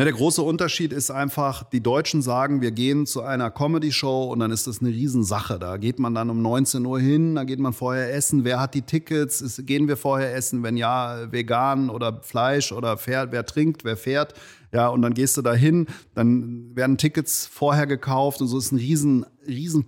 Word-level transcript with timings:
Na, 0.00 0.04
der 0.04 0.14
große 0.14 0.40
Unterschied 0.40 0.94
ist 0.94 1.10
einfach, 1.10 1.62
die 1.62 1.82
Deutschen 1.82 2.22
sagen, 2.22 2.62
wir 2.62 2.70
gehen 2.70 3.04
zu 3.04 3.20
einer 3.20 3.50
Comedy-Show 3.50 4.32
und 4.32 4.38
dann 4.38 4.50
ist 4.50 4.66
das 4.66 4.80
eine 4.80 4.88
Riesensache. 4.88 5.58
Da 5.58 5.76
geht 5.76 5.98
man 5.98 6.14
dann 6.14 6.30
um 6.30 6.40
19 6.40 6.86
Uhr 6.86 6.98
hin, 6.98 7.34
da 7.34 7.44
geht 7.44 7.58
man 7.58 7.74
vorher 7.74 8.14
essen. 8.14 8.44
Wer 8.44 8.60
hat 8.60 8.72
die 8.72 8.80
Tickets? 8.80 9.42
Ist, 9.42 9.66
gehen 9.66 9.88
wir 9.88 9.98
vorher 9.98 10.34
essen? 10.34 10.62
Wenn 10.62 10.78
ja, 10.78 11.30
vegan 11.30 11.90
oder 11.90 12.22
Fleisch 12.22 12.72
oder 12.72 12.96
fährt, 12.96 13.30
wer 13.30 13.44
trinkt, 13.44 13.84
wer 13.84 13.98
fährt? 13.98 14.32
Ja, 14.72 14.88
und 14.88 15.02
dann 15.02 15.12
gehst 15.12 15.36
du 15.36 15.42
da 15.42 15.52
hin, 15.52 15.86
dann 16.14 16.74
werden 16.74 16.96
Tickets 16.96 17.44
vorher 17.44 17.86
gekauft 17.86 18.40
und 18.40 18.46
so 18.48 18.56
ist 18.56 18.72
eine 18.72 18.80
riesen, 18.80 19.26
riesen. 19.46 19.86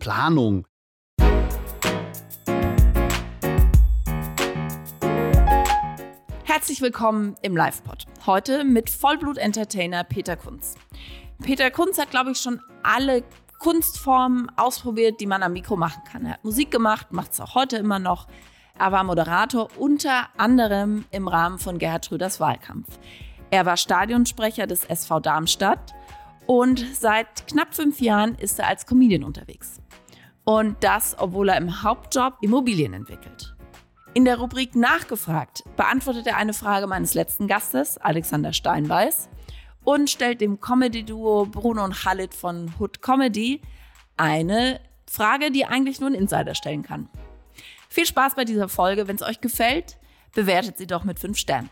Herzlich 6.62 6.80
willkommen 6.80 7.34
im 7.42 7.56
Live-Pod. 7.56 8.06
Heute 8.24 8.62
mit 8.62 8.88
Vollblut-Entertainer 8.88 10.04
Peter 10.04 10.36
Kunz. 10.36 10.76
Peter 11.42 11.72
Kunz 11.72 11.98
hat, 11.98 12.12
glaube 12.12 12.30
ich, 12.30 12.38
schon 12.38 12.60
alle 12.84 13.24
Kunstformen 13.58 14.48
ausprobiert, 14.56 15.20
die 15.20 15.26
man 15.26 15.42
am 15.42 15.54
Mikro 15.54 15.76
machen 15.76 16.04
kann. 16.04 16.24
Er 16.24 16.34
hat 16.34 16.44
Musik 16.44 16.70
gemacht, 16.70 17.08
macht 17.10 17.32
es 17.32 17.40
auch 17.40 17.56
heute 17.56 17.78
immer 17.78 17.98
noch. 17.98 18.28
Er 18.78 18.92
war 18.92 19.02
Moderator 19.02 19.70
unter 19.76 20.28
anderem 20.36 21.04
im 21.10 21.26
Rahmen 21.26 21.58
von 21.58 21.78
Gerhard 21.78 22.06
Schröders 22.06 22.38
Wahlkampf. 22.38 22.96
Er 23.50 23.66
war 23.66 23.76
Stadionsprecher 23.76 24.68
des 24.68 24.84
SV 24.84 25.18
Darmstadt 25.18 25.92
und 26.46 26.86
seit 26.94 27.48
knapp 27.48 27.74
fünf 27.74 28.00
Jahren 28.00 28.36
ist 28.36 28.60
er 28.60 28.68
als 28.68 28.86
Comedian 28.86 29.24
unterwegs. 29.24 29.80
Und 30.44 30.76
das, 30.84 31.16
obwohl 31.18 31.48
er 31.48 31.56
im 31.56 31.82
Hauptjob 31.82 32.34
Immobilien 32.40 32.94
entwickelt. 32.94 33.51
In 34.14 34.26
der 34.26 34.36
Rubrik 34.36 34.76
Nachgefragt 34.76 35.64
beantwortet 35.74 36.26
er 36.26 36.36
eine 36.36 36.52
Frage 36.52 36.86
meines 36.86 37.14
letzten 37.14 37.46
Gastes, 37.46 37.96
Alexander 37.96 38.52
Steinbeiß, 38.52 39.30
und 39.84 40.10
stellt 40.10 40.42
dem 40.42 40.60
Comedy-Duo 40.60 41.46
Bruno 41.46 41.82
und 41.82 41.94
Khalid 41.94 42.34
von 42.34 42.74
Hood 42.78 43.00
Comedy 43.00 43.62
eine 44.18 44.80
Frage, 45.10 45.50
die 45.50 45.64
eigentlich 45.64 45.98
nur 45.98 46.10
ein 46.10 46.14
Insider 46.14 46.54
stellen 46.54 46.82
kann. 46.82 47.08
Viel 47.88 48.04
Spaß 48.04 48.34
bei 48.34 48.44
dieser 48.44 48.68
Folge. 48.68 49.08
Wenn 49.08 49.16
es 49.16 49.22
euch 49.22 49.40
gefällt, 49.40 49.96
bewertet 50.34 50.76
sie 50.76 50.86
doch 50.86 51.04
mit 51.04 51.18
5 51.18 51.38
Sternen. 51.38 51.70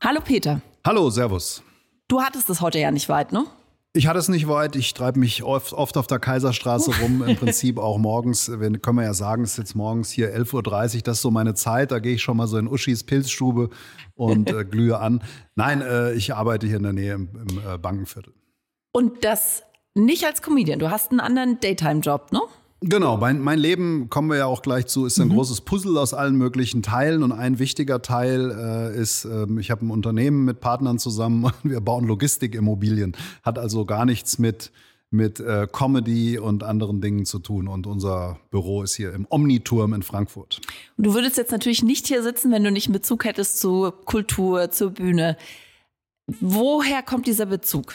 Hallo 0.00 0.20
Peter. 0.20 0.60
Hallo, 0.86 1.10
Servus. 1.10 1.64
Du 2.06 2.22
hattest 2.22 2.48
es 2.50 2.60
heute 2.60 2.78
ja 2.78 2.92
nicht 2.92 3.08
weit, 3.08 3.32
ne? 3.32 3.46
Ich 3.94 4.06
hatte 4.06 4.18
es 4.18 4.28
nicht 4.28 4.48
weit. 4.48 4.74
Ich 4.74 4.94
treibe 4.94 5.18
mich 5.18 5.42
oft, 5.42 5.74
oft, 5.74 5.98
auf 5.98 6.06
der 6.06 6.18
Kaiserstraße 6.18 6.92
rum. 7.02 7.22
Im 7.26 7.36
Prinzip 7.36 7.78
auch 7.78 7.98
morgens. 7.98 8.48
Wir 8.48 8.70
können 8.78 8.96
wir 8.96 9.04
ja 9.04 9.12
sagen, 9.12 9.44
es 9.44 9.52
ist 9.52 9.58
jetzt 9.58 9.74
morgens 9.74 10.10
hier 10.10 10.34
11.30 10.34 10.96
Uhr. 10.96 11.02
Das 11.02 11.18
ist 11.18 11.22
so 11.22 11.30
meine 11.30 11.52
Zeit. 11.54 11.90
Da 11.90 11.98
gehe 11.98 12.14
ich 12.14 12.22
schon 12.22 12.38
mal 12.38 12.46
so 12.46 12.56
in 12.56 12.68
Uschis 12.68 13.04
Pilzstube 13.04 13.68
und 14.14 14.50
äh, 14.50 14.64
glühe 14.64 14.98
an. 14.98 15.22
Nein, 15.56 15.82
äh, 15.82 16.14
ich 16.14 16.34
arbeite 16.34 16.66
hier 16.66 16.78
in 16.78 16.84
der 16.84 16.94
Nähe 16.94 17.14
im, 17.14 17.28
im 17.34 17.58
äh, 17.58 17.76
Bankenviertel. 17.76 18.32
Und 18.92 19.24
das 19.24 19.62
nicht 19.94 20.24
als 20.24 20.40
Comedian. 20.40 20.78
Du 20.78 20.90
hast 20.90 21.10
einen 21.10 21.20
anderen 21.20 21.60
Daytime-Job, 21.60 22.32
ne? 22.32 22.40
Genau, 22.84 23.16
mein, 23.16 23.40
mein 23.40 23.60
Leben, 23.60 24.10
kommen 24.10 24.28
wir 24.28 24.38
ja 24.38 24.46
auch 24.46 24.60
gleich 24.60 24.86
zu, 24.86 25.06
ist 25.06 25.20
ein 25.20 25.28
mhm. 25.28 25.34
großes 25.34 25.60
Puzzle 25.60 25.96
aus 25.98 26.14
allen 26.14 26.34
möglichen 26.36 26.82
Teilen. 26.82 27.22
Und 27.22 27.30
ein 27.30 27.60
wichtiger 27.60 28.02
Teil 28.02 28.50
äh, 28.50 29.00
ist, 29.00 29.24
äh, 29.24 29.46
ich 29.60 29.70
habe 29.70 29.86
ein 29.86 29.90
Unternehmen 29.90 30.44
mit 30.44 30.58
Partnern 30.58 30.98
zusammen 30.98 31.44
und 31.62 31.70
wir 31.70 31.80
bauen 31.80 32.06
Logistikimmobilien. 32.06 33.16
Hat 33.44 33.58
also 33.58 33.84
gar 33.84 34.04
nichts 34.04 34.40
mit, 34.40 34.72
mit 35.10 35.38
äh, 35.38 35.68
Comedy 35.70 36.38
und 36.38 36.64
anderen 36.64 37.00
Dingen 37.00 37.24
zu 37.24 37.38
tun. 37.38 37.68
Und 37.68 37.86
unser 37.86 38.40
Büro 38.50 38.82
ist 38.82 38.96
hier 38.96 39.12
im 39.12 39.26
Omniturm 39.30 39.94
in 39.94 40.02
Frankfurt. 40.02 40.60
Und 40.96 41.06
du 41.06 41.14
würdest 41.14 41.36
jetzt 41.36 41.52
natürlich 41.52 41.84
nicht 41.84 42.08
hier 42.08 42.24
sitzen, 42.24 42.50
wenn 42.50 42.64
du 42.64 42.72
nicht 42.72 42.88
einen 42.88 42.94
Bezug 42.94 43.24
hättest 43.24 43.60
zu 43.60 43.92
Kultur, 44.06 44.72
zur 44.72 44.90
Bühne. 44.90 45.36
Woher 46.26 47.02
kommt 47.02 47.28
dieser 47.28 47.46
Bezug? 47.46 47.94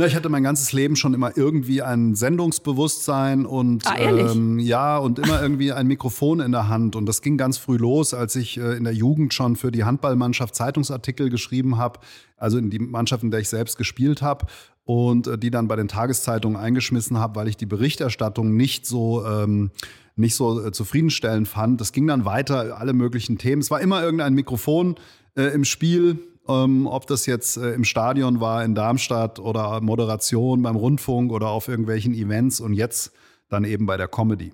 Na, 0.00 0.06
ich 0.06 0.16
hatte 0.16 0.30
mein 0.30 0.42
ganzes 0.42 0.72
Leben 0.72 0.96
schon 0.96 1.12
immer 1.12 1.36
irgendwie 1.36 1.82
ein 1.82 2.14
Sendungsbewusstsein 2.14 3.44
und 3.44 3.86
ah, 3.86 3.98
ähm, 3.98 4.58
ja 4.58 4.96
und 4.96 5.18
immer 5.18 5.42
irgendwie 5.42 5.74
ein 5.74 5.86
Mikrofon 5.86 6.40
in 6.40 6.52
der 6.52 6.68
Hand 6.68 6.96
und 6.96 7.04
das 7.04 7.20
ging 7.20 7.36
ganz 7.36 7.58
früh 7.58 7.76
los, 7.76 8.14
als 8.14 8.34
ich 8.34 8.56
äh, 8.56 8.78
in 8.78 8.84
der 8.84 8.94
Jugend 8.94 9.34
schon 9.34 9.56
für 9.56 9.70
die 9.70 9.84
Handballmannschaft 9.84 10.54
Zeitungsartikel 10.54 11.28
geschrieben 11.28 11.76
habe, 11.76 12.00
also 12.38 12.56
in 12.56 12.70
die 12.70 12.78
Mannschaft, 12.78 13.24
in 13.24 13.30
der 13.30 13.40
ich 13.40 13.50
selbst 13.50 13.76
gespielt 13.76 14.22
habe 14.22 14.46
und 14.86 15.26
äh, 15.26 15.36
die 15.36 15.50
dann 15.50 15.68
bei 15.68 15.76
den 15.76 15.88
Tageszeitungen 15.88 16.56
eingeschmissen 16.58 17.18
habe, 17.18 17.34
weil 17.38 17.48
ich 17.48 17.58
die 17.58 17.66
Berichterstattung 17.66 18.56
nicht 18.56 18.86
so 18.86 19.26
ähm, 19.26 19.70
nicht 20.16 20.34
so 20.34 20.64
äh, 20.64 20.72
zufriedenstellend 20.72 21.46
fand. 21.46 21.78
Das 21.78 21.92
ging 21.92 22.06
dann 22.06 22.24
weiter, 22.24 22.78
alle 22.78 22.94
möglichen 22.94 23.36
Themen. 23.36 23.60
Es 23.60 23.70
war 23.70 23.82
immer 23.82 24.02
irgendein 24.02 24.32
Mikrofon 24.32 24.94
äh, 25.36 25.52
im 25.52 25.66
Spiel 25.66 26.20
ähm, 26.50 26.86
ob 26.86 27.06
das 27.06 27.26
jetzt 27.26 27.56
äh, 27.56 27.72
im 27.72 27.84
Stadion 27.84 28.40
war 28.40 28.64
in 28.64 28.74
Darmstadt 28.74 29.38
oder 29.38 29.80
Moderation 29.80 30.62
beim 30.62 30.76
Rundfunk 30.76 31.32
oder 31.32 31.48
auf 31.48 31.68
irgendwelchen 31.68 32.14
Events 32.14 32.60
und 32.60 32.74
jetzt 32.74 33.12
dann 33.48 33.64
eben 33.64 33.86
bei 33.86 33.96
der 33.96 34.08
Comedy. 34.08 34.52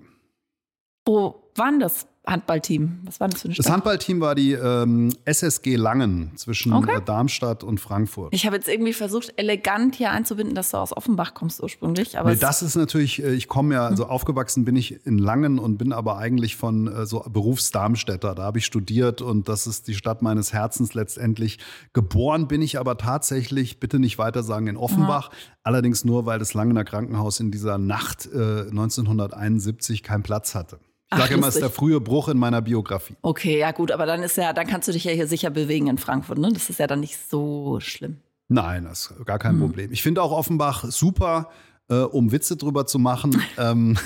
Wo 1.05 1.46
waren 1.57 1.79
das? 1.79 2.07
Handballteam? 2.27 2.99
Was 3.05 3.19
war 3.19 3.29
das 3.29 3.41
für 3.41 3.45
eine 3.45 3.55
Stadt? 3.55 3.65
Das 3.65 3.71
Handballteam 3.71 4.19
war 4.19 4.35
die 4.35 4.51
ähm, 4.51 5.13
SSG 5.23 5.77
Langen 5.77 6.31
zwischen 6.35 6.73
okay. 6.73 6.97
Äh, 6.97 7.01
Darmstadt 7.01 7.63
und 7.63 7.79
Frankfurt. 7.79 8.33
Ich 8.33 8.45
habe 8.45 8.57
jetzt 8.57 8.67
irgendwie 8.67 8.93
versucht, 8.93 9.33
elegant 9.37 9.95
hier 9.95 10.11
einzubinden, 10.11 10.53
dass 10.53 10.71
du 10.71 10.77
aus 10.77 10.95
Offenbach 10.95 11.33
kommst 11.33 11.63
ursprünglich. 11.63 12.19
Aber 12.19 12.31
nee, 12.31 12.35
das 12.35 12.61
ist 12.61 12.75
natürlich, 12.75 13.23
äh, 13.23 13.33
ich 13.33 13.47
komme 13.47 13.75
ja, 13.75 13.87
also 13.87 14.03
hm. 14.03 14.09
aufgewachsen 14.11 14.65
bin 14.65 14.75
ich 14.75 15.05
in 15.05 15.17
Langen 15.17 15.57
und 15.57 15.77
bin 15.77 15.93
aber 15.93 16.17
eigentlich 16.17 16.57
von 16.57 16.87
äh, 16.87 17.05
so 17.05 17.21
Berufsdarmstädter. 17.21 18.35
Da 18.35 18.43
habe 18.43 18.57
ich 18.57 18.65
studiert 18.65 19.21
und 19.21 19.47
das 19.47 19.65
ist 19.65 19.87
die 19.87 19.95
Stadt 19.95 20.21
meines 20.21 20.51
Herzens 20.51 20.93
letztendlich. 20.93 21.59
Geboren 21.93 22.49
bin 22.49 22.61
ich 22.61 22.77
aber 22.77 22.97
tatsächlich, 22.97 23.79
bitte 23.79 23.99
nicht 23.99 24.17
weiter 24.17 24.43
sagen, 24.43 24.67
in 24.67 24.75
Offenbach. 24.75 25.31
Ja. 25.31 25.37
Allerdings 25.63 26.03
nur, 26.03 26.25
weil 26.25 26.39
das 26.39 26.53
Langener 26.53 26.83
Krankenhaus 26.83 27.39
in 27.39 27.51
dieser 27.51 27.77
Nacht 27.77 28.25
äh, 28.25 28.67
1971 28.69 30.03
keinen 30.03 30.23
Platz 30.23 30.53
hatte. 30.53 30.79
Ich 31.11 31.17
sage 31.17 31.35
immer, 31.35 31.47
es 31.47 31.55
ist 31.55 31.61
der 31.61 31.69
frühe 31.69 32.01
Bruch 32.01 32.27
in 32.27 32.37
meiner 32.37 32.61
Biografie. 32.61 33.15
Okay, 33.21 33.59
ja 33.59 33.71
gut, 33.71 33.91
aber 33.91 34.05
dann 34.05 34.23
ist 34.23 34.35
ja, 34.35 34.51
dann 34.51 34.67
kannst 34.67 34.89
du 34.89 34.91
dich 34.91 35.05
ja 35.05 35.11
hier 35.11 35.27
sicher 35.27 35.49
bewegen 35.49 35.87
in 35.87 35.97
Frankfurt, 35.97 36.37
ne? 36.37 36.51
Das 36.51 36.69
ist 36.69 36.79
ja 36.79 36.87
dann 36.87 36.99
nicht 36.99 37.17
so 37.29 37.79
schlimm. 37.79 38.17
Nein, 38.49 38.83
das 38.83 39.11
ist 39.11 39.25
gar 39.25 39.39
kein 39.39 39.53
hm. 39.53 39.61
Problem. 39.61 39.91
Ich 39.91 40.03
finde 40.03 40.21
auch 40.21 40.31
Offenbach 40.31 40.83
super, 40.85 41.49
äh, 41.89 41.95
um 41.95 42.31
Witze 42.31 42.57
drüber 42.57 42.85
zu 42.85 42.99
machen. 42.99 43.41
ähm, 43.57 43.97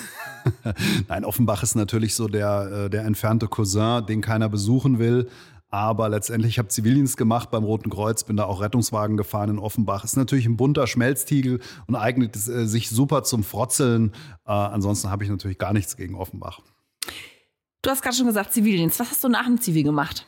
Nein, 1.08 1.24
Offenbach 1.24 1.62
ist 1.62 1.74
natürlich 1.74 2.14
so 2.14 2.28
der, 2.28 2.84
äh, 2.86 2.90
der 2.90 3.04
entfernte 3.04 3.48
Cousin, 3.48 4.06
den 4.06 4.20
keiner 4.20 4.48
besuchen 4.48 4.98
will. 4.98 5.28
Aber 5.70 6.10
letztendlich, 6.10 6.50
ich 6.50 6.58
habe 6.58 6.68
Zivildienst 6.68 7.16
gemacht 7.16 7.50
beim 7.50 7.64
Roten 7.64 7.88
Kreuz, 7.88 8.24
bin 8.24 8.36
da 8.36 8.44
auch 8.44 8.60
Rettungswagen 8.60 9.16
gefahren 9.16 9.48
in 9.48 9.58
Offenbach. 9.58 10.04
Ist 10.04 10.16
natürlich 10.16 10.44
ein 10.44 10.58
bunter 10.58 10.86
Schmelztiegel 10.86 11.60
und 11.86 11.96
eignet 11.96 12.36
äh, 12.36 12.66
sich 12.66 12.90
super 12.90 13.22
zum 13.22 13.42
Frotzeln. 13.42 14.12
Äh, 14.44 14.52
ansonsten 14.52 15.10
habe 15.10 15.24
ich 15.24 15.30
natürlich 15.30 15.58
gar 15.58 15.72
nichts 15.72 15.96
gegen 15.96 16.14
Offenbach. 16.14 16.60
Du 17.82 17.90
hast 17.90 18.00
gerade 18.00 18.16
schon 18.16 18.26
gesagt, 18.26 18.52
Zivildienst. 18.52 19.00
Was 19.00 19.10
hast 19.10 19.24
du 19.24 19.28
nach 19.28 19.44
dem 19.44 19.60
Zivil 19.60 19.82
gemacht? 19.82 20.24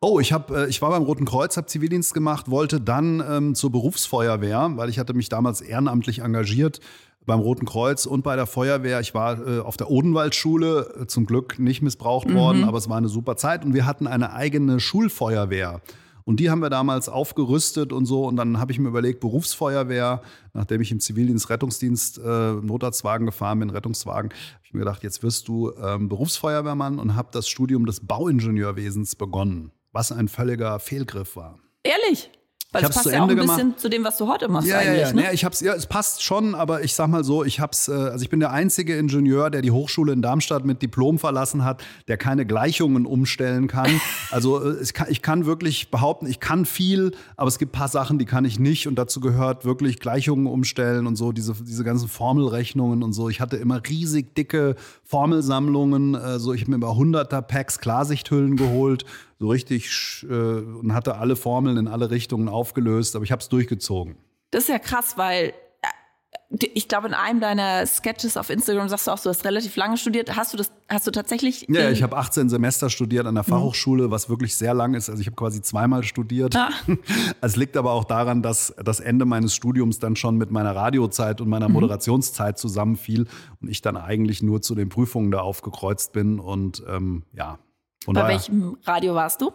Oh, 0.00 0.18
ich, 0.18 0.32
hab, 0.32 0.50
äh, 0.50 0.66
ich 0.66 0.80
war 0.80 0.90
beim 0.90 1.02
Roten 1.02 1.26
Kreuz, 1.26 1.56
habe 1.58 1.66
Zivildienst 1.66 2.14
gemacht, 2.14 2.50
wollte 2.50 2.80
dann 2.80 3.22
ähm, 3.28 3.54
zur 3.54 3.70
Berufsfeuerwehr, 3.70 4.72
weil 4.74 4.88
ich 4.88 4.98
hatte 4.98 5.12
mich 5.12 5.28
damals 5.28 5.60
ehrenamtlich 5.60 6.20
engagiert 6.20 6.80
beim 7.26 7.40
Roten 7.40 7.66
Kreuz 7.66 8.06
und 8.06 8.22
bei 8.22 8.36
der 8.36 8.46
Feuerwehr. 8.46 9.00
Ich 9.00 9.12
war 9.12 9.46
äh, 9.46 9.60
auf 9.60 9.76
der 9.76 9.90
Odenwaldschule, 9.90 11.02
äh, 11.02 11.06
zum 11.06 11.26
Glück 11.26 11.58
nicht 11.58 11.82
missbraucht 11.82 12.28
mhm. 12.28 12.34
worden, 12.34 12.64
aber 12.64 12.78
es 12.78 12.88
war 12.88 12.96
eine 12.96 13.08
super 13.08 13.36
Zeit 13.36 13.64
und 13.64 13.74
wir 13.74 13.84
hatten 13.84 14.06
eine 14.06 14.32
eigene 14.32 14.80
Schulfeuerwehr. 14.80 15.82
Und 16.26 16.40
die 16.40 16.50
haben 16.50 16.58
wir 16.60 16.70
damals 16.70 17.08
aufgerüstet 17.08 17.92
und 17.92 18.04
so. 18.04 18.26
Und 18.26 18.34
dann 18.34 18.58
habe 18.58 18.72
ich 18.72 18.80
mir 18.80 18.88
überlegt, 18.88 19.20
Berufsfeuerwehr, 19.20 20.22
nachdem 20.54 20.80
ich 20.80 20.90
im 20.90 20.98
Zivildienst 20.98 21.48
Rettungsdienst 21.48 22.18
äh, 22.18 22.52
Notarztwagen 22.52 23.26
gefahren 23.26 23.60
bin, 23.60 23.70
Rettungswagen, 23.70 24.32
habe 24.32 24.60
ich 24.64 24.74
mir 24.74 24.80
gedacht, 24.80 25.04
jetzt 25.04 25.22
wirst 25.22 25.46
du 25.46 25.72
ähm, 25.80 26.08
Berufsfeuerwehrmann 26.08 26.98
und 26.98 27.14
habe 27.14 27.28
das 27.30 27.48
Studium 27.48 27.86
des 27.86 28.04
Bauingenieurwesens 28.04 29.14
begonnen, 29.14 29.70
was 29.92 30.10
ein 30.10 30.26
völliger 30.26 30.80
Fehlgriff 30.80 31.36
war. 31.36 31.60
Ehrlich? 31.84 32.28
Weil 32.72 32.82
ich 32.82 32.88
es 32.88 32.96
passt 32.96 33.06
ja 33.06 33.22
auch 33.22 33.28
ein 33.28 33.36
bisschen 33.36 33.56
gemacht. 33.56 33.80
zu 33.80 33.88
dem, 33.88 34.04
was 34.04 34.16
du 34.16 34.28
heute 34.28 34.48
machst 34.48 34.68
ja, 34.68 34.78
eigentlich. 34.78 35.00
Ja, 35.00 35.06
ja. 35.08 35.12
Ne? 35.12 35.22
ja, 35.24 35.32
ich 35.32 35.44
hab's, 35.44 35.60
ja, 35.60 35.74
es 35.74 35.86
passt 35.86 36.22
schon, 36.22 36.54
aber 36.54 36.82
ich 36.82 36.94
sag 36.94 37.08
mal 37.08 37.22
so, 37.22 37.44
ich 37.44 37.60
hab's, 37.60 37.88
äh, 37.88 37.92
also 37.92 38.22
ich 38.22 38.28
bin 38.28 38.40
der 38.40 38.50
einzige 38.50 38.96
Ingenieur, 38.96 39.50
der 39.50 39.62
die 39.62 39.70
Hochschule 39.70 40.12
in 40.12 40.20
Darmstadt 40.20 40.64
mit 40.64 40.82
Diplom 40.82 41.18
verlassen 41.18 41.64
hat, 41.64 41.82
der 42.08 42.16
keine 42.16 42.44
Gleichungen 42.44 43.06
umstellen 43.06 43.68
kann. 43.68 43.90
Also 44.30 44.62
äh, 44.62 44.84
kann, 44.92 45.06
ich 45.08 45.22
kann 45.22 45.46
wirklich 45.46 45.90
behaupten, 45.90 46.26
ich 46.26 46.40
kann 46.40 46.64
viel, 46.64 47.12
aber 47.36 47.48
es 47.48 47.58
gibt 47.58 47.72
ein 47.74 47.78
paar 47.78 47.88
Sachen, 47.88 48.18
die 48.18 48.24
kann 48.24 48.44
ich 48.44 48.58
nicht 48.58 48.88
und 48.88 48.96
dazu 48.96 49.20
gehört 49.20 49.64
wirklich 49.64 50.00
Gleichungen 50.00 50.46
umstellen 50.46 51.06
und 51.06 51.16
so, 51.16 51.32
diese, 51.32 51.54
diese 51.54 51.84
ganzen 51.84 52.08
Formelrechnungen 52.08 53.02
und 53.02 53.12
so. 53.12 53.28
Ich 53.28 53.40
hatte 53.40 53.56
immer 53.56 53.80
riesig 53.88 54.34
dicke 54.34 54.74
Formelsammlungen, 55.04 56.14
äh, 56.14 56.38
so 56.38 56.52
ich 56.52 56.62
habe 56.62 56.72
mir 56.72 56.76
immer 56.76 56.96
hunderter 56.96 57.40
Packs 57.40 57.78
Klarsichthüllen 57.78 58.56
geholt 58.56 59.04
so 59.38 59.48
richtig 59.48 60.24
äh, 60.28 60.32
und 60.32 60.94
hatte 60.94 61.16
alle 61.16 61.36
Formeln 61.36 61.76
in 61.76 61.88
alle 61.88 62.10
Richtungen 62.10 62.48
aufgelöst, 62.48 63.16
aber 63.16 63.24
ich 63.24 63.32
habe 63.32 63.42
es 63.42 63.48
durchgezogen. 63.48 64.16
Das 64.50 64.64
ist 64.64 64.68
ja 64.68 64.78
krass, 64.78 65.18
weil 65.18 65.52
äh, 65.82 66.66
ich 66.72 66.88
glaube, 66.88 67.08
in 67.08 67.14
einem 67.14 67.40
deiner 67.40 67.84
Sketches 67.86 68.38
auf 68.38 68.48
Instagram 68.48 68.88
sagst 68.88 69.08
du 69.08 69.10
auch, 69.10 69.18
du 69.18 69.28
hast 69.28 69.44
relativ 69.44 69.76
lange 69.76 69.98
studiert. 69.98 70.36
Hast 70.36 70.54
du 70.54 70.56
das, 70.56 70.72
hast 70.88 71.06
du 71.06 71.10
tatsächlich? 71.10 71.66
Ja, 71.68 71.90
ich 71.90 72.02
habe 72.02 72.16
18 72.16 72.48
Semester 72.48 72.88
studiert 72.88 73.26
an 73.26 73.34
der 73.34 73.44
Fachhochschule, 73.44 74.10
was 74.10 74.30
wirklich 74.30 74.56
sehr 74.56 74.72
lang 74.72 74.94
ist. 74.94 75.10
Also 75.10 75.20
ich 75.20 75.26
habe 75.26 75.36
quasi 75.36 75.60
zweimal 75.60 76.02
studiert. 76.02 76.56
Ah. 76.56 76.70
Es 77.42 77.56
liegt 77.56 77.76
aber 77.76 77.92
auch 77.92 78.04
daran, 78.04 78.42
dass 78.42 78.74
das 78.82 79.00
Ende 79.00 79.24
meines 79.24 79.54
Studiums 79.54 79.98
dann 79.98 80.16
schon 80.16 80.36
mit 80.36 80.50
meiner 80.50 80.74
Radiozeit 80.74 81.40
und 81.40 81.48
meiner 81.48 81.68
Moderationszeit 81.68 82.58
zusammenfiel 82.58 83.26
und 83.60 83.68
ich 83.68 83.82
dann 83.82 83.96
eigentlich 83.96 84.42
nur 84.42 84.62
zu 84.62 84.74
den 84.74 84.88
Prüfungen 84.88 85.30
da 85.30 85.40
aufgekreuzt 85.40 86.12
bin. 86.12 86.38
Und 86.38 86.82
ähm, 86.88 87.24
ja. 87.34 87.58
Von 88.06 88.14
Bei 88.14 88.20
daher- 88.22 88.34
welchem 88.34 88.76
Radio 88.84 89.16
warst 89.16 89.40
du? 89.40 89.50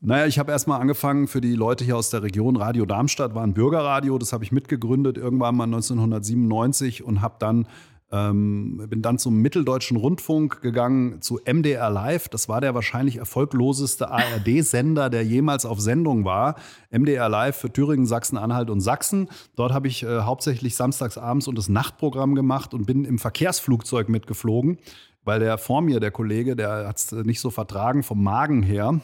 Naja, 0.00 0.24
ich 0.26 0.38
habe 0.38 0.50
erstmal 0.50 0.80
angefangen 0.80 1.28
für 1.28 1.42
die 1.42 1.54
Leute 1.54 1.84
hier 1.84 1.94
aus 1.98 2.08
der 2.08 2.22
Region. 2.22 2.56
Radio 2.56 2.86
Darmstadt 2.86 3.34
war 3.34 3.42
ein 3.44 3.52
Bürgerradio, 3.52 4.16
das 4.16 4.32
habe 4.32 4.42
ich 4.44 4.50
mitgegründet 4.50 5.18
irgendwann 5.18 5.54
mal 5.54 5.64
1997 5.64 7.04
und 7.04 7.20
habe 7.20 7.34
dann 7.38 7.68
ähm, 8.10 8.84
bin 8.90 9.00
dann 9.00 9.18
zum 9.18 9.36
Mitteldeutschen 9.40 9.96
Rundfunk 9.98 10.60
gegangen 10.60 11.20
zu 11.22 11.38
MDR 11.50 11.88
Live. 11.90 12.28
Das 12.28 12.46
war 12.48 12.60
der 12.62 12.74
wahrscheinlich 12.74 13.16
erfolgloseste 13.16 14.10
ARD-Sender, 14.10 15.08
der 15.10 15.24
jemals 15.24 15.64
auf 15.64 15.80
Sendung 15.80 16.24
war. 16.26 16.56
MDR 16.90 17.28
Live 17.30 17.56
für 17.56 17.72
Thüringen, 17.72 18.04
Sachsen-Anhalt 18.06 18.68
und 18.70 18.80
Sachsen. 18.80 19.28
Dort 19.56 19.72
habe 19.72 19.88
ich 19.88 20.02
äh, 20.02 20.20
hauptsächlich 20.20 20.76
samstags 20.76 21.16
abends 21.18 21.46
und 21.48 21.56
das 21.56 21.68
Nachtprogramm 21.70 22.34
gemacht 22.34 22.74
und 22.74 22.86
bin 22.86 23.04
im 23.06 23.18
Verkehrsflugzeug 23.18 24.10
mitgeflogen, 24.10 24.78
weil 25.24 25.40
der 25.40 25.58
vor 25.58 25.82
mir, 25.82 26.00
der 26.00 26.10
Kollege, 26.10 26.56
der 26.56 26.86
hat 26.88 26.96
es 26.98 27.12
nicht 27.12 27.40
so 27.40 27.50
vertragen 27.50 28.02
vom 28.02 28.22
Magen 28.22 28.62
her. 28.62 29.00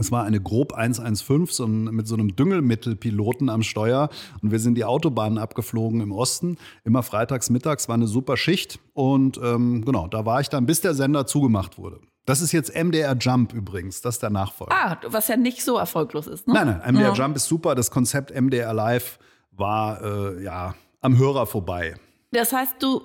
Es 0.00 0.12
war 0.12 0.24
eine 0.24 0.40
grob 0.40 0.74
115 0.74 1.46
so 1.56 1.64
ein, 1.64 1.84
mit 1.94 2.06
so 2.06 2.14
einem 2.14 2.36
Düngelmittelpiloten 2.36 3.48
am 3.48 3.62
Steuer 3.62 4.10
und 4.42 4.52
wir 4.52 4.60
sind 4.60 4.76
die 4.76 4.84
Autobahnen 4.84 5.38
abgeflogen 5.38 6.00
im 6.00 6.12
Osten. 6.12 6.56
Immer 6.84 7.02
freitags 7.02 7.50
mittags 7.50 7.88
war 7.88 7.94
eine 7.94 8.06
super 8.06 8.36
Schicht 8.36 8.78
und 8.92 9.40
ähm, 9.42 9.84
genau, 9.84 10.06
da 10.06 10.24
war 10.24 10.40
ich 10.40 10.48
dann, 10.48 10.66
bis 10.66 10.80
der 10.80 10.94
Sender 10.94 11.26
zugemacht 11.26 11.78
wurde. 11.78 12.00
Das 12.26 12.42
ist 12.42 12.52
jetzt 12.52 12.74
MDR 12.76 13.16
Jump 13.16 13.52
übrigens, 13.54 14.00
das 14.02 14.16
ist 14.16 14.22
der 14.22 14.30
Nachfolger. 14.30 14.72
Ah, 14.72 14.98
was 15.08 15.28
ja 15.28 15.36
nicht 15.36 15.64
so 15.64 15.78
erfolglos 15.78 16.26
ist. 16.26 16.46
Ne? 16.46 16.54
Nein, 16.54 16.66
nein, 16.66 16.94
MDR 16.94 17.08
Ja. 17.08 17.14
Jump 17.14 17.36
ist 17.36 17.46
super. 17.46 17.74
Das 17.74 17.90
Konzept 17.90 18.38
MDR 18.38 18.74
Live 18.74 19.18
war 19.50 20.02
äh, 20.02 20.44
ja 20.44 20.74
am 21.00 21.16
Hörer 21.18 21.46
vorbei. 21.46 21.96
Das 22.30 22.52
heißt, 22.52 22.74
du 22.80 23.00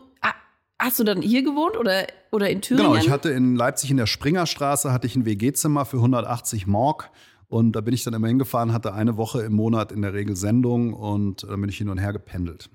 hast 0.83 0.99
du 0.99 1.03
dann 1.03 1.21
hier 1.21 1.43
gewohnt 1.43 1.77
oder, 1.77 2.07
oder 2.31 2.49
in 2.49 2.61
Thüringen? 2.61 2.91
Genau, 2.91 3.01
ich 3.01 3.09
hatte 3.09 3.29
in 3.29 3.55
Leipzig 3.55 3.89
in 3.91 3.97
der 3.97 4.05
Springerstraße 4.05 4.91
hatte 4.91 5.07
ich 5.07 5.15
ein 5.15 5.25
WG-Zimmer 5.25 5.85
für 5.85 5.97
180 5.97 6.67
Mark 6.67 7.09
und 7.47 7.73
da 7.73 7.81
bin 7.81 7.93
ich 7.93 8.03
dann 8.03 8.13
immer 8.13 8.27
hingefahren, 8.27 8.73
hatte 8.73 8.93
eine 8.93 9.17
Woche 9.17 9.41
im 9.43 9.53
Monat 9.53 9.91
in 9.91 10.01
der 10.01 10.13
Regel 10.13 10.35
Sendung 10.35 10.93
und 10.93 11.43
dann 11.43 11.61
bin 11.61 11.69
ich 11.69 11.77
hin 11.77 11.89
und 11.89 11.99
her 11.99 12.13
gependelt. 12.13 12.69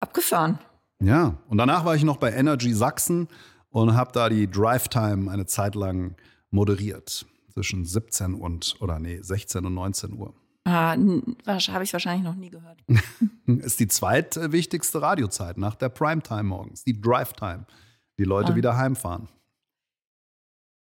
Abgefahren. 0.00 0.58
Ja, 1.02 1.38
und 1.48 1.58
danach 1.58 1.84
war 1.84 1.94
ich 1.96 2.04
noch 2.04 2.16
bei 2.16 2.32
Energy 2.32 2.72
Sachsen 2.72 3.28
und 3.70 3.94
habe 3.94 4.12
da 4.12 4.28
die 4.28 4.48
Drive 4.48 4.88
Time 4.88 5.30
eine 5.30 5.46
Zeit 5.46 5.74
lang 5.74 6.16
moderiert 6.50 7.26
zwischen 7.52 7.84
17 7.84 8.34
und 8.34 8.76
oder 8.80 8.98
nee, 8.98 9.18
16 9.20 9.64
und 9.66 9.74
19 9.74 10.12
Uhr. 10.14 10.34
Ah, 10.68 10.96
habe 11.72 11.84
ich 11.84 11.92
wahrscheinlich 11.92 12.24
noch 12.24 12.34
nie 12.34 12.50
gehört. 12.50 12.78
Ist 13.46 13.80
die 13.80 13.88
zweitwichtigste 13.88 15.00
Radiozeit 15.00 15.56
nach 15.56 15.74
der 15.76 15.88
Primetime 15.88 16.42
morgens, 16.42 16.84
die 16.84 17.00
Drive 17.00 17.32
Time. 17.32 17.64
Die 18.18 18.24
Leute 18.24 18.52
Ah. 18.52 18.56
wieder 18.56 18.76
heimfahren. 18.76 19.28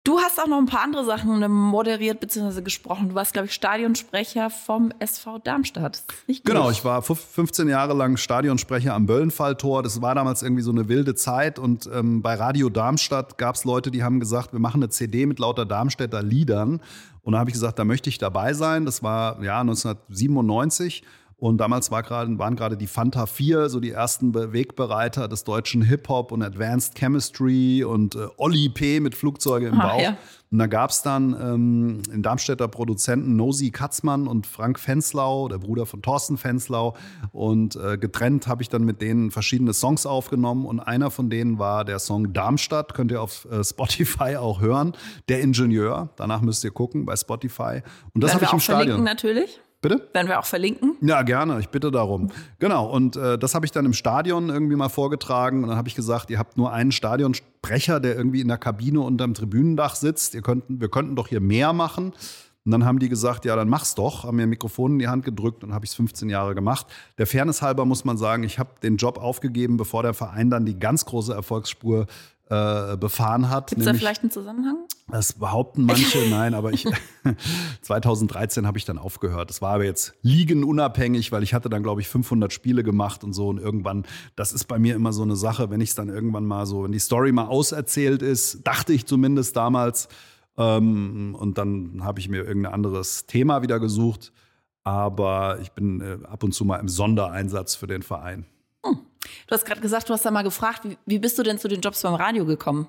Du 0.03 0.17
hast 0.17 0.39
auch 0.41 0.47
noch 0.47 0.57
ein 0.57 0.65
paar 0.65 0.81
andere 0.81 1.05
Sachen 1.05 1.47
moderiert 1.51 2.19
bzw. 2.19 2.61
gesprochen. 2.63 3.09
Du 3.09 3.15
warst, 3.15 3.33
glaube 3.33 3.45
ich, 3.45 3.53
Stadionsprecher 3.53 4.49
vom 4.49 4.91
SV 4.97 5.37
Darmstadt. 5.37 5.97
Ist 5.97 6.27
richtig? 6.27 6.43
Genau, 6.45 6.71
ich 6.71 6.83
war 6.83 7.01
fuf- 7.03 7.17
15 7.33 7.69
Jahre 7.69 7.93
lang 7.93 8.17
Stadionsprecher 8.17 8.95
am 8.95 9.05
Böllenfalltor. 9.05 9.83
Das 9.83 10.01
war 10.01 10.15
damals 10.15 10.41
irgendwie 10.41 10.63
so 10.63 10.71
eine 10.71 10.87
wilde 10.87 11.13
Zeit. 11.13 11.59
Und 11.59 11.87
ähm, 11.93 12.23
bei 12.23 12.33
Radio 12.33 12.69
Darmstadt 12.69 13.37
gab 13.37 13.53
es 13.53 13.63
Leute, 13.63 13.91
die 13.91 14.01
haben 14.01 14.19
gesagt, 14.19 14.53
wir 14.53 14.59
machen 14.59 14.81
eine 14.81 14.89
CD 14.89 15.27
mit 15.27 15.37
lauter 15.37 15.67
Darmstädter 15.67 16.23
Liedern. 16.23 16.81
Und 17.23 17.33
da 17.33 17.39
habe 17.39 17.49
ich 17.49 17.53
gesagt, 17.53 17.77
da 17.79 17.85
möchte 17.85 18.09
ich 18.09 18.17
dabei 18.17 18.53
sein. 18.53 18.85
Das 18.85 19.03
war 19.03 19.41
ja 19.43 19.59
1997. 19.61 21.03
Und 21.41 21.57
damals 21.57 21.89
war 21.89 22.03
grad, 22.03 22.27
waren 22.37 22.55
gerade 22.55 22.77
die 22.77 22.85
Fanta 22.85 23.25
4, 23.25 23.67
so 23.69 23.79
die 23.79 23.89
ersten 23.89 24.31
Be- 24.31 24.53
Wegbereiter 24.53 25.27
des 25.27 25.43
deutschen 25.43 25.81
Hip-Hop 25.81 26.31
und 26.31 26.43
Advanced 26.43 26.93
Chemistry 26.95 27.83
und 27.83 28.13
äh, 28.13 28.27
Olli 28.37 28.69
P. 28.69 28.99
mit 28.99 29.15
Flugzeuge 29.15 29.69
im 29.69 29.79
Ah, 29.81 29.87
Bauch. 29.93 30.01
ja. 30.01 30.17
Und 30.51 30.59
da 30.59 30.67
gab 30.67 30.91
es 30.91 31.01
dann 31.01 31.33
ähm, 31.41 32.03
den 32.13 32.21
Darmstädter 32.21 32.67
Produzenten 32.67 33.37
Nosi 33.37 33.71
Katzmann 33.71 34.27
und 34.27 34.45
Frank 34.45 34.79
Fenslau, 34.79 35.47
der 35.47 35.57
Bruder 35.57 35.87
von 35.87 36.03
Thorsten 36.03 36.37
Fenslau. 36.37 36.95
Und 37.31 37.75
äh, 37.75 37.97
getrennt 37.97 38.45
habe 38.47 38.61
ich 38.61 38.69
dann 38.69 38.83
mit 38.83 39.01
denen 39.01 39.31
verschiedene 39.31 39.73
Songs 39.73 40.05
aufgenommen. 40.05 40.65
Und 40.67 40.79
einer 40.79 41.09
von 41.09 41.31
denen 41.31 41.57
war 41.57 41.85
der 41.85 41.97
Song 41.97 42.33
Darmstadt. 42.33 42.93
Könnt 42.93 43.11
ihr 43.11 43.21
auf 43.21 43.47
äh, 43.49 43.63
Spotify 43.63 44.35
auch 44.35 44.61
hören. 44.61 44.91
Der 45.27 45.41
Ingenieur. 45.41 46.09
Danach 46.17 46.41
müsst 46.41 46.63
ihr 46.65 46.71
gucken 46.71 47.05
bei 47.05 47.15
Spotify. 47.15 47.81
Und 48.13 48.23
das 48.23 48.35
habe 48.35 48.45
ich 48.45 48.53
im 48.53 48.59
Stadion. 48.59 49.03
natürlich. 49.03 49.59
Bitte? 49.81 50.07
Werden 50.13 50.27
wir 50.27 50.39
auch 50.39 50.45
verlinken. 50.45 50.95
Ja, 51.01 51.23
gerne. 51.23 51.59
Ich 51.59 51.69
bitte 51.69 51.89
darum. 51.89 52.29
Genau. 52.59 52.87
Und 52.87 53.15
äh, 53.15 53.39
das 53.39 53.55
habe 53.55 53.65
ich 53.65 53.71
dann 53.71 53.85
im 53.85 53.93
Stadion 53.93 54.49
irgendwie 54.49 54.75
mal 54.75 54.89
vorgetragen. 54.89 55.63
Und 55.63 55.69
dann 55.69 55.77
habe 55.77 55.87
ich 55.87 55.95
gesagt, 55.95 56.29
ihr 56.29 56.37
habt 56.37 56.55
nur 56.55 56.71
einen 56.71 56.91
Stadionsprecher, 56.91 57.99
der 57.99 58.15
irgendwie 58.15 58.41
in 58.41 58.47
der 58.47 58.59
Kabine 58.59 59.01
unterm 59.01 59.33
Tribünendach 59.33 59.95
sitzt. 59.95 60.35
Ihr 60.35 60.43
könnten, 60.43 60.79
wir 60.79 60.89
könnten 60.89 61.15
doch 61.15 61.27
hier 61.27 61.41
mehr 61.41 61.73
machen. 61.73 62.13
Und 62.63 62.71
dann 62.71 62.85
haben 62.85 62.99
die 62.99 63.09
gesagt, 63.09 63.43
ja, 63.45 63.55
dann 63.55 63.69
mach's 63.69 63.95
doch. 63.95 64.23
Haben 64.23 64.37
mir 64.37 64.43
ein 64.43 64.49
Mikrofon 64.49 64.93
in 64.93 64.99
die 64.99 65.07
Hand 65.07 65.25
gedrückt 65.25 65.63
und 65.63 65.73
habe 65.73 65.83
ich 65.83 65.91
es 65.91 65.95
15 65.95 66.29
Jahre 66.29 66.53
gemacht. 66.53 66.85
Der 67.17 67.25
Fairness 67.25 67.63
halber 67.63 67.85
muss 67.85 68.05
man 68.05 68.17
sagen, 68.17 68.43
ich 68.43 68.59
habe 68.59 68.69
den 68.83 68.97
Job 68.97 69.17
aufgegeben, 69.17 69.77
bevor 69.77 70.03
der 70.03 70.13
Verein 70.13 70.51
dann 70.51 70.65
die 70.65 70.77
ganz 70.77 71.05
große 71.05 71.33
Erfolgsspur 71.33 72.05
äh, 72.51 72.97
befahren 72.97 73.49
hat. 73.49 73.69
Gibt 73.69 73.79
es 73.79 73.87
da 73.87 73.93
vielleicht 73.93 74.23
einen 74.23 74.31
Zusammenhang? 74.31 74.85
das 75.09 75.33
behaupten 75.33 75.85
manche, 75.85 76.19
nein, 76.29 76.53
aber 76.53 76.73
ich 76.73 76.85
2013 77.81 78.67
habe 78.67 78.77
ich 78.77 78.85
dann 78.85 78.97
aufgehört. 78.97 79.49
Das 79.49 79.61
war 79.61 79.75
aber 79.75 79.85
jetzt 79.85 80.13
liegenunabhängig, 80.21 81.31
weil 81.31 81.43
ich 81.43 81.53
hatte 81.53 81.69
dann 81.69 81.81
glaube 81.81 82.01
ich 82.01 82.09
500 82.09 82.51
Spiele 82.51 82.83
gemacht 82.83 83.23
und 83.23 83.33
so 83.33 83.47
und 83.47 83.57
irgendwann, 83.57 84.05
das 84.35 84.51
ist 84.51 84.65
bei 84.65 84.79
mir 84.79 84.95
immer 84.95 85.13
so 85.13 85.21
eine 85.21 85.37
Sache, 85.37 85.69
wenn 85.69 85.79
ich 85.79 85.89
es 85.89 85.95
dann 85.95 86.09
irgendwann 86.09 86.45
mal 86.45 86.65
so, 86.65 86.83
wenn 86.83 86.91
die 86.91 86.99
Story 86.99 87.31
mal 87.31 87.45
auserzählt 87.45 88.21
ist, 88.21 88.67
dachte 88.67 88.91
ich 88.91 89.05
zumindest 89.05 89.55
damals 89.55 90.09
ähm, 90.57 91.35
und 91.39 91.57
dann 91.57 92.03
habe 92.03 92.19
ich 92.19 92.27
mir 92.27 92.43
irgendein 92.45 92.73
anderes 92.73 93.27
Thema 93.27 93.61
wieder 93.61 93.79
gesucht, 93.79 94.33
aber 94.83 95.59
ich 95.61 95.71
bin 95.71 96.01
äh, 96.01 96.17
ab 96.25 96.43
und 96.43 96.53
zu 96.53 96.65
mal 96.65 96.77
im 96.77 96.89
Sondereinsatz 96.89 97.75
für 97.75 97.87
den 97.87 98.01
Verein. 98.01 98.45
Du 99.47 99.53
hast 99.53 99.65
gerade 99.65 99.81
gesagt, 99.81 100.09
du 100.09 100.13
hast 100.13 100.25
da 100.25 100.31
mal 100.31 100.43
gefragt, 100.43 100.81
wie, 100.83 100.97
wie 101.05 101.19
bist 101.19 101.37
du 101.37 101.43
denn 101.43 101.59
zu 101.59 101.67
den 101.67 101.81
Jobs 101.81 102.01
beim 102.01 102.15
Radio 102.15 102.45
gekommen? 102.45 102.87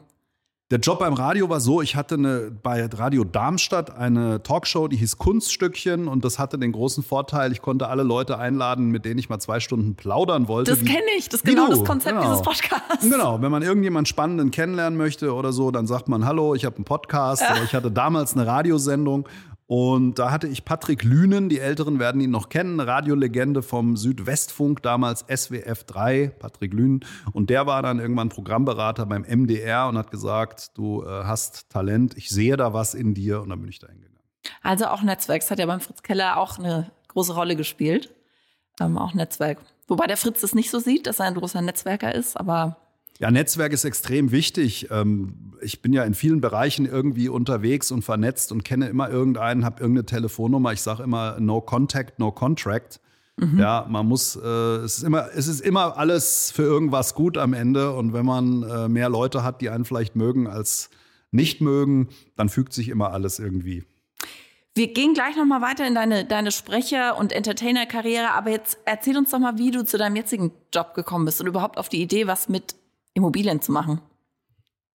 Der 0.72 0.80
Job 0.80 1.00
beim 1.00 1.12
Radio 1.12 1.50
war 1.50 1.60
so, 1.60 1.82
ich 1.82 1.96
hatte 1.96 2.14
eine, 2.14 2.50
bei 2.50 2.86
Radio 2.86 3.24
Darmstadt 3.24 3.94
eine 3.94 4.42
Talkshow, 4.42 4.88
die 4.88 4.96
hieß 4.96 5.18
Kunststückchen 5.18 6.08
und 6.08 6.24
das 6.24 6.38
hatte 6.38 6.58
den 6.58 6.72
großen 6.72 7.04
Vorteil, 7.04 7.52
ich 7.52 7.60
konnte 7.60 7.88
alle 7.88 8.04
Leute 8.04 8.38
einladen, 8.38 8.86
mit 8.86 9.04
denen 9.04 9.18
ich 9.18 9.28
mal 9.28 9.38
zwei 9.38 9.60
Stunden 9.60 9.96
plaudern 9.96 10.48
wollte. 10.48 10.70
Das 10.70 10.80
kenne 10.80 11.02
ich. 11.18 11.28
Das 11.28 11.40
ist 11.40 11.44
genau 11.44 11.66
du, 11.66 11.72
das 11.72 11.84
Konzept 11.84 12.16
genau. 12.16 12.30
dieses 12.30 12.40
Podcasts. 12.40 13.02
Genau, 13.02 13.42
wenn 13.42 13.50
man 13.50 13.60
irgendjemanden 13.60 14.06
Spannenden 14.06 14.50
kennenlernen 14.50 14.96
möchte 14.96 15.34
oder 15.34 15.52
so, 15.52 15.70
dann 15.70 15.86
sagt 15.86 16.08
man, 16.08 16.24
hallo, 16.24 16.54
ich 16.54 16.64
habe 16.64 16.76
einen 16.76 16.86
Podcast 16.86 17.42
oder 17.42 17.62
ich 17.64 17.74
hatte 17.74 17.90
damals 17.90 18.32
eine 18.32 18.46
Radiosendung 18.46 19.28
und 19.74 20.18
da 20.18 20.30
hatte 20.30 20.48
ich 20.48 20.66
Patrick 20.66 21.02
Lünen, 21.02 21.48
die 21.48 21.58
Älteren 21.58 21.98
werden 21.98 22.20
ihn 22.20 22.30
noch 22.30 22.50
kennen, 22.50 22.78
Radiolegende 22.78 23.62
vom 23.62 23.96
Südwestfunk, 23.96 24.82
damals 24.82 25.24
SWF 25.34 25.84
3, 25.84 26.28
Patrick 26.38 26.74
Lünen. 26.74 27.00
Und 27.32 27.48
der 27.48 27.64
war 27.64 27.80
dann 27.80 27.98
irgendwann 27.98 28.28
Programmberater 28.28 29.06
beim 29.06 29.22
MDR 29.22 29.88
und 29.88 29.96
hat 29.96 30.10
gesagt, 30.10 30.76
du 30.76 31.04
äh, 31.04 31.24
hast 31.24 31.70
Talent, 31.70 32.18
ich 32.18 32.28
sehe 32.28 32.58
da 32.58 32.74
was 32.74 32.92
in 32.92 33.14
dir 33.14 33.40
und 33.40 33.48
dann 33.48 33.62
bin 33.62 33.70
ich 33.70 33.78
da 33.78 33.86
hingegangen. 33.86 34.20
Also 34.60 34.88
auch 34.88 35.00
Netzwerk. 35.00 35.40
Das 35.40 35.50
hat 35.50 35.58
ja 35.58 35.64
beim 35.64 35.80
Fritz 35.80 36.02
Keller 36.02 36.36
auch 36.36 36.58
eine 36.58 36.90
große 37.08 37.34
Rolle 37.34 37.56
gespielt. 37.56 38.14
Ähm, 38.78 38.98
auch 38.98 39.14
Netzwerk. 39.14 39.56
Wobei 39.88 40.06
der 40.06 40.18
Fritz 40.18 40.42
das 40.42 40.54
nicht 40.54 40.70
so 40.70 40.80
sieht, 40.80 41.06
dass 41.06 41.18
er 41.18 41.28
ein 41.28 41.34
großer 41.34 41.62
Netzwerker 41.62 42.14
ist, 42.14 42.38
aber 42.38 42.76
Ja, 43.22 43.30
Netzwerk 43.30 43.72
ist 43.72 43.84
extrem 43.84 44.32
wichtig. 44.32 44.88
Ähm, 44.90 45.54
Ich 45.62 45.80
bin 45.80 45.92
ja 45.92 46.02
in 46.02 46.14
vielen 46.14 46.40
Bereichen 46.40 46.86
irgendwie 46.86 47.28
unterwegs 47.28 47.92
und 47.92 48.02
vernetzt 48.02 48.50
und 48.50 48.64
kenne 48.64 48.88
immer 48.88 49.08
irgendeinen, 49.08 49.64
habe 49.64 49.80
irgendeine 49.80 50.06
Telefonnummer. 50.06 50.72
Ich 50.72 50.82
sage 50.82 51.04
immer 51.04 51.38
No 51.38 51.60
Contact, 51.60 52.18
No 52.18 52.32
Contract. 52.32 53.00
Ja, 53.56 53.86
man 53.88 54.06
muss, 54.06 54.36
äh, 54.36 54.46
es, 54.84 54.98
ist 54.98 55.04
immer, 55.04 55.28
es 55.34 55.48
ist 55.48 55.60
immer 55.60 55.96
alles 55.96 56.50
für 56.50 56.62
irgendwas 56.62 57.14
gut 57.14 57.38
am 57.38 57.54
Ende. 57.54 57.92
Und 57.94 58.12
wenn 58.12 58.26
man 58.26 58.62
äh, 58.64 58.88
mehr 58.88 59.08
Leute 59.08 59.42
hat, 59.42 59.60
die 59.60 59.70
einen 59.70 59.84
vielleicht 59.84 60.16
mögen 60.16 60.46
als 60.46 60.90
nicht 61.30 61.60
mögen, 61.60 62.08
dann 62.36 62.48
fügt 62.48 62.72
sich 62.72 62.88
immer 62.88 63.12
alles 63.12 63.38
irgendwie. 63.38 63.84
wir 64.74 64.92
gehen 64.92 65.14
gleich 65.14 65.36
noch 65.36 65.46
mal 65.46 65.62
weiter 65.62 65.86
in 65.86 65.94
deine, 65.94 66.24
deine 66.24 66.50
Sprecher- 66.52 67.16
und 67.16 67.32
Entertainer-Karriere. 67.32 68.32
Aber 68.32 68.50
jetzt 68.50 68.78
erzähl 68.84 69.16
uns 69.16 69.30
doch 69.30 69.38
mal, 69.38 69.58
wie 69.58 69.70
du 69.70 69.84
zu 69.84 69.96
deinem 69.96 70.16
jetzigen 70.16 70.52
Job 70.72 70.94
gekommen 70.94 71.24
bist 71.24 71.40
und 71.40 71.46
überhaupt 71.46 71.78
auf 71.78 71.88
die 71.88 72.02
Idee, 72.02 72.26
was 72.26 72.48
mit 72.48 72.74
Immobilien 73.14 73.60
zu 73.60 73.72
machen. 73.72 74.00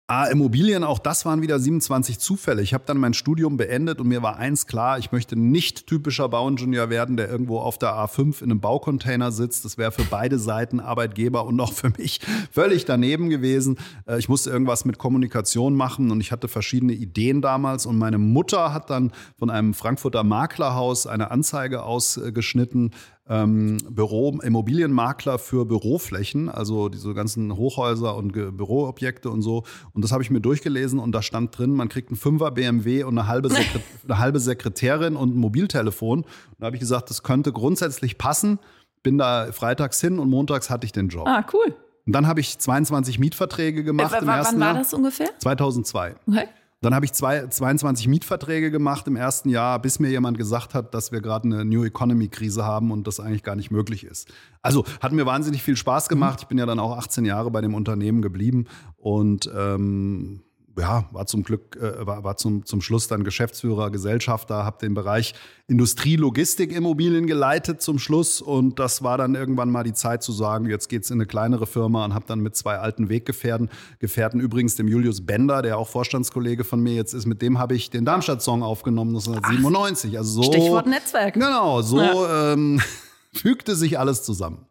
Ah, 0.09 0.27
Immobilien, 0.27 0.85
auch 0.85 0.99
das 0.99 1.25
waren 1.25 1.41
wieder 1.41 1.59
27 1.59 2.17
Zufälle. 2.17 2.61
Ich 2.61 2.73
habe 2.73 2.85
dann 2.87 2.97
mein 2.97 3.13
Studium 3.13 3.57
beendet 3.57 3.99
und 3.99 4.07
mir 4.07 4.21
war 4.21 4.37
eins 4.37 4.65
klar, 4.65 4.97
ich 4.97 5.11
möchte 5.11 5.35
nicht 5.35 5.85
typischer 5.85 6.29
Bauingenieur 6.29 6.89
werden, 6.89 7.17
der 7.17 7.29
irgendwo 7.29 7.59
auf 7.59 7.77
der 7.77 7.89
A5 7.89 8.41
in 8.41 8.49
einem 8.49 8.61
Baucontainer 8.61 9.33
sitzt. 9.33 9.65
Das 9.65 9.77
wäre 9.77 9.91
für 9.91 10.05
beide 10.05 10.39
Seiten, 10.39 10.79
Arbeitgeber 10.79 11.45
und 11.45 11.59
auch 11.59 11.73
für 11.73 11.91
mich, 11.97 12.21
völlig 12.53 12.85
daneben 12.85 13.29
gewesen. 13.29 13.79
Äh, 14.05 14.17
ich 14.17 14.29
musste 14.29 14.49
irgendwas 14.49 14.85
mit 14.85 14.97
Kommunikation 14.97 15.75
machen 15.75 16.09
und 16.09 16.21
ich 16.21 16.31
hatte 16.31 16.47
verschiedene 16.47 16.93
Ideen 16.93 17.41
damals. 17.41 17.85
Und 17.85 17.97
meine 17.97 18.17
Mutter 18.17 18.73
hat 18.73 18.89
dann 18.89 19.11
von 19.37 19.49
einem 19.49 19.73
Frankfurter 19.73 20.23
Maklerhaus 20.23 21.05
eine 21.05 21.31
Anzeige 21.31 21.83
ausgeschnitten, 21.83 22.91
ähm, 23.29 23.77
Büro, 23.89 24.37
Immobilienmakler 24.41 25.37
für 25.39 25.65
Büroflächen, 25.65 26.49
also 26.49 26.89
diese 26.89 27.13
ganzen 27.13 27.55
Hochhäuser 27.55 28.15
und 28.15 28.31
Büroobjekte 28.33 29.29
und 29.29 29.41
so. 29.41 29.63
Und 29.93 30.03
das 30.03 30.11
habe 30.11 30.23
ich 30.23 30.29
mir 30.29 30.39
durchgelesen 30.41 30.99
und 30.99 31.11
da 31.13 31.21
stand 31.21 31.57
drin, 31.57 31.73
man 31.73 31.89
kriegt 31.89 32.09
einen 32.09 32.17
Fünfer 32.17 32.51
BMW 32.51 33.03
und 33.03 33.17
eine 33.17 33.27
halbe, 33.27 33.49
Sekret 33.49 33.81
eine 34.07 34.17
halbe 34.19 34.39
Sekretärin 34.39 35.15
und 35.15 35.35
ein 35.35 35.39
Mobiltelefon. 35.39 36.19
Und 36.21 36.27
da 36.59 36.67
habe 36.67 36.75
ich 36.75 36.79
gesagt, 36.79 37.09
das 37.09 37.23
könnte 37.23 37.51
grundsätzlich 37.51 38.17
passen. 38.17 38.59
Bin 39.03 39.17
da 39.17 39.51
freitags 39.51 40.01
hin 40.01 40.19
und 40.19 40.29
montags 40.29 40.69
hatte 40.69 40.85
ich 40.85 40.91
den 40.91 41.09
Job. 41.09 41.27
Ah, 41.27 41.45
cool. 41.53 41.75
Und 42.05 42.13
dann 42.13 42.25
habe 42.27 42.39
ich 42.39 42.57
22 42.57 43.19
Mietverträge 43.19 43.83
gemacht 43.83 44.13
Äh, 44.13 44.19
im 44.19 44.27
wann 44.27 44.37
ersten 44.37 44.59
war 44.59 44.67
Jahr. 44.67 44.77
das 44.77 44.93
ungefähr? 44.93 45.27
2002. 45.39 46.15
Okay. 46.27 46.47
Dann 46.87 46.95
habe 46.95 47.05
ich 47.05 47.11
zwei, 47.11 47.45
22 47.45 48.07
Mietverträge 48.07 48.71
gemacht 48.71 49.09
im 49.09 49.17
ersten 49.17 49.49
Jahr, 49.49 49.77
bis 49.81 49.99
mir 49.99 50.09
jemand 50.09 50.37
gesagt 50.37 50.73
hat, 50.73 50.93
dass 50.93 51.11
wir 51.11 51.19
gerade 51.19 51.43
eine 51.43 51.65
New 51.65 51.83
Economy 51.83 52.29
Krise 52.29 52.63
haben 52.63 52.91
und 52.91 53.07
das 53.07 53.19
eigentlich 53.19 53.43
gar 53.43 53.57
nicht 53.57 53.71
möglich 53.71 54.05
ist. 54.05 54.31
Also 54.61 54.85
hat 55.01 55.11
mir 55.11 55.25
wahnsinnig 55.25 55.61
viel 55.61 55.75
Spaß 55.75 56.07
gemacht. 56.07 56.39
Ich 56.43 56.47
bin 56.47 56.57
ja 56.57 56.65
dann 56.65 56.79
auch 56.79 56.97
18 56.97 57.25
Jahre 57.25 57.51
bei 57.51 57.59
dem 57.59 57.73
Unternehmen 57.73 58.21
geblieben 58.21 58.67
und 58.95 59.51
ähm, 59.53 60.43
ja, 60.79 61.05
war 61.11 61.25
zum 61.25 61.43
Glück, 61.43 61.75
äh, 61.75 62.05
war, 62.05 62.23
war 62.23 62.37
zum, 62.37 62.65
zum 62.65 62.81
Schluss 62.81 63.07
dann 63.07 63.23
Geschäftsführer, 63.23 63.89
Gesellschafter, 63.89 64.63
habe 64.63 64.77
den 64.79 64.93
Bereich 64.93 65.33
Industrie, 65.67 66.15
Logistik, 66.15 66.71
Immobilien 66.71 67.27
geleitet 67.27 67.81
zum 67.81 67.99
Schluss. 67.99 68.41
Und 68.41 68.79
das 68.79 69.03
war 69.03 69.17
dann 69.17 69.35
irgendwann 69.35 69.69
mal 69.69 69.83
die 69.83 69.93
Zeit 69.93 70.23
zu 70.23 70.31
sagen, 70.31 70.69
jetzt 70.69 70.87
geht's 70.87 71.09
in 71.09 71.17
eine 71.17 71.25
kleinere 71.25 71.67
Firma 71.67 72.05
und 72.05 72.13
habe 72.13 72.25
dann 72.27 72.39
mit 72.39 72.55
zwei 72.55 72.77
alten 72.77 73.09
Weggefährten, 73.09 73.69
Gefährten 73.99 74.39
übrigens 74.39 74.75
dem 74.75 74.87
Julius 74.87 75.25
Bender, 75.25 75.61
der 75.61 75.77
auch 75.77 75.87
Vorstandskollege 75.87 76.63
von 76.63 76.81
mir 76.81 76.93
jetzt 76.93 77.13
ist, 77.13 77.25
mit 77.25 77.41
dem 77.41 77.59
habe 77.59 77.75
ich 77.75 77.89
den 77.89 78.05
Darmstadt-Song 78.05 78.63
aufgenommen 78.63 79.15
1997. 79.15 80.17
Also 80.17 80.43
so, 80.43 80.51
Stichwort 80.51 80.87
Netzwerk. 80.87 81.33
Genau, 81.33 81.81
so 81.81 81.99
ähm, 82.27 82.81
fügte 83.33 83.75
sich 83.75 83.99
alles 83.99 84.23
zusammen. 84.23 84.65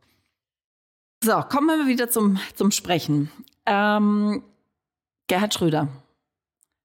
So, 1.24 1.40
kommen 1.48 1.66
wir 1.66 1.86
wieder 1.88 2.08
zum, 2.10 2.38
zum 2.54 2.70
Sprechen. 2.70 3.30
Ähm, 3.66 4.42
Gerhard 5.28 5.54
Schröder. 5.54 5.88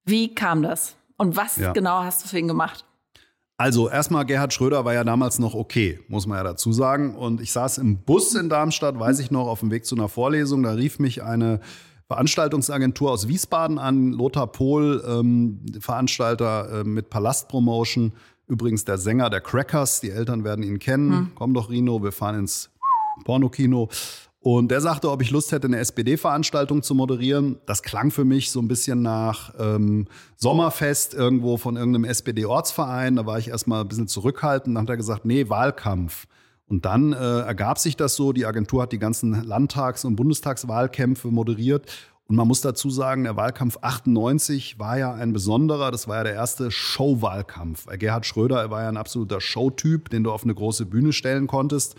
Wie 0.06 0.34
kam 0.34 0.64
das? 0.64 0.96
Und 1.18 1.36
was 1.36 1.58
Ja. 1.58 1.74
genau 1.74 2.04
hast 2.04 2.24
du 2.24 2.28
für 2.28 2.40
ihn 2.40 2.48
gemacht? 2.48 2.86
Also 3.58 3.90
erstmal, 3.90 4.26
Gerhard 4.26 4.54
Schröder 4.54 4.86
war 4.86 4.94
ja 4.96 5.04
damals 5.04 5.38
noch 5.38 5.54
okay, 5.54 6.00
muss 6.08 6.26
man 6.26 6.38
ja 6.40 6.44
dazu 6.44 6.74
sagen. 6.74 7.16
Und 7.16 7.42
ich 7.42 7.52
saß 7.52 7.78
im 7.78 7.98
Bus 8.00 8.34
in 8.34 8.50
Darmstadt, 8.50 9.00
weiß 9.00 9.20
ich 9.20 9.30
noch, 9.30 9.48
auf 9.48 9.60
dem 9.60 9.70
Weg 9.70 9.86
zu 9.86 9.96
einer 9.96 10.10
Vorlesung. 10.10 10.64
Da 10.64 10.72
rief 10.72 10.98
mich 10.98 11.22
eine 11.22 11.60
Veranstaltungsagentur 12.08 13.12
aus 13.12 13.28
Wiesbaden 13.28 13.78
an, 13.78 14.14
Lothar 14.14 14.48
Pohl, 14.48 15.04
ähm, 15.08 15.64
Veranstalter 15.80 16.82
äh, 16.82 16.84
mit 16.84 17.12
Palastpromotion. 17.12 18.14
Übrigens 18.48 18.84
der 18.84 18.98
Sänger 18.98 19.30
der 19.30 19.42
Crackers, 19.42 20.02
die 20.02 20.10
Eltern 20.10 20.44
werden 20.44 20.64
ihn 20.64 20.80
kennen. 20.80 21.32
Komm 21.36 21.54
doch, 21.54 21.70
Rino, 21.70 22.02
wir 22.04 22.12
fahren 22.12 22.40
ins 22.40 22.70
Pornokino. 23.24 23.90
Und 24.44 24.72
der 24.72 24.82
sagte, 24.82 25.12
ob 25.12 25.22
ich 25.22 25.30
Lust 25.30 25.52
hätte, 25.52 25.68
eine 25.68 25.78
SPD-Veranstaltung 25.78 26.82
zu 26.82 26.96
moderieren. 26.96 27.60
Das 27.68 27.84
klang 27.84 28.10
für 28.10 28.26
mich 28.26 28.50
so 28.50 28.60
ein 28.60 28.68
bisschen 28.68 29.04
nach 29.04 29.54
ähm, 29.60 30.08
Sommerfest 30.36 31.14
irgendwo 31.14 31.58
von 31.58 31.78
irgendeinem 31.78 32.06
SPD-Ortsverein. 32.06 33.18
Da 33.18 33.28
war 33.28 33.38
ich 33.38 33.50
erstmal 33.50 33.82
ein 33.82 33.88
bisschen 33.88 34.08
zurückhaltend. 34.08 34.76
Dann 34.76 34.84
hat 34.84 34.90
er 34.90 34.98
gesagt, 34.98 35.26
nee, 35.26 35.48
Wahlkampf. 35.50 36.26
Und 36.66 36.86
dann 36.86 37.14
äh, 37.14 37.42
ergab 37.42 37.78
sich 37.78 37.98
das 37.98 38.16
so. 38.16 38.34
Die 38.34 38.48
Agentur 38.48 38.82
hat 38.82 38.94
die 38.94 38.98
ganzen 38.98 39.44
Landtags- 39.44 40.06
und 40.06 40.16
Bundestagswahlkämpfe 40.16 41.28
moderiert. 41.28 41.86
Und 42.26 42.36
man 42.36 42.48
muss 42.48 42.62
dazu 42.62 42.90
sagen, 42.90 43.26
der 43.26 43.36
Wahlkampf 43.36 43.78
98 43.82 44.80
war 44.80 44.98
ja 44.98 45.14
ein 45.14 45.34
besonderer. 45.34 45.92
Das 45.92 46.08
war 46.08 46.16
ja 46.16 46.24
der 46.24 46.34
erste 46.34 46.72
Showwahlkampf. 46.72 47.86
Gerhard 48.00 48.26
Schröder 48.26 48.72
war 48.72 48.84
ja 48.84 48.90
ein 48.90 48.98
absoluter 48.98 49.40
Showtyp, 49.40 50.10
den 50.10 50.24
du 50.24 50.32
auf 50.32 50.44
eine 50.44 50.56
große 50.56 50.88
Bühne 50.88 51.14
stellen 51.14 51.46
konntest. 51.46 51.96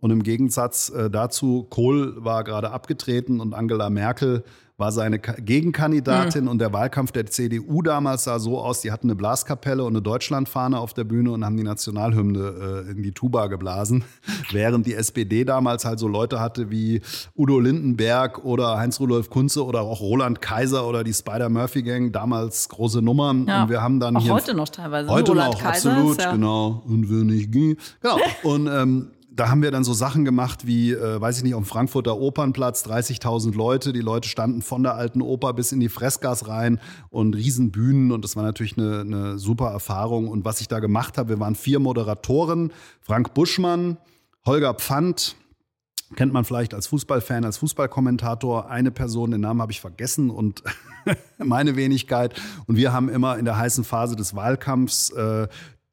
Und 0.00 0.10
im 0.10 0.22
Gegensatz 0.22 0.90
äh, 0.90 1.10
dazu, 1.10 1.66
Kohl 1.70 2.14
war 2.24 2.44
gerade 2.44 2.70
abgetreten 2.70 3.40
und 3.40 3.54
Angela 3.54 3.88
Merkel 3.90 4.44
war 4.78 4.92
seine 4.92 5.18
Ka 5.18 5.32
Gegenkandidatin. 5.38 6.48
Und 6.48 6.58
der 6.58 6.70
Wahlkampf 6.72 7.12
der 7.12 7.24
CDU 7.26 7.80
damals 7.80 8.24
sah 8.24 8.38
so 8.38 8.58
aus, 8.58 8.82
die 8.82 8.92
hatten 8.92 9.06
eine 9.06 9.14
Blaskapelle 9.16 9.82
und 9.82 9.94
eine 9.94 10.02
Deutschlandfahne 10.02 10.78
auf 10.78 10.92
der 10.92 11.04
Bühne 11.04 11.32
und 11.32 11.44
haben 11.46 11.56
die 11.56 11.62
Nationalhymne 11.62 12.84
äh, 12.86 12.90
in 12.90 13.02
die 13.02 13.12
Tuba 13.12 13.46
geblasen. 13.46 14.04
Während 14.52 14.86
die 14.86 14.92
SPD 14.94 15.44
damals 15.44 15.86
halt 15.86 15.98
so 15.98 16.08
Leute 16.08 16.40
hatte 16.40 16.70
wie 16.70 17.00
Udo 17.34 17.58
Lindenberg 17.58 18.44
oder 18.44 18.76
Heinz-Rudolf 18.76 19.30
Kunze 19.30 19.64
oder 19.64 19.80
auch 19.80 20.00
Roland 20.00 20.42
Kaiser 20.42 20.86
oder 20.86 21.04
die 21.04 21.14
Spider-Murphy-Gang, 21.14 22.12
damals 22.12 22.68
große 22.68 23.00
Nummern. 23.00 23.46
Ja. 23.46 23.62
Und 23.62 23.70
wir 23.70 23.80
haben 23.82 23.98
dann 23.98 24.16
Auch 24.16 24.22
hier 24.22 24.34
heute 24.34 24.54
noch 24.54 24.68
teilweise. 24.68 25.08
Heute 25.08 25.32
Roland 25.32 25.54
noch, 25.54 25.60
Kaiser 25.62 25.92
absolut, 25.92 26.20
ja- 26.20 26.32
genau. 26.32 26.82
Und 26.86 27.10
wenn 27.10 27.30
ich 27.30 27.50
gehe. 27.50 27.76
Genau. 28.02 28.18
Und 28.42 28.66
ähm, 28.66 29.10
da 29.36 29.50
haben 29.50 29.62
wir 29.62 29.70
dann 29.70 29.84
so 29.84 29.92
Sachen 29.92 30.24
gemacht 30.24 30.66
wie, 30.66 30.92
äh, 30.92 31.20
weiß 31.20 31.36
ich 31.38 31.44
nicht, 31.44 31.54
dem 31.54 31.64
Frankfurter 31.64 32.16
Opernplatz, 32.16 32.86
30.000 32.86 33.54
Leute. 33.54 33.92
Die 33.92 34.00
Leute 34.00 34.28
standen 34.28 34.62
von 34.62 34.82
der 34.82 34.94
alten 34.94 35.20
Oper 35.20 35.52
bis 35.52 35.72
in 35.72 35.80
die 35.80 35.90
Freskas 35.90 36.48
rein 36.48 36.80
und 37.10 37.36
Riesenbühnen. 37.36 38.12
Und 38.12 38.24
das 38.24 38.34
war 38.34 38.42
natürlich 38.42 38.78
eine, 38.78 39.00
eine 39.00 39.38
super 39.38 39.70
Erfahrung. 39.70 40.28
Und 40.28 40.46
was 40.46 40.62
ich 40.62 40.68
da 40.68 40.80
gemacht 40.80 41.18
habe, 41.18 41.28
wir 41.28 41.40
waren 41.40 41.54
vier 41.54 41.80
Moderatoren. 41.80 42.72
Frank 43.00 43.34
Buschmann, 43.34 43.98
Holger 44.46 44.72
Pfand, 44.72 45.36
kennt 46.14 46.32
man 46.32 46.44
vielleicht 46.44 46.72
als 46.72 46.86
Fußballfan, 46.86 47.44
als 47.44 47.58
Fußballkommentator. 47.58 48.70
Eine 48.70 48.90
Person, 48.90 49.32
den 49.32 49.42
Namen 49.42 49.60
habe 49.60 49.72
ich 49.72 49.80
vergessen 49.80 50.30
und 50.30 50.62
meine 51.38 51.76
Wenigkeit. 51.76 52.40
Und 52.66 52.76
wir 52.76 52.92
haben 52.92 53.10
immer 53.10 53.38
in 53.38 53.44
der 53.44 53.58
heißen 53.58 53.84
Phase 53.84 54.16
des 54.16 54.34
Wahlkampfs 54.34 55.10
äh, 55.10 55.48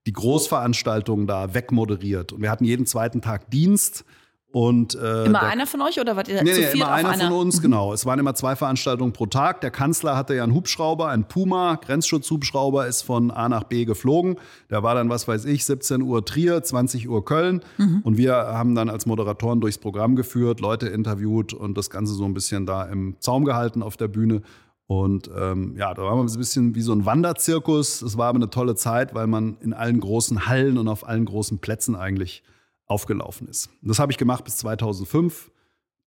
die 0.06 0.14
Großveranstaltungen 0.14 1.28
da 1.28 1.54
wegmoderiert. 1.54 2.34
Und 2.34 2.42
wir 2.42 2.52
hatten 2.52 2.66
jeden 2.66 2.86
zweiten 2.86 3.22
Tag 3.22 3.50
Dienst. 3.52 4.06
Und, 4.52 4.94
äh, 4.94 5.26
Immer 5.26 5.40
der- 5.40 5.50
einer 5.50 5.66
von 5.66 5.82
euch 5.82 6.00
oder 6.00 6.16
wart 6.16 6.28
ihr 6.28 6.44
Nee, 6.44 6.52
zu 6.54 6.60
nee, 6.60 6.66
viert 6.68 6.76
immer 6.76 6.92
einer 6.92 7.10
einer? 7.10 7.24
von 7.30 7.34
uns, 7.40 7.60
genau. 7.60 7.92
Es 7.92 8.06
waren 8.06 8.20
immer 8.20 8.36
zwei 8.36 8.56
Veranstaltungen 8.56 9.12
pro 9.12 9.26
Tag. 9.26 9.62
Der 9.62 9.72
Kanzler 9.72 10.16
hatte 10.16 10.36
ja 10.36 10.44
einen 10.44 10.54
Hubschrauber, 10.54 11.08
einen 11.08 11.24
Puma, 11.24 11.80
Grenzschutzhubschrauber, 11.84 12.86
ist 12.86 13.02
von 13.02 13.32
A 13.32 13.50
nach 13.50 13.64
B 13.64 13.86
geflogen. 13.86 14.36
Der 14.70 14.84
war 14.84 14.94
dann, 14.94 15.10
was 15.10 15.28
weiß 15.28 15.46
ich, 15.46 15.66
17 15.66 16.04
Uhr 16.04 16.24
Trier, 16.24 16.62
20 16.62 17.10
Uhr 17.10 17.26
Köln. 17.26 17.62
Und 18.04 18.18
wir 18.18 18.36
haben 18.36 18.76
dann 18.76 18.90
als 18.90 19.08
Moderatoren 19.08 19.60
durchs 19.60 19.80
Programm 19.80 20.16
geführt, 20.16 20.60
Leute 20.60 20.88
interviewt 20.88 21.54
und 21.54 21.76
das 21.76 21.90
Ganze 21.90 22.14
so 22.14 22.26
ein 22.26 22.36
bisschen 22.36 22.68
da 22.68 22.84
im 22.84 23.16
Zaum 23.20 23.46
gehalten 23.46 23.82
auf 23.82 23.98
der 23.98 24.08
Bühne. 24.08 24.44
Und 24.88 25.30
ähm, 25.36 25.76
ja, 25.78 25.94
da 25.94 26.04
war 26.04 26.16
man 26.16 26.28
ein 26.28 26.38
bisschen 26.38 26.76
wie 26.76 26.82
so 26.82 26.94
ein 26.94 27.06
Wanderzirkus. 27.06 28.02
Es 28.02 28.18
war 28.18 28.28
aber 28.28 28.38
eine 28.38 28.50
tolle 28.50 28.76
Zeit, 28.76 29.16
weil 29.16 29.28
man 29.28 29.58
in 29.62 29.74
allen 29.74 30.00
großen 30.00 30.48
Hallen 30.48 30.78
und 30.78 30.88
auf 30.88 31.08
allen 31.08 31.26
großen 31.26 31.60
Plätzen 31.60 31.96
eigentlich 31.96 32.44
aufgelaufen 32.86 33.48
ist. 33.48 33.70
Das 33.82 34.00
habe 34.00 34.12
ich 34.12 34.18
gemacht 34.18 34.44
bis 34.44 34.58
2005. 34.58 35.52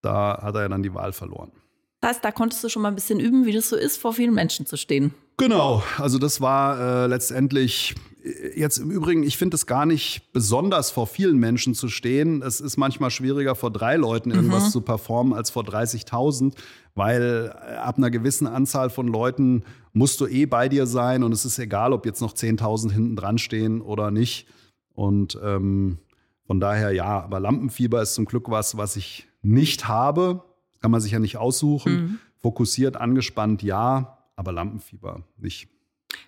Da 0.03 0.41
hat 0.43 0.55
er 0.55 0.63
ja 0.63 0.69
dann 0.69 0.83
die 0.83 0.95
Wahl 0.95 1.13
verloren. 1.13 1.51
Das 2.01 2.11
heißt, 2.11 2.25
da 2.25 2.33
konntest 2.33 2.63
du 2.63 2.69
schon 2.69 2.83
mal 2.83 2.89
ein 2.89 2.95
bisschen 2.95 3.19
üben, 3.19 3.47
wie 3.47 3.53
das 3.53 3.69
so 3.69 3.77
ist, 3.77 3.97
vor 3.97 4.13
vielen 4.13 4.35
Menschen 4.35 4.67
zu 4.67 4.77
stehen. 4.77 5.15
Genau, 5.39 5.83
also 5.99 6.19
das 6.19 6.41
war 6.41 6.81
äh, 6.81 7.07
letztendlich 7.09 7.95
äh, 8.25 8.59
jetzt 8.59 8.79
im 8.79 8.91
Übrigen, 8.91 9.23
ich 9.23 9.37
finde 9.37 9.55
es 9.57 9.67
gar 9.67 9.85
nicht 9.85 10.33
besonders 10.33 10.91
vor 10.91 11.07
vielen 11.07 11.37
Menschen 11.37 11.75
zu 11.75 11.89
stehen. 11.89 12.43
Es 12.43 12.61
ist 12.61 12.79
manchmal 12.79 13.11
schwieriger 13.11 13.55
vor 13.55 13.71
drei 13.71 13.97
Leuten 13.97 14.31
irgendwas 14.31 14.71
zu 14.73 14.81
performen 14.81 15.35
als 15.35 15.51
vor 15.51 15.65
30.000, 15.65 16.55
weil 16.95 17.53
äh, 17.55 17.75
ab 17.75 17.99
einer 17.99 18.11
gewissen 18.11 18.47
Anzahl 18.47 18.89
von 18.89 19.09
Leuten 19.09 19.65
musst 19.93 20.21
du 20.21 20.27
eh 20.27 20.47
bei 20.47 20.71
dir 20.71 20.87
sein 20.87 21.23
und 21.23 21.33
es 21.33 21.45
ist 21.45 21.59
egal, 21.59 21.93
ob 21.93 22.07
jetzt 22.07 22.23
noch 22.23 22.33
10.000 22.33 22.93
hinten 22.93 23.17
dran 23.17 23.37
stehen 23.37 23.83
oder 23.83 24.11
nicht. 24.11 24.47
Und 24.95 25.39
ähm, 25.43 25.99
von 26.47 26.61
daher 26.61 26.93
ja, 26.93 27.21
aber 27.21 27.41
Lampenfieber 27.41 28.01
ist 28.01 28.15
zum 28.15 28.25
Glück 28.25 28.51
was, 28.51 28.79
was 28.79 28.97
ich 28.97 29.29
nicht 29.43 29.87
habe. 29.87 30.43
Kann 30.81 30.91
man 30.91 31.03
sich 31.03 31.13
ja 31.13 31.19
nicht 31.19 31.37
aussuchen. 31.37 32.21
Fokussiert, 32.37 32.97
angespannt, 32.97 33.63
ja, 33.63 34.16
aber 34.37 34.53
Lampenfieber 34.53 35.23
nicht. 35.39 35.69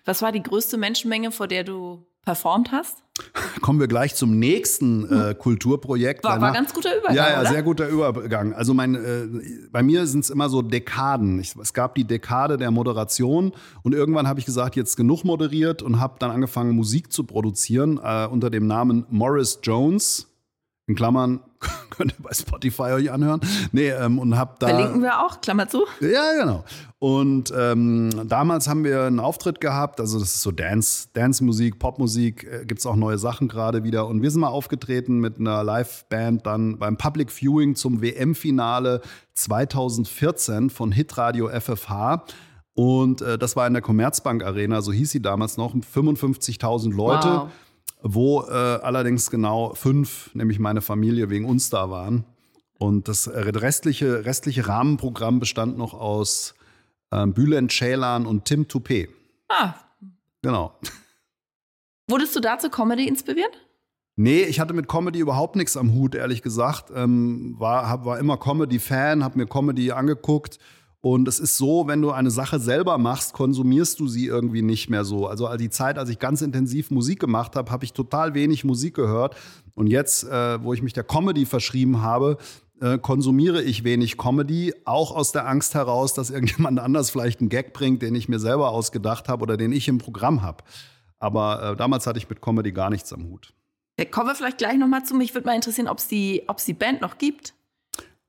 Was 0.05 0.21
war 0.21 0.31
die 0.31 0.43
größte 0.43 0.77
Menschenmenge, 0.77 1.31
vor 1.31 1.47
der 1.47 1.63
du 1.63 2.05
performt 2.23 2.71
hast? 2.71 3.03
Kommen 3.61 3.79
wir 3.79 3.87
gleich 3.87 4.15
zum 4.15 4.39
nächsten 4.39 5.05
äh, 5.11 5.35
Kulturprojekt. 5.35 6.23
War, 6.23 6.39
war 6.39 6.53
ganz 6.53 6.73
guter 6.73 6.95
Übergang, 6.97 7.15
Ja, 7.15 7.29
ja, 7.29 7.41
oder? 7.41 7.49
sehr 7.49 7.63
guter 7.63 7.87
Übergang. 7.89 8.53
Also 8.53 8.73
mein, 8.73 8.95
äh, 8.95 9.27
bei 9.71 9.83
mir 9.83 10.07
sind 10.07 10.21
es 10.21 10.29
immer 10.29 10.49
so 10.49 10.61
Dekaden. 10.61 11.39
Ich, 11.39 11.55
es 11.55 11.73
gab 11.73 11.95
die 11.95 12.05
Dekade 12.05 12.57
der 12.57 12.71
Moderation 12.71 13.51
und 13.83 13.93
irgendwann 13.93 14.27
habe 14.27 14.39
ich 14.39 14.45
gesagt, 14.45 14.75
jetzt 14.75 14.95
genug 14.95 15.23
moderiert 15.23 15.81
und 15.81 15.99
habe 15.99 16.15
dann 16.19 16.31
angefangen, 16.31 16.75
Musik 16.75 17.11
zu 17.11 17.25
produzieren 17.25 17.99
äh, 18.01 18.25
unter 18.27 18.49
dem 18.49 18.67
Namen 18.67 19.05
Morris 19.09 19.59
Jones. 19.63 20.27
In 20.87 20.95
Klammern 20.95 21.41
Könnt 21.89 22.13
ihr 22.13 22.23
bei 22.23 22.33
Spotify 22.33 22.93
euch 22.93 23.11
anhören. 23.11 23.41
Nee, 23.71 23.89
ähm, 23.89 24.19
und 24.19 24.37
hab 24.37 24.59
da. 24.59 24.67
Verlinken 24.67 25.01
wir 25.01 25.19
auch, 25.25 25.41
Klammer 25.41 25.67
zu. 25.67 25.85
Ja, 25.99 26.33
genau. 26.39 26.63
Und 26.99 27.53
ähm, 27.55 28.09
damals 28.27 28.67
haben 28.67 28.83
wir 28.83 29.03
einen 29.03 29.19
Auftritt 29.19 29.61
gehabt, 29.61 29.99
also 29.99 30.19
das 30.19 30.35
ist 30.35 30.41
so 30.41 30.51
Dance, 30.51 31.07
Dance-Musik, 31.13 31.79
Popmusik, 31.79 32.43
äh, 32.43 32.65
gibt 32.65 32.79
es 32.79 32.85
auch 32.85 32.95
neue 32.95 33.17
Sachen 33.17 33.47
gerade 33.47 33.83
wieder. 33.83 34.07
Und 34.07 34.21
wir 34.21 34.31
sind 34.31 34.41
mal 34.41 34.49
aufgetreten 34.49 35.19
mit 35.19 35.39
einer 35.39 35.63
Live-Band 35.63 36.45
dann 36.45 36.77
beim 36.77 36.97
Public 36.97 37.31
Viewing 37.31 37.75
zum 37.75 38.01
WM-Finale 38.01 39.01
2014 39.35 40.69
von 40.69 40.91
Hitradio 40.91 41.49
FFH. 41.49 42.23
Und 42.73 43.21
äh, 43.21 43.37
das 43.37 43.55
war 43.55 43.67
in 43.67 43.73
der 43.73 43.81
Commerzbank 43.81 44.43
Arena, 44.43 44.81
so 44.81 44.93
hieß 44.93 45.11
sie 45.11 45.21
damals 45.21 45.57
noch, 45.57 45.75
55.000 45.75 46.93
Leute. 46.93 47.27
Wow 47.27 47.49
wo 48.01 48.43
äh, 48.43 48.53
allerdings 48.53 49.29
genau 49.29 49.73
fünf, 49.73 50.33
nämlich 50.33 50.59
meine 50.59 50.81
Familie, 50.81 51.29
wegen 51.29 51.45
uns 51.45 51.69
da 51.69 51.89
waren. 51.89 52.25
Und 52.77 53.07
das 53.07 53.27
restliche, 53.27 54.25
restliche 54.25 54.67
Rahmenprogramm 54.67 55.39
bestand 55.39 55.77
noch 55.77 55.93
aus 55.93 56.55
äh, 57.11 57.25
Bülent 57.27 57.71
Ceylan 57.71 58.25
und 58.25 58.45
Tim 58.45 58.63
Toupé. 58.63 59.09
Ah. 59.49 59.73
Genau. 60.41 60.79
Wurdest 62.07 62.35
du 62.35 62.39
dazu 62.39 62.69
Comedy 62.69 63.07
inspiriert? 63.07 63.51
Nee, 64.15 64.43
ich 64.43 64.59
hatte 64.59 64.73
mit 64.73 64.87
Comedy 64.87 65.19
überhaupt 65.19 65.55
nichts 65.55 65.77
am 65.77 65.93
Hut, 65.93 66.15
ehrlich 66.15 66.41
gesagt. 66.41 66.91
Ähm, 66.93 67.55
war, 67.57 67.87
hab, 67.89 68.05
war 68.05 68.19
immer 68.19 68.37
Comedy-Fan, 68.37 69.23
habe 69.23 69.37
mir 69.37 69.45
Comedy 69.45 69.91
angeguckt 69.91 70.59
und 71.01 71.29
es 71.29 71.39
ist 71.39 71.55
so, 71.55 71.87
wenn 71.87 72.01
du 72.01 72.11
eine 72.11 72.29
Sache 72.29 72.59
selber 72.59 72.97
machst, 72.97 73.31
konsumierst 73.31 73.99
du 74.01 74.07
sie 74.07 74.25
irgendwie 74.25 74.61
nicht 74.61 74.89
mehr 74.89 75.05
so. 75.05 75.27
Also 75.27 75.47
die 75.55 75.69
Zeit, 75.69 75.97
als 75.97 76.09
ich 76.09 76.19
ganz 76.19 76.41
intensiv 76.41 76.91
Musik 76.91 77.19
gemacht 77.21 77.55
habe, 77.55 77.71
habe 77.71 77.85
ich 77.85 77.93
total 77.93 78.33
wenig 78.33 78.65
Musik 78.65 78.95
gehört. 78.95 79.35
Und 79.75 79.87
jetzt, 79.87 80.25
äh, 80.25 80.61
wo 80.61 80.73
ich 80.73 80.81
mich 80.81 80.91
der 80.91 81.05
Comedy 81.05 81.45
verschrieben 81.45 82.01
habe, 82.01 82.37
äh, 82.81 82.97
konsumiere 82.97 83.61
ich 83.61 83.85
wenig 83.85 84.17
Comedy, 84.17 84.73
auch 84.83 85.15
aus 85.15 85.31
der 85.31 85.47
Angst 85.47 85.73
heraus, 85.73 86.13
dass 86.13 86.29
irgendjemand 86.31 86.79
anders 86.79 87.09
vielleicht 87.09 87.39
einen 87.39 87.49
Gag 87.49 87.71
bringt, 87.71 88.01
den 88.01 88.13
ich 88.13 88.27
mir 88.27 88.39
selber 88.39 88.71
ausgedacht 88.71 89.29
habe 89.29 89.43
oder 89.43 89.55
den 89.55 89.71
ich 89.71 89.87
im 89.87 89.99
Programm 89.99 90.41
habe. 90.41 90.65
Aber 91.17 91.63
äh, 91.63 91.75
damals 91.77 92.07
hatte 92.07 92.19
ich 92.19 92.29
mit 92.29 92.41
Comedy 92.41 92.73
gar 92.73 92.89
nichts 92.89 93.13
am 93.13 93.23
Hut. 93.29 93.53
Ja, 93.97 94.05
kommen 94.05 94.27
wir 94.27 94.35
vielleicht 94.35 94.57
gleich 94.57 94.77
nochmal 94.77 95.05
zu. 95.05 95.13
Mich 95.15 95.33
würde 95.33 95.47
mal 95.47 95.55
interessieren, 95.55 95.87
ob 95.87 95.99
es 95.99 96.09
die, 96.09 96.43
die 96.67 96.73
Band 96.73 96.99
noch 97.01 97.17
gibt. 97.17 97.53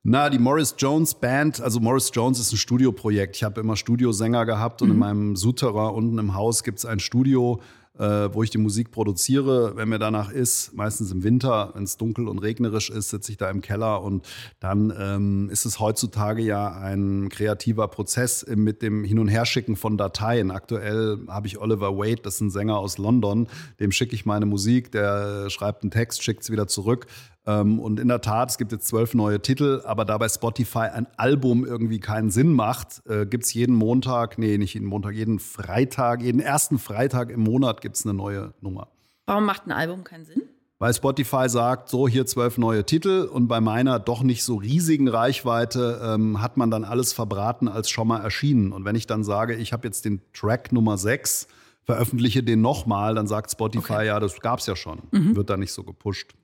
Na, 0.03 0.31
die 0.31 0.39
Morris 0.39 0.75
Jones 0.79 1.15
Band, 1.15 1.61
also 1.61 1.79
Morris 1.79 2.11
Jones 2.15 2.41
ist 2.41 2.53
ein 2.53 2.57
Studioprojekt. 2.57 3.37
Ich 3.37 3.45
habe 3.45 3.61
immer 3.61 3.77
Studiosänger 3.77 4.47
gehabt 4.47 4.81
und 4.81 4.89
mhm. 4.89 4.95
in 4.95 4.99
meinem 4.99 5.37
Souterrain 5.37 5.95
unten 5.95 6.17
im 6.17 6.33
Haus 6.33 6.65
gibt 6.65 6.79
es 6.79 6.87
ein 6.87 7.01
Studio, 7.01 7.61
äh, 7.99 8.33
wo 8.33 8.43
ich 8.43 8.49
die 8.49 8.57
Musik 8.57 8.93
produziere. 8.93 9.77
Wenn 9.77 9.91
mir 9.91 9.99
danach 9.99 10.31
ist, 10.31 10.73
meistens 10.73 11.13
im 11.13 11.23
Winter, 11.23 11.73
wenn 11.75 11.83
es 11.83 11.99
dunkel 11.99 12.29
und 12.29 12.39
regnerisch 12.39 12.89
ist, 12.89 13.11
sitze 13.11 13.33
ich 13.33 13.37
da 13.37 13.51
im 13.51 13.61
Keller 13.61 14.03
und 14.03 14.27
dann 14.59 14.91
ähm, 14.99 15.51
ist 15.51 15.67
es 15.67 15.81
heutzutage 15.81 16.41
ja 16.41 16.73
ein 16.79 17.29
kreativer 17.29 17.87
Prozess 17.89 18.47
mit 18.49 18.81
dem 18.81 19.05
Hin- 19.05 19.19
und 19.19 19.29
Herschicken 19.29 19.77
von 19.77 19.99
Dateien. 19.99 20.51
Aktuell 20.51 21.19
habe 21.29 21.47
ich 21.47 21.59
Oliver 21.59 21.99
Wade, 21.99 22.23
das 22.23 22.37
ist 22.37 22.41
ein 22.41 22.51
Sänger 22.51 22.79
aus 22.79 22.97
London, 22.97 23.49
dem 23.81 23.93
schicke 23.93 24.15
ich 24.15 24.25
meine 24.25 24.47
Musik, 24.47 24.93
der 24.93 25.51
schreibt 25.51 25.83
einen 25.83 25.91
Text, 25.91 26.23
schickt 26.23 26.43
es 26.43 26.51
wieder 26.51 26.69
zurück. 26.69 27.07
Ähm, 27.47 27.79
und 27.79 27.99
in 27.99 28.09
der 28.09 28.21
Tat, 28.21 28.51
es 28.51 28.59
gibt 28.59 28.73
jetzt 28.73 28.87
zwölf 28.87 29.15
neue 29.15 29.41
Titel, 29.41 29.83
aber 29.85 30.05
da 30.05 30.19
bei 30.19 30.29
Spotify 30.29 30.89
ein 30.93 31.07
Album 31.17 31.65
irgendwie 31.65 32.01
keinen 32.01 32.31
Sinn 32.31 32.53
macht, 32.53 33.03
äh, 33.09 33.27
gibt 33.27 33.45
es 33.45 33.55
jeden 33.55 33.75
Montag, 33.75 34.39
nee, 34.39 34.59
nicht 34.59 34.75
jeden 34.75 34.87
Montag, 34.87 35.15
jeden 35.15 35.39
Freitag, 35.39 36.23
jeden 36.23 36.41
ersten 36.41 36.79
Freitag 36.79 37.31
im 37.31 37.41
Monat 37.41 37.81
gibt 37.81 37.97
es 37.97 38.05
eine 38.05 38.15
neue 38.15 38.53
Nummer. 38.61 38.89
Warum 39.27 39.45
macht 39.45 39.67
ein 39.67 39.73
Album 39.73 40.05
keinen 40.05 40.25
Sinn? 40.25 40.43
Weil 40.79 40.95
Spotify 40.95 41.47
sagt, 41.47 41.91
so 41.91 42.09
hier 42.09 42.25
zwölf 42.25 42.57
neue 42.57 42.85
Titel 42.87 43.29
und 43.31 43.49
bei 43.49 43.61
meiner 43.61 43.99
doch 43.99 44.23
nicht 44.23 44.45
so 44.45 44.57
riesigen 44.57 45.09
Reichweite 45.09 46.01
ähm, 46.03 46.41
hat 46.41 46.57
man 46.57 46.71
dann 46.71 46.85
alles 46.85 47.13
verbraten 47.13 47.69
als 47.69 47.91
schon 47.91 48.09
mal 48.09 48.23
erschienen. 48.23 48.73
Und 48.73 48.87
wenn 48.87 48.97
ich 48.97 49.07
dann 49.07 49.23
sage, 49.23 49.55
ich 49.57 49.75
habe 49.75 49.87
jetzt 49.87 50.07
den 50.07 50.23
Track 50.33 50.73
Nummer 50.73 50.97
sechs, 50.97 51.49
veröffentliche 51.83 52.43
den 52.43 52.63
nochmal, 52.63 53.15
dann 53.15 53.27
sagt 53.27 53.51
Spotify, 53.51 53.93
okay. 53.93 54.07
ja, 54.07 54.21
das 54.21 54.41
gab 54.41 54.61
es 54.61 54.67
ja 54.67 54.75
schon. 54.75 55.03
Mhm. 55.11 55.37
Wird 55.37 55.51
da 55.51 55.59
nicht 55.59 55.73
so 55.73 55.85
gepusht. 55.85 56.35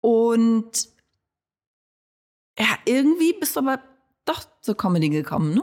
Und 0.00 0.88
ja, 2.58 2.66
irgendwie 2.84 3.34
bist 3.38 3.56
du 3.56 3.60
aber 3.60 3.80
doch 4.24 4.44
zur 4.60 4.76
Comedy 4.76 5.08
gekommen, 5.08 5.54
ne? 5.54 5.62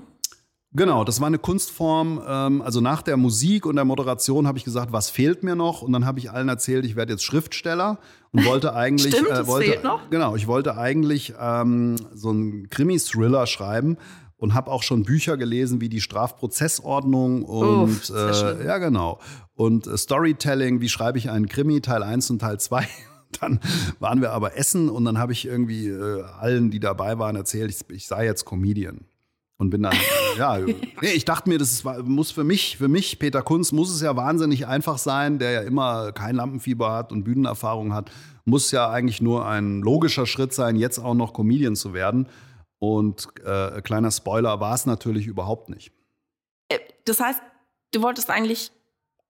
Genau, 0.74 1.04
das 1.04 1.22
war 1.22 1.28
eine 1.28 1.40
Kunstform. 1.40 2.22
Ähm, 2.28 2.62
also 2.62 2.82
nach 2.82 3.02
der 3.02 3.18
Musik 3.18 3.66
und 3.66 3.78
der 3.78 3.86
Moderation 3.86 4.48
habe 4.48 4.58
ich 4.58 4.64
gesagt, 4.64 4.92
was 4.92 5.10
fehlt 5.10 5.42
mir 5.42 5.56
noch? 5.56 5.82
Und 5.82 5.94
dann 5.94 6.06
habe 6.06 6.20
ich 6.20 6.30
allen 6.30 6.50
erzählt, 6.50 6.86
ich 6.86 6.96
werde 6.96 7.14
jetzt 7.14 7.24
Schriftsteller 7.24 8.00
und 8.32 8.46
wollte 8.46 8.74
eigentlich. 8.76 9.16
Stimmt, 9.16 9.30
äh, 9.30 9.48
wollte, 9.48 9.72
fehlt 9.72 9.84
noch? 9.84 10.10
Genau, 10.10 10.36
ich 10.36 10.48
wollte 10.48 10.78
eigentlich 10.78 11.34
ähm, 11.40 11.96
so 12.14 12.30
einen 12.30 12.70
Krimi-Thriller 12.70 13.48
schreiben 13.48 13.98
und 14.36 14.54
habe 14.54 14.70
auch 14.70 14.84
schon 14.84 15.04
Bücher 15.04 15.38
gelesen 15.38 15.82
wie 15.82 15.90
die 15.90 16.02
Strafprozessordnung 16.02 17.44
und 17.44 18.10
Uff, 18.10 18.10
äh, 18.10 18.66
ja 18.66 18.78
genau 18.78 19.20
und 19.56 19.88
äh, 19.88 19.98
Storytelling, 19.98 20.80
wie 20.80 20.90
schreibe 20.90 21.18
ich 21.18 21.30
einen 21.30 21.50
Krimi 21.50 21.82
Teil 21.82 22.04
1 22.04 22.30
und 22.30 22.40
Teil 22.40 22.60
2 22.60 22.88
Dann 23.40 23.60
waren 24.00 24.22
wir 24.22 24.32
aber 24.32 24.58
essen 24.58 24.90
und 24.90 25.06
dann 25.06 25.18
habe 25.18 25.34
ich 25.34 25.46
irgendwie 25.46 25.88
äh, 25.88 26.24
allen, 26.40 26.72
die 26.72 26.80
dabei 26.80 27.20
waren, 27.20 27.36
erzählt, 27.36 27.72
ich, 27.72 27.96
ich 27.96 28.08
sei 28.08 28.26
jetzt 28.26 28.46
Comedian. 28.46 29.06
Und 29.60 29.72
bin 29.72 29.82
dann, 29.82 29.94
äh, 29.94 30.38
ja, 30.38 30.60
nee, 30.60 31.14
ich 31.14 31.26
dachte 31.26 31.50
mir, 31.50 31.58
das 31.58 31.72
ist, 31.72 31.86
muss 32.04 32.32
für 32.32 32.44
mich, 32.44 32.78
für 32.78 32.88
mich, 32.88 33.18
Peter 33.18 33.42
Kunz, 33.42 33.72
muss 33.72 33.92
es 33.92 34.02
ja 34.02 34.16
wahnsinnig 34.16 34.68
einfach 34.68 35.00
sein, 35.00 35.40
der 35.40 35.52
ja 35.52 35.62
immer 35.62 36.12
kein 36.12 36.36
Lampenfieber 36.36 36.92
hat 36.92 37.12
und 37.12 37.24
Bühnenerfahrung 37.24 37.94
hat, 37.94 38.12
muss 38.46 38.72
ja 38.72 38.90
eigentlich 38.90 39.22
nur 39.22 39.48
ein 39.48 39.82
logischer 39.82 40.26
Schritt 40.26 40.54
sein, 40.54 40.76
jetzt 40.76 41.00
auch 41.00 41.16
noch 41.16 41.34
Comedian 41.34 41.76
zu 41.76 41.94
werden. 41.94 42.28
Und 42.80 43.28
äh, 43.44 43.82
kleiner 43.82 44.12
Spoiler 44.12 44.60
war 44.60 44.76
es 44.76 44.86
natürlich 44.86 45.26
überhaupt 45.26 45.70
nicht. 45.70 45.92
Äh, 46.70 46.78
das 47.06 47.20
heißt, 47.20 47.42
du 47.94 48.02
wolltest 48.04 48.30
eigentlich 48.30 48.72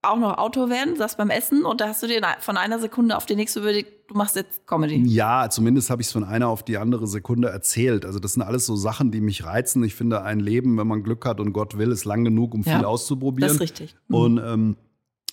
auch 0.09 0.17
noch 0.17 0.37
Autor 0.37 0.69
werden, 0.69 0.95
saß 0.95 1.17
beim 1.17 1.29
Essen 1.29 1.65
und 1.65 1.81
da 1.81 1.89
hast 1.89 2.03
du 2.03 2.07
dir 2.07 2.21
von 2.39 2.57
einer 2.57 2.79
Sekunde 2.79 3.17
auf 3.17 3.25
die 3.25 3.35
nächste 3.35 3.59
überlegt, 3.59 4.09
du 4.09 4.15
machst 4.15 4.35
jetzt 4.35 4.65
Comedy. 4.67 5.03
Ja, 5.05 5.49
zumindest 5.49 5.89
habe 5.89 6.01
ich 6.01 6.07
es 6.07 6.13
von 6.13 6.23
einer 6.23 6.47
auf 6.47 6.63
die 6.63 6.77
andere 6.77 7.07
Sekunde 7.07 7.49
erzählt. 7.49 8.05
Also 8.05 8.19
das 8.19 8.33
sind 8.33 8.41
alles 8.41 8.65
so 8.65 8.75
Sachen, 8.75 9.11
die 9.11 9.21
mich 9.21 9.45
reizen. 9.45 9.83
Ich 9.83 9.95
finde, 9.95 10.23
ein 10.23 10.39
Leben, 10.39 10.77
wenn 10.77 10.87
man 10.87 11.03
Glück 11.03 11.25
hat 11.25 11.39
und 11.39 11.53
Gott 11.53 11.77
will, 11.77 11.91
ist 11.91 12.05
lang 12.05 12.23
genug, 12.23 12.53
um 12.53 12.61
ja, 12.61 12.77
viel 12.77 12.85
auszuprobieren. 12.85 13.47
Das 13.47 13.55
ist 13.55 13.61
richtig. 13.61 13.95
Mhm. 14.07 14.15
Und 14.15 14.37
ähm, 14.37 14.77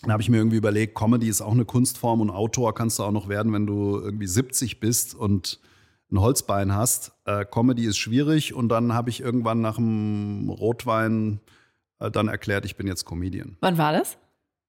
dann 0.02 0.12
habe 0.12 0.22
ich 0.22 0.28
mir 0.28 0.36
irgendwie 0.36 0.58
überlegt, 0.58 0.94
Comedy 0.94 1.28
ist 1.28 1.40
auch 1.40 1.52
eine 1.52 1.64
Kunstform 1.64 2.20
und 2.20 2.30
Autor 2.30 2.74
kannst 2.74 2.98
du 2.98 3.04
auch 3.04 3.12
noch 3.12 3.28
werden, 3.28 3.52
wenn 3.52 3.66
du 3.66 3.98
irgendwie 3.98 4.26
70 4.26 4.80
bist 4.80 5.14
und 5.14 5.60
ein 6.12 6.20
Holzbein 6.20 6.74
hast. 6.74 7.12
Äh, 7.24 7.44
Comedy 7.44 7.86
ist 7.86 7.96
schwierig 7.96 8.54
und 8.54 8.68
dann 8.68 8.92
habe 8.92 9.10
ich 9.10 9.20
irgendwann 9.20 9.60
nach 9.60 9.76
dem 9.76 10.48
Rotwein 10.50 11.40
äh, 12.00 12.10
dann 12.10 12.28
erklärt, 12.28 12.64
ich 12.64 12.76
bin 12.76 12.86
jetzt 12.86 13.04
Comedian. 13.04 13.56
Wann 13.60 13.78
war 13.78 13.92
das? 13.92 14.18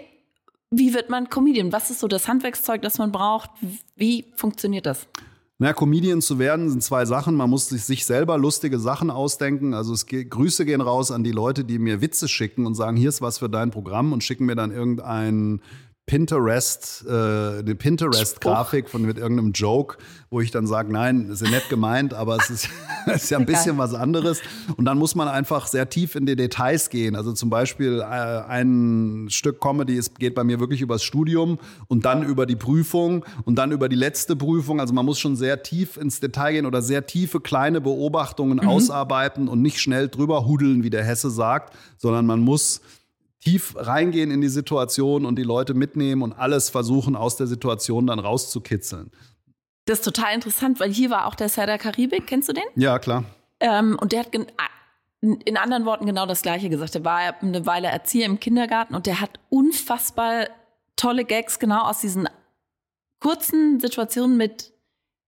wie 0.70 0.92
wird 0.92 1.08
man 1.08 1.30
Comedian? 1.30 1.72
Was 1.72 1.88
ist 1.88 2.00
so 2.00 2.06
das 2.06 2.28
Handwerkszeug, 2.28 2.82
das 2.82 2.98
man 2.98 3.12
braucht? 3.12 3.48
Wie 3.96 4.26
funktioniert 4.36 4.84
das? 4.84 5.08
Na, 5.62 5.72
Comedian 5.72 6.20
zu 6.20 6.40
werden 6.40 6.68
sind 6.68 6.82
zwei 6.82 7.04
Sachen. 7.04 7.36
Man 7.36 7.48
muss 7.48 7.68
sich 7.68 8.04
selber 8.04 8.36
lustige 8.36 8.80
Sachen 8.80 9.12
ausdenken. 9.12 9.74
Also 9.74 9.92
es 9.92 10.06
geht, 10.06 10.28
Grüße 10.28 10.64
gehen 10.64 10.80
raus 10.80 11.12
an 11.12 11.22
die 11.22 11.30
Leute, 11.30 11.62
die 11.62 11.78
mir 11.78 12.00
Witze 12.00 12.26
schicken 12.26 12.66
und 12.66 12.74
sagen, 12.74 12.96
hier 12.96 13.08
ist 13.08 13.22
was 13.22 13.38
für 13.38 13.48
dein 13.48 13.70
Programm 13.70 14.12
und 14.12 14.24
schicken 14.24 14.44
mir 14.44 14.56
dann 14.56 14.72
irgendein 14.72 15.60
Pinterest, 16.04 17.04
äh, 17.06 17.10
eine 17.10 17.74
Pinterest-Grafik 17.76 18.90
von 18.90 19.02
mit 19.02 19.18
irgendeinem 19.18 19.52
Joke, 19.52 19.98
wo 20.30 20.40
ich 20.40 20.50
dann 20.50 20.66
sage, 20.66 20.92
nein, 20.92 21.28
ist 21.30 21.42
ja 21.42 21.48
nett 21.48 21.68
gemeint, 21.68 22.12
aber 22.12 22.36
es 22.36 22.50
ist, 22.50 22.68
ist 23.14 23.30
ja 23.30 23.38
ein 23.38 23.46
bisschen 23.46 23.78
was 23.78 23.94
anderes. 23.94 24.40
Und 24.76 24.84
dann 24.84 24.98
muss 24.98 25.14
man 25.14 25.28
einfach 25.28 25.68
sehr 25.68 25.88
tief 25.88 26.16
in 26.16 26.26
die 26.26 26.34
Details 26.34 26.90
gehen. 26.90 27.14
Also 27.14 27.32
zum 27.32 27.50
Beispiel 27.50 28.00
äh, 28.00 28.04
ein 28.04 29.28
Stück 29.30 29.60
Comedy 29.60 29.94
ist, 29.94 30.18
geht 30.18 30.34
bei 30.34 30.42
mir 30.42 30.58
wirklich 30.58 30.80
übers 30.80 31.04
Studium 31.04 31.60
und 31.86 32.04
dann 32.04 32.24
über 32.24 32.46
die 32.46 32.56
Prüfung 32.56 33.24
und 33.44 33.56
dann 33.56 33.70
über 33.70 33.88
die 33.88 33.96
letzte 33.96 34.34
Prüfung. 34.34 34.80
Also 34.80 34.92
man 34.94 35.06
muss 35.06 35.20
schon 35.20 35.36
sehr 35.36 35.62
tief 35.62 35.96
ins 35.96 36.18
Detail 36.18 36.54
gehen 36.54 36.66
oder 36.66 36.82
sehr 36.82 37.06
tiefe 37.06 37.40
kleine 37.40 37.80
Beobachtungen 37.80 38.58
mhm. 38.58 38.68
ausarbeiten 38.68 39.46
und 39.46 39.62
nicht 39.62 39.80
schnell 39.80 40.08
drüber 40.08 40.46
hudeln, 40.46 40.82
wie 40.82 40.90
der 40.90 41.04
Hesse 41.04 41.30
sagt, 41.30 41.74
sondern 41.96 42.26
man 42.26 42.40
muss 42.40 42.80
tief 43.42 43.74
reingehen 43.76 44.30
in 44.30 44.40
die 44.40 44.48
Situation 44.48 45.26
und 45.26 45.36
die 45.36 45.42
Leute 45.42 45.74
mitnehmen 45.74 46.22
und 46.22 46.32
alles 46.32 46.70
versuchen, 46.70 47.16
aus 47.16 47.36
der 47.36 47.46
Situation 47.46 48.06
dann 48.06 48.18
rauszukitzeln. 48.18 49.10
Das 49.84 49.98
ist 49.98 50.04
total 50.04 50.34
interessant, 50.34 50.78
weil 50.78 50.92
hier 50.92 51.10
war 51.10 51.26
auch 51.26 51.34
der 51.34 51.48
Serda 51.48 51.76
Karibik. 51.76 52.26
Kennst 52.26 52.48
du 52.48 52.52
den? 52.52 52.64
Ja, 52.76 52.98
klar. 52.98 53.24
Ähm, 53.58 53.98
und 54.00 54.12
der 54.12 54.20
hat 54.20 54.28
in 54.34 55.56
anderen 55.56 55.84
Worten 55.84 56.06
genau 56.06 56.26
das 56.26 56.42
Gleiche 56.42 56.68
gesagt. 56.68 56.94
Der 56.94 57.04
war 57.04 57.18
eine 57.40 57.66
Weile 57.66 57.88
Erzieher 57.88 58.26
im 58.26 58.40
Kindergarten 58.40 58.94
und 58.94 59.06
der 59.06 59.20
hat 59.20 59.40
unfassbar 59.50 60.46
tolle 60.96 61.24
Gags 61.24 61.58
genau 61.58 61.82
aus 61.82 62.00
diesen 62.00 62.28
kurzen 63.20 63.80
Situationen 63.80 64.36
mit 64.36 64.71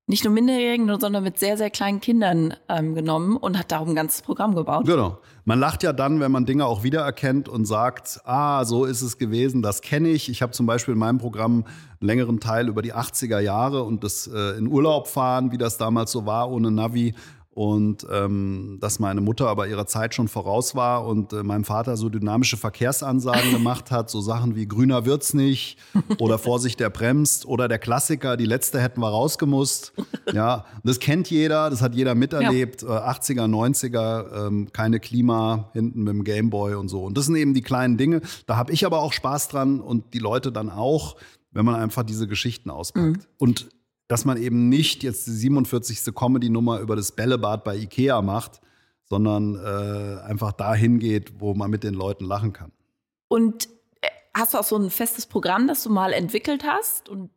nicht 0.07 0.25
nur 0.25 0.35
Minderjährigen, 0.35 1.01
sondern 1.01 1.25
mit 1.25 1.39
sehr, 1.39 1.57
sehr 1.57 1.71
kleinen 1.71 2.01
Kindern 2.01 2.55
ähm, 2.69 2.95
genommen 2.95 3.37
und 3.37 3.59
hat 3.59 3.73
darum 3.73 3.91
ein 3.91 3.95
ganzes 3.95 4.21
Programm 4.21 4.55
gebaut. 4.55 4.87
Genau. 4.87 5.19
Man 5.47 5.59
lacht 5.59 5.83
ja 5.83 5.95
dann, 5.95 6.21
wenn 6.21 6.31
man 6.31 6.45
Dinge 6.45 6.67
auch 6.67 6.83
wiedererkennt 6.83 7.49
und 7.49 7.65
sagt, 7.65 8.21
ah, 8.25 8.65
so 8.65 8.85
ist 8.85 9.01
es 9.01 9.17
gewesen, 9.17 9.63
das 9.63 9.81
kenne 9.81 10.09
ich. 10.09 10.29
Ich 10.29 10.43
habe 10.43 10.53
zum 10.53 10.67
Beispiel 10.67 10.93
in 10.93 11.01
meinem 11.01 11.19
Programm 11.19 11.65
einen 12.01 12.09
längeren 12.09 12.39
Teil 12.39 12.69
über 12.69 12.83
die 12.83 12.95
80er 12.95 13.41
Jahre 13.41 13.83
und 13.83 14.05
das 14.05 14.27
äh, 14.27 14.59
in 14.59 14.67
Urlaub 14.67 15.09
fahren, 15.09 15.53
wie 15.53 15.59
das 15.59 15.79
damals 15.79 16.13
so 16.13 16.27
war, 16.27 16.51
ohne 16.51 16.71
Navi 16.71 17.15
und 17.55 18.05
ähm, 18.11 18.79
dass 18.81 18.99
meine 18.99 19.21
Mutter 19.21 19.49
aber 19.49 19.69
ihrer 19.69 19.87
Zeit 19.87 20.15
schon 20.15 20.27
voraus 20.27 20.75
war 20.75 21.07
und 21.07 21.33
äh, 21.33 21.45
meinem 21.45 21.65
Vater 21.65 21.97
so 21.97 22.09
dynamische 22.09 22.57
Verkehrsansagen 22.57 23.51
gemacht 23.53 23.93
hat, 23.93 24.11
so 24.11 24.21
Sachen 24.21 24.57
wie 24.57 24.67
grüner 24.67 25.07
wird's 25.07 25.35
nicht 25.35 25.79
oder 26.19 26.39
Vorsicht, 26.39 26.81
der 26.81 26.91
bremst 26.91 27.47
oder 27.47 27.69
der 27.69 27.79
Klassiker, 27.79 28.37
die 28.37 28.45
letzte 28.45 28.81
hätten 28.81 29.01
wir 29.01 29.09
rausgemusst. 29.09 29.93
Ja, 30.33 30.65
das 30.83 30.99
kennt 30.99 31.31
jeder, 31.31 31.71
das 31.71 31.81
hat 31.81 31.95
jeder 31.95 32.17
miterlebt, 32.17 32.83
ja. 32.83 33.09
äh, 33.09 33.11
80er, 33.11 33.49
90er, 33.49 34.47
ähm, 34.47 34.73
keine 34.73 34.99
Klima 34.99 35.71
hinten 35.73 36.03
mit 36.03 36.13
dem 36.13 36.25
Gameboy 36.25 36.75
und 36.75 36.89
so. 36.89 37.05
Und 37.05 37.17
das 37.17 37.27
sind 37.27 37.37
eben 37.37 37.55
die 37.55 37.63
kleinen 37.63 37.97
Dinge. 37.97 38.21
Da 38.47 38.57
habe 38.57 38.73
ich 38.73 38.85
aber 38.85 39.01
auch 39.01 39.13
Spaß 39.13 39.49
dran 39.49 39.81
und 39.81 40.13
die 40.13 40.19
Leute 40.19 40.51
dann 40.51 40.71
auch, 40.71 41.17
wenn 41.53 41.65
man 41.65 41.77
einfach 41.77 42.03
diese 42.03 42.27
Geschichten 42.27 42.69
auspackt. 42.71 43.19
Mhm. 43.19 43.27
Und 43.39 43.69
dass 44.09 44.25
man 44.25 44.37
eben 44.37 44.69
nicht 44.69 45.03
jetzt 45.03 45.27
die 45.27 45.33
47. 45.33 46.15
Comedy-Nummer 46.15 46.81
über 46.81 46.97
das 46.97 47.13
Bällebad 47.13 47.65
bei 47.65 47.77
Ikea 47.77 48.21
macht, 48.23 48.61
sondern 49.05 49.57
äh, 49.57 50.23
einfach 50.23 50.53
dahin 50.53 50.99
geht, 50.99 51.41
wo 51.41 51.55
man 51.55 51.71
mit 51.71 51.85
den 51.85 51.95
Leuten 51.95 52.25
lachen 52.25 52.53
kann. 52.53 52.73
Und 53.29 53.69
äh, 54.01 54.09
hast 54.35 54.55
du 54.55 54.59
auch 54.59 54.65
so 54.65 54.77
ein 54.77 54.91
festes 54.91 55.27
Programm, 55.27 55.67
das 55.67 55.83
du 55.83 55.91
mal 55.91 56.13
entwickelt 56.13 56.65
hast 56.65 57.09
und 57.09 57.31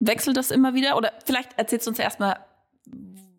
wechselt 0.00 0.36
das 0.36 0.50
immer 0.50 0.74
wieder? 0.74 0.96
Oder 0.96 1.12
vielleicht 1.24 1.58
erzählst 1.58 1.86
du 1.86 1.90
uns 1.90 1.98
erstmal, 1.98 2.38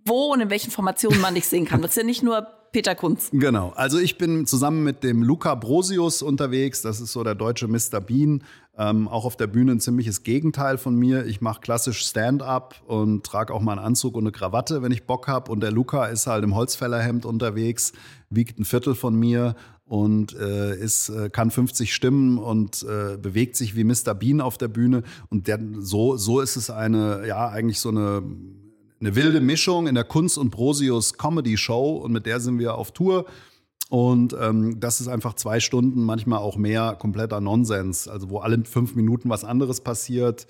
wo 0.05 0.33
und 0.33 0.41
in 0.41 0.49
welchen 0.49 0.71
Formationen 0.71 1.21
man 1.21 1.35
dich 1.35 1.47
sehen 1.47 1.65
kann. 1.65 1.81
Das 1.81 1.91
ist 1.91 1.97
ja 1.97 2.03
nicht 2.03 2.23
nur 2.23 2.47
Peter 2.71 2.95
Kunz. 2.95 3.29
Genau. 3.31 3.71
Also 3.75 3.99
ich 3.99 4.17
bin 4.17 4.45
zusammen 4.45 4.83
mit 4.83 5.03
dem 5.03 5.23
Luca 5.23 5.55
Brosius 5.55 6.21
unterwegs. 6.21 6.81
Das 6.81 7.01
ist 7.01 7.11
so 7.11 7.23
der 7.23 7.35
deutsche 7.35 7.67
Mr. 7.67 7.99
Bean. 7.99 8.43
Ähm, 8.81 9.09
auch 9.09 9.25
auf 9.25 9.35
der 9.35 9.47
Bühne 9.47 9.73
ein 9.73 9.81
ziemliches 9.81 10.23
Gegenteil 10.23 10.77
von 10.77 10.95
mir. 10.95 11.25
Ich 11.25 11.41
mache 11.41 11.59
klassisch 11.59 11.99
Stand-up 11.99 12.81
und 12.87 13.25
trage 13.25 13.53
auch 13.53 13.59
mal 13.59 13.73
einen 13.73 13.81
Anzug 13.81 14.15
und 14.15 14.23
eine 14.23 14.31
Krawatte, 14.31 14.81
wenn 14.81 14.93
ich 14.93 15.05
Bock 15.05 15.27
habe. 15.27 15.51
Und 15.51 15.59
der 15.59 15.71
Luca 15.71 16.05
ist 16.05 16.27
halt 16.27 16.45
im 16.45 16.55
Holzfällerhemd 16.55 17.25
unterwegs, 17.25 17.91
wiegt 18.29 18.57
ein 18.57 18.63
Viertel 18.63 18.95
von 18.95 19.15
mir 19.19 19.55
und 19.83 20.33
äh, 20.33 20.77
ist, 20.77 21.09
äh, 21.09 21.29
kann 21.29 21.51
50 21.51 21.93
Stimmen 21.93 22.37
und 22.37 22.83
äh, 22.83 23.17
bewegt 23.17 23.57
sich 23.57 23.75
wie 23.75 23.83
Mr. 23.83 24.13
Bean 24.13 24.39
auf 24.39 24.57
der 24.57 24.69
Bühne. 24.69 25.03
Und 25.29 25.47
der, 25.47 25.59
so, 25.79 26.15
so 26.15 26.39
ist 26.39 26.55
es 26.55 26.69
eine, 26.69 27.27
ja, 27.27 27.49
eigentlich 27.49 27.81
so 27.81 27.89
eine 27.89 28.23
eine 29.01 29.15
wilde 29.15 29.39
Mischung 29.39 29.87
in 29.87 29.95
der 29.95 30.03
Kunst 30.03 30.37
und 30.37 30.49
Brosius 30.49 31.17
Comedy 31.17 31.55
Show 31.57 31.97
und 31.97 32.11
mit 32.11 32.25
der 32.25 32.39
sind 32.39 32.59
wir 32.59 32.75
auf 32.75 32.91
Tour. 32.91 33.25
Und 33.89 34.35
ähm, 34.39 34.79
das 34.79 35.01
ist 35.01 35.07
einfach 35.07 35.33
zwei 35.33 35.59
Stunden, 35.59 36.03
manchmal 36.03 36.39
auch 36.39 36.57
mehr 36.57 36.95
kompletter 36.97 37.41
Nonsens, 37.41 38.07
also 38.07 38.29
wo 38.29 38.37
alle 38.37 38.63
fünf 38.63 38.95
Minuten 38.95 39.29
was 39.29 39.43
anderes 39.43 39.81
passiert. 39.81 40.45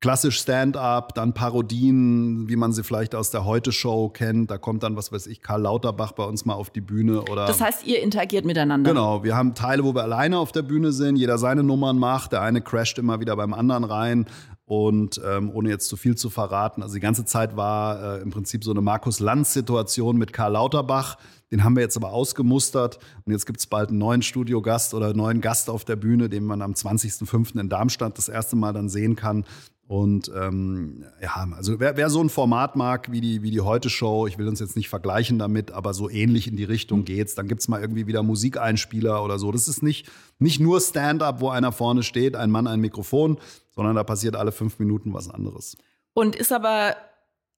Klassisch 0.00 0.38
Stand-up, 0.38 1.14
dann 1.14 1.32
Parodien, 1.32 2.48
wie 2.48 2.56
man 2.56 2.72
sie 2.72 2.82
vielleicht 2.82 3.14
aus 3.14 3.30
der 3.30 3.44
Heute-Show 3.44 4.08
kennt. 4.08 4.50
Da 4.50 4.58
kommt 4.58 4.82
dann, 4.84 4.96
was 4.96 5.12
weiß 5.12 5.26
ich, 5.28 5.42
Karl 5.42 5.62
Lauterbach 5.62 6.12
bei 6.12 6.24
uns 6.24 6.44
mal 6.44 6.54
auf 6.54 6.70
die 6.70 6.80
Bühne. 6.80 7.22
Oder 7.22 7.46
das 7.46 7.60
heißt, 7.60 7.86
ihr 7.86 8.00
interagiert 8.00 8.44
miteinander. 8.44 8.90
Genau, 8.90 9.22
wir 9.22 9.36
haben 9.36 9.54
Teile, 9.54 9.84
wo 9.84 9.94
wir 9.94 10.02
alleine 10.02 10.38
auf 10.38 10.50
der 10.50 10.62
Bühne 10.62 10.92
sind, 10.92 11.16
jeder 11.16 11.38
seine 11.38 11.62
Nummern 11.62 11.98
macht, 11.98 12.32
der 12.32 12.42
eine 12.42 12.62
crasht 12.62 12.98
immer 12.98 13.20
wieder 13.20 13.36
beim 13.36 13.54
anderen 13.54 13.84
rein. 13.84 14.26
Und 14.64 15.20
ähm, 15.24 15.50
ohne 15.52 15.68
jetzt 15.68 15.88
zu 15.88 15.96
viel 15.96 16.16
zu 16.16 16.30
verraten, 16.30 16.82
also 16.82 16.94
die 16.94 17.00
ganze 17.00 17.24
Zeit 17.24 17.56
war 17.56 18.18
äh, 18.18 18.22
im 18.22 18.30
Prinzip 18.30 18.64
so 18.64 18.70
eine 18.70 18.80
Markus-Lanz-Situation 18.80 20.16
mit 20.16 20.32
Karl 20.32 20.52
Lauterbach. 20.52 21.16
Den 21.52 21.62
haben 21.62 21.76
wir 21.76 21.82
jetzt 21.82 21.96
aber 21.96 22.12
ausgemustert. 22.12 22.98
Und 23.24 23.32
jetzt 23.32 23.46
gibt 23.46 23.60
es 23.60 23.66
bald 23.66 23.90
einen 23.90 23.98
neuen 23.98 24.22
Studiogast 24.22 24.94
oder 24.94 25.06
einen 25.06 25.18
neuen 25.18 25.40
Gast 25.40 25.70
auf 25.70 25.84
der 25.84 25.96
Bühne, 25.96 26.28
den 26.28 26.44
man 26.44 26.62
am 26.62 26.72
20.05. 26.72 27.60
in 27.60 27.68
Darmstadt 27.68 28.18
das 28.18 28.28
erste 28.28 28.56
Mal 28.56 28.72
dann 28.72 28.88
sehen 28.88 29.14
kann. 29.14 29.44
Und 29.86 30.32
ähm, 30.34 31.04
ja, 31.20 31.46
also 31.54 31.78
wer, 31.78 31.98
wer, 31.98 32.08
so 32.08 32.22
ein 32.22 32.30
Format 32.30 32.76
mag 32.76 33.12
wie 33.12 33.20
die, 33.20 33.42
wie 33.42 33.50
die 33.50 33.60
Heute-Show, 33.60 34.26
ich 34.26 34.38
will 34.38 34.48
uns 34.48 34.58
jetzt 34.58 34.74
nicht 34.74 34.88
vergleichen 34.88 35.38
damit, 35.38 35.70
aber 35.70 35.92
so 35.92 36.08
ähnlich 36.08 36.48
in 36.48 36.56
die 36.56 36.64
Richtung 36.64 37.00
mhm. 37.00 37.04
geht's. 37.04 37.34
Dann 37.34 37.46
gibt's 37.46 37.68
mal 37.68 37.82
irgendwie 37.82 38.06
wieder 38.06 38.22
Musikeinspieler 38.22 39.22
oder 39.22 39.38
so. 39.38 39.52
Das 39.52 39.68
ist 39.68 39.82
nicht, 39.82 40.10
nicht 40.38 40.60
nur 40.60 40.80
Stand-up, 40.80 41.42
wo 41.42 41.50
einer 41.50 41.72
vorne 41.72 42.02
steht, 42.02 42.36
ein 42.36 42.50
Mann, 42.50 42.66
ein 42.66 42.80
Mikrofon, 42.80 43.38
sondern 43.74 43.94
da 43.94 44.04
passiert 44.04 44.34
alle 44.34 44.52
fünf 44.52 44.78
Minuten 44.78 45.12
was 45.12 45.28
anderes. 45.28 45.76
Und 46.14 46.36
ist 46.36 46.52
aber, 46.52 46.96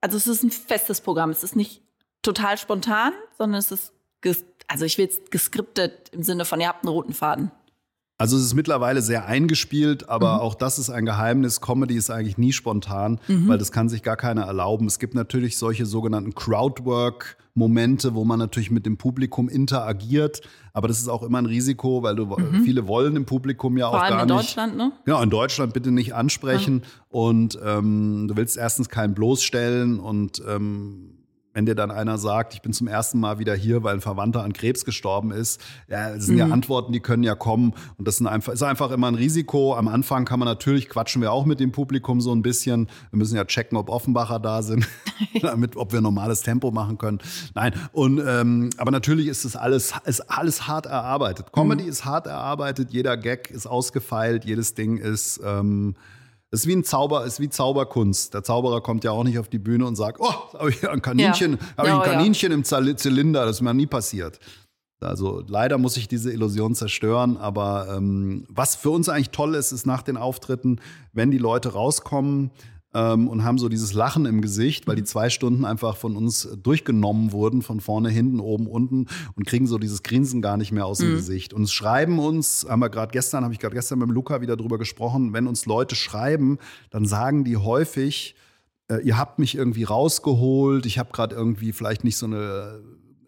also 0.01 0.17
es 0.17 0.27
ist 0.27 0.43
ein 0.43 0.51
festes 0.51 1.01
Programm. 1.01 1.31
Es 1.31 1.45
ist 1.45 1.55
nicht 1.55 1.83
total 2.25 2.59
spontan, 2.59 3.13
sondern 3.39 3.59
es 3.59 3.71
ist, 3.71 3.93
also 4.69 4.85
ich 4.85 4.99
will 4.99 5.05
jetzt 5.05 5.31
geskriptet 5.31 6.11
im 6.13 6.23
Sinne 6.23 6.45
von, 6.45 6.61
ihr 6.61 6.69
habt 6.69 6.85
einen 6.85 6.93
roten 6.93 7.13
Faden. 7.13 7.51
Also 8.17 8.37
es 8.37 8.45
ist 8.45 8.55
mittlerweile 8.55 9.03
sehr 9.03 9.27
eingespielt, 9.27 10.09
aber 10.09 10.35
mhm. 10.35 10.41
auch 10.41 10.55
das 10.55 10.79
ist 10.79 10.89
ein 10.89 11.05
Geheimnis. 11.05 11.61
Comedy 11.61 11.97
ist 11.97 12.11
eigentlich 12.11 12.39
nie 12.39 12.53
spontan, 12.53 13.19
mhm. 13.27 13.49
weil 13.49 13.59
das 13.59 13.73
kann 13.73 13.89
sich 13.89 14.05
gar 14.05 14.17
keiner 14.17 14.43
erlauben. 14.43 14.87
Es 14.87 15.01
gibt 15.01 15.15
natürlich 15.15 15.59
solche 15.59 15.85
sogenannten 15.85 16.33
Crowdwork-Momente, 16.33 18.15
wo 18.15 18.25
man 18.25 18.39
natürlich 18.39 18.71
mit 18.71 18.87
dem 18.87 18.99
Publikum 18.99 19.49
interagiert. 19.49 20.43
Aber 20.73 20.87
das 20.87 21.01
ist 21.01 21.09
auch 21.09 21.25
immer 21.25 21.39
ein 21.39 21.47
Risiko, 21.47 22.05
weil 22.05 22.15
du 22.15 22.27
mhm. 22.27 22.63
viele 22.63 22.87
wollen 22.87 23.17
im 23.17 23.27
Publikum 23.27 23.77
ja 23.77 23.89
Vor 23.89 23.99
auch 23.99 24.03
allem 24.03 24.15
gar 24.15 24.23
in 24.23 24.29
Deutschland, 24.29 24.77
ne? 24.77 24.93
Ja, 25.07 25.21
in 25.21 25.31
Deutschland 25.31 25.75
bitte 25.75 25.91
nicht 25.91 26.15
ansprechen. 26.15 26.83
Und 27.09 27.59
ähm, 27.65 28.29
du 28.29 28.37
willst 28.37 28.57
erstens 28.57 28.89
keinen 28.89 29.15
bloßstellen 29.15 29.99
und 29.99 30.41
ähm, 30.49 31.24
wenn 31.55 31.67
dir 31.67 31.77
dann 31.77 31.91
einer 31.91 32.19
sagt, 32.19 32.53
ich 32.53 32.63
bin 32.63 32.73
zum 32.73 32.89
ersten 32.89 33.21
Mal 33.21 33.39
wieder 33.39 33.55
hier, 33.55 33.83
weil 33.85 33.95
ein 33.95 34.01
Verwandter 34.01 34.43
an 34.43 34.53
Krebs 34.53 34.85
gestorben 34.85 35.31
ist, 35.31 35.61
ja, 35.89 36.11
das 36.11 36.27
sind 36.27 36.35
mhm. 36.35 36.41
ja 36.41 36.47
Antworten, 36.49 36.93
die 36.93 37.01
können 37.01 37.23
ja 37.23 37.37
kommen. 37.37 37.75
Und 37.97 38.09
das 38.09 38.17
sind 38.17 38.27
einfach, 38.27 38.53
ist 38.53 38.63
einfach 38.63 38.91
immer 38.91 39.07
ein 39.07 39.15
Risiko. 39.15 39.75
Am 39.77 39.87
Anfang 39.87 40.25
kann 40.25 40.41
man 40.41 40.47
natürlich, 40.47 40.89
quatschen 40.89 41.23
wir 41.23 41.33
auch 41.33 41.47
mit 41.47 41.61
dem 41.61 41.71
Publikum 41.71 42.21
so 42.21 42.35
ein 42.35 42.43
bisschen. 42.43 42.89
Wir 43.11 43.19
müssen 43.19 43.37
ja 43.37 43.45
checken, 43.45 43.79
ob 43.79 43.89
Offenbacher 43.89 44.41
da 44.41 44.63
sind, 44.63 44.87
damit, 45.43 45.77
ob 45.77 45.93
wir 45.93 46.01
normales 46.01 46.43
Tempo 46.43 46.73
machen 46.73 46.99
können. 46.99 47.21
Nein, 47.55 47.73
und, 47.93 48.21
ähm, 48.27 48.71
aber 48.77 48.91
natürlich 48.91 49.29
ist 49.29 49.45
es 49.45 49.55
alles, 49.55 49.95
ist 50.05 50.29
alles 50.29 50.67
hart 50.67 50.87
erarbeitet. 50.87 51.53
Comedy 51.53 51.85
mhm. 51.85 51.89
ist 51.89 52.05
hart 52.05 52.27
erarbeitet, 52.27 52.91
jeder 52.91 53.17
Gag 53.17 53.51
ist 53.51 53.67
ausgefeilt, 53.67 54.45
jedes 54.45 54.75
Ding 54.75 54.97
ist, 54.97 55.41
ähm, 55.45 55.95
das 56.55 56.61
ist 56.61 56.67
wie 56.69 56.77
ein 56.77 56.85
Zauber, 56.85 57.25
ist 57.25 57.41
wie 57.41 57.49
Zauberkunst. 57.49 58.33
Der 58.33 58.45
Zauberer 58.45 58.81
kommt 58.81 59.03
ja 59.03 59.11
auch 59.11 59.25
nicht 59.25 59.41
auf 59.41 59.49
die 59.49 59.59
Bühne 59.59 59.87
und 59.87 59.97
sagt, 59.97 60.21
oh, 60.21 60.33
habe 60.57 60.71
ich 60.71 60.89
ein 60.89 61.03
Kaninchen, 61.03 61.59
ja. 61.61 61.77
habe 61.77 61.89
ich 61.89 61.95
ein 61.95 62.03
Kaninchen 62.03 62.53
im 62.53 62.63
Zylinder, 62.63 63.45
das 63.45 63.57
ist 63.57 63.61
mir 63.63 63.75
nie 63.75 63.89
passiert. 63.89 64.39
Also 65.01 65.43
leider 65.49 65.79
muss 65.79 65.97
ich 65.97 66.07
diese 66.07 66.33
Illusion 66.33 66.77
zerstören, 66.77 67.39
aber 67.39 67.89
ähm, 67.97 68.45
was 68.49 68.77
für 68.77 68.91
uns 68.91 69.09
eigentlich 69.09 69.31
toll 69.31 69.57
ist, 69.57 69.73
ist 69.73 69.85
nach 69.85 70.03
den 70.03 70.17
Auftritten, 70.17 70.81
wenn 71.13 71.33
die 71.33 71.39
Leute 71.39 71.73
rauskommen, 71.73 72.53
ähm, 72.95 73.29
und 73.29 73.45
haben 73.45 73.59
so 73.59 73.69
dieses 73.69 73.93
Lachen 73.93 74.25
im 74.25 74.41
Gesicht, 74.41 74.87
weil 74.87 74.97
die 74.97 75.05
zwei 75.05 75.29
Stunden 75.29 75.65
einfach 75.65 75.97
von 75.97 76.17
uns 76.17 76.49
durchgenommen 76.63 77.33
wurden, 77.33 77.63
von 77.63 77.81
vorne, 77.81 78.09
hinten, 78.09 78.41
oben, 78.41 78.67
unten 78.67 79.07
und 79.37 79.47
kriegen 79.47 79.67
so 79.67 79.79
dieses 79.79 80.03
Grinsen 80.03 80.41
gar 80.41 80.57
nicht 80.57 80.73
mehr 80.73 80.87
aus 80.87 80.99
dem 80.99 81.11
Gesicht. 81.11 81.53
Und 81.53 81.65
es 81.65 81.73
schreiben 81.73 82.19
uns, 82.19 82.67
haben 82.69 82.81
wir 82.81 82.91
gerade 82.91 83.13
gestern, 83.13 83.45
habe 83.45 83.53
ich 83.53 83.61
gerade 83.61 83.75
gestern 83.75 83.99
mit 83.99 84.09
dem 84.09 84.15
Luca 84.15 84.41
wieder 84.41 84.57
drüber 84.57 84.79
gesprochen, 84.79 85.33
wenn 85.33 85.47
uns 85.47 85.67
Leute 85.67 85.97
schreiben, 85.97 86.59
dann 86.91 87.05
sagen 87.05 87.45
die 87.45 87.57
häufig, 87.57 88.37
äh, 88.89 88.99
ihr 89.03 89.19
habt 89.19 89.39
mich 89.39 89.57
irgendwie 89.57 89.85
rausgeholt, 89.85 90.87
ich 90.87 90.99
habe 90.99 91.13
gerade 91.13 91.35
irgendwie 91.35 91.73
vielleicht 91.73 92.05
nicht 92.05 92.17
so 92.17 92.27
eine 92.27 92.81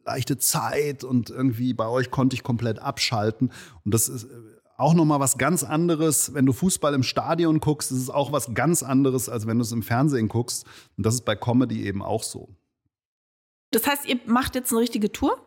leichte 0.05 0.39
Zeit 0.39 1.03
und 1.03 1.31
irgendwie 1.31 1.75
bei 1.75 1.89
euch 1.89 2.11
konnte 2.11 2.35
ich 2.35 2.43
komplett 2.43 2.79
abschalten. 2.79 3.51
Und 3.85 3.93
das 3.93 4.09
ist 4.09 4.25
äh, 4.25 4.56
auch 4.77 4.95
nochmal 4.95 5.21
was 5.21 5.39
ganz 5.39 5.65
anderes. 5.65 6.35
Wenn 6.35 6.47
du 6.47 6.53
Fußball 6.53 6.95
im 6.95 7.03
Stadion 7.03 7.61
guckst, 7.61 7.91
ist 7.93 7.99
es 7.99 8.11
auch 8.11 8.33
was 8.33 8.55
ganz 8.55 8.83
anderes, 8.83 9.29
als 9.29 9.47
wenn 9.47 9.59
du 9.59 9.63
es 9.63 9.73
im 9.73 9.83
Fernsehen 9.83 10.29
guckst. 10.29 10.65
Und 10.97 11.07
das 11.07 11.15
ist 11.15 11.25
bei 11.25 11.35
Comedy 11.37 11.87
eben 11.87 12.03
auch 12.03 12.23
so. 12.23 12.49
Das 13.71 13.87
heißt, 13.87 14.07
ihr 14.07 14.19
macht 14.27 14.55
jetzt 14.55 14.71
eine 14.73 14.81
richtige 14.81 15.11
Tour? 15.11 15.39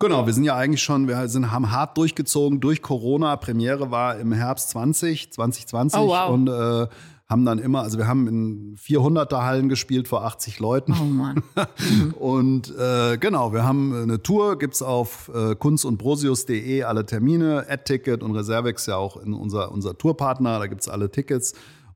Genau, 0.00 0.26
wir 0.26 0.32
sind 0.32 0.44
ja 0.44 0.56
eigentlich 0.56 0.82
schon, 0.82 1.06
wir 1.08 1.28
sind, 1.28 1.50
haben 1.52 1.70
hart 1.70 1.96
durchgezogen 1.96 2.60
durch 2.60 2.82
Corona. 2.82 3.36
Premiere 3.36 3.90
war 3.90 4.18
im 4.18 4.32
Herbst 4.32 4.70
20, 4.70 5.32
2020 5.32 6.00
Oh, 6.00 6.08
wow. 6.08 6.30
und 6.30 6.48
äh, 6.48 6.88
haben 7.26 7.44
dann 7.46 7.58
immer, 7.58 7.82
also 7.82 7.96
wir 7.96 8.06
haben 8.06 8.28
in 8.28 8.76
400er 8.76 9.42
Hallen 9.42 9.68
gespielt 9.68 10.08
vor 10.08 10.24
80 10.24 10.58
Leuten. 10.60 10.94
Oh 11.00 11.04
Mann. 11.04 11.42
Und 12.18 12.74
äh, 12.76 13.16
genau, 13.16 13.52
wir 13.52 13.64
haben 13.64 13.94
eine 13.94 14.22
Tour, 14.22 14.58
gibt's 14.58 14.82
auf 14.82 15.30
äh, 15.34 15.54
kunstundbrosius.de 15.54 16.82
alle 16.82 17.06
Termine, 17.06 17.64
Ad-Ticket 17.68 18.22
und 18.22 18.36
Reservex 18.36 18.86
ja 18.86 18.96
auch 18.96 19.16
in 19.16 19.32
unser, 19.32 19.72
unser 19.72 19.96
Tourpartner, 19.96 20.58
da 20.58 20.66
gibt's 20.66 20.88
alle 20.88 21.10
Tickets. 21.10 21.54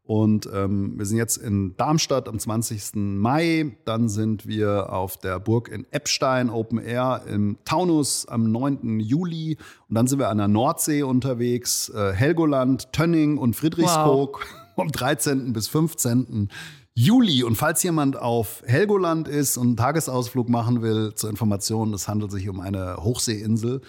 Und 0.08 0.48
ähm, 0.54 0.94
wir 0.96 1.04
sind 1.04 1.18
jetzt 1.18 1.36
in 1.36 1.76
Darmstadt 1.76 2.30
am 2.30 2.38
20. 2.38 2.92
Mai, 2.94 3.76
dann 3.84 4.08
sind 4.08 4.46
wir 4.46 4.90
auf 4.90 5.18
der 5.18 5.38
Burg 5.38 5.68
in 5.68 5.86
Eppstein, 5.90 6.48
Open 6.48 6.78
Air, 6.78 7.24
im 7.28 7.58
Taunus 7.66 8.26
am 8.26 8.50
9. 8.50 9.00
Juli 9.00 9.58
und 9.90 9.94
dann 9.94 10.06
sind 10.06 10.18
wir 10.18 10.30
an 10.30 10.38
der 10.38 10.48
Nordsee 10.48 11.02
unterwegs, 11.02 11.90
äh, 11.90 12.12
Helgoland, 12.14 12.90
Tönning 12.94 13.36
und 13.36 13.54
Friedrichskoog 13.54 14.46
vom 14.78 14.92
13. 14.92 15.52
bis 15.52 15.66
15. 15.66 16.50
Juli. 16.94 17.42
Und 17.42 17.56
falls 17.56 17.82
jemand 17.82 18.16
auf 18.16 18.62
Helgoland 18.64 19.26
ist 19.26 19.56
und 19.56 19.66
einen 19.66 19.76
Tagesausflug 19.76 20.48
machen 20.48 20.82
will, 20.82 21.14
zur 21.16 21.30
Information, 21.30 21.92
es 21.94 22.06
handelt 22.06 22.30
sich 22.30 22.48
um 22.48 22.60
eine 22.60 22.98
Hochseeinsel, 22.98 23.80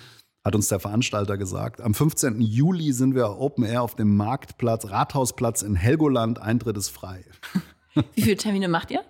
hat 0.43 0.55
uns 0.55 0.67
der 0.67 0.79
Veranstalter 0.79 1.37
gesagt. 1.37 1.79
Am 1.79 1.93
15. 1.93 2.41
Juli 2.41 2.91
sind 2.91 3.13
wir 3.13 3.37
Open 3.37 3.65
Air 3.65 3.83
auf 3.83 3.93
dem 3.93 4.17
Marktplatz, 4.17 4.89
Rathausplatz 4.89 5.61
in 5.61 5.75
Helgoland. 5.75 6.41
Eintritt 6.41 6.75
ist 6.75 6.89
frei. 6.89 7.23
Wie 8.15 8.23
viele 8.23 8.37
Termine 8.37 8.67
macht 8.67 8.89
ihr? 8.89 9.03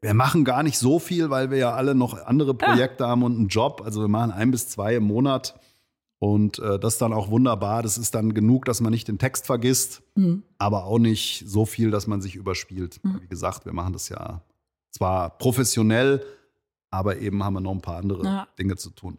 Wir 0.00 0.14
machen 0.14 0.44
gar 0.44 0.64
nicht 0.64 0.78
so 0.78 0.98
viel, 0.98 1.30
weil 1.30 1.52
wir 1.52 1.58
ja 1.58 1.74
alle 1.74 1.94
noch 1.94 2.20
andere 2.26 2.54
Projekte 2.54 3.06
haben 3.06 3.22
und 3.22 3.36
einen 3.36 3.48
Job. 3.48 3.82
Also 3.84 4.00
wir 4.00 4.08
machen 4.08 4.32
ein 4.32 4.50
bis 4.50 4.68
zwei 4.68 4.96
im 4.96 5.04
Monat. 5.04 5.54
Und 6.20 6.58
äh, 6.58 6.78
das 6.78 6.92
ist 6.94 7.02
dann 7.02 7.12
auch 7.14 7.30
wunderbar. 7.30 7.82
Das 7.82 7.96
ist 7.98 8.14
dann 8.14 8.34
genug, 8.34 8.66
dass 8.66 8.80
man 8.82 8.92
nicht 8.92 9.08
den 9.08 9.18
Text 9.18 9.46
vergisst, 9.46 10.02
aber 10.58 10.84
auch 10.84 10.98
nicht 10.98 11.44
so 11.46 11.64
viel, 11.64 11.90
dass 11.90 12.06
man 12.06 12.20
sich 12.20 12.36
überspielt. 12.36 13.00
Wie 13.02 13.26
gesagt, 13.26 13.64
wir 13.64 13.72
machen 13.72 13.94
das 13.94 14.10
ja 14.10 14.42
zwar 14.90 15.30
professionell, 15.38 16.22
aber 16.90 17.18
eben 17.18 17.42
haben 17.42 17.54
wir 17.54 17.60
noch 17.60 17.72
ein 17.72 17.80
paar 17.80 17.96
andere 17.96 18.22
Ja. 18.24 18.48
Dinge 18.58 18.76
zu 18.76 18.90
tun. 18.90 19.16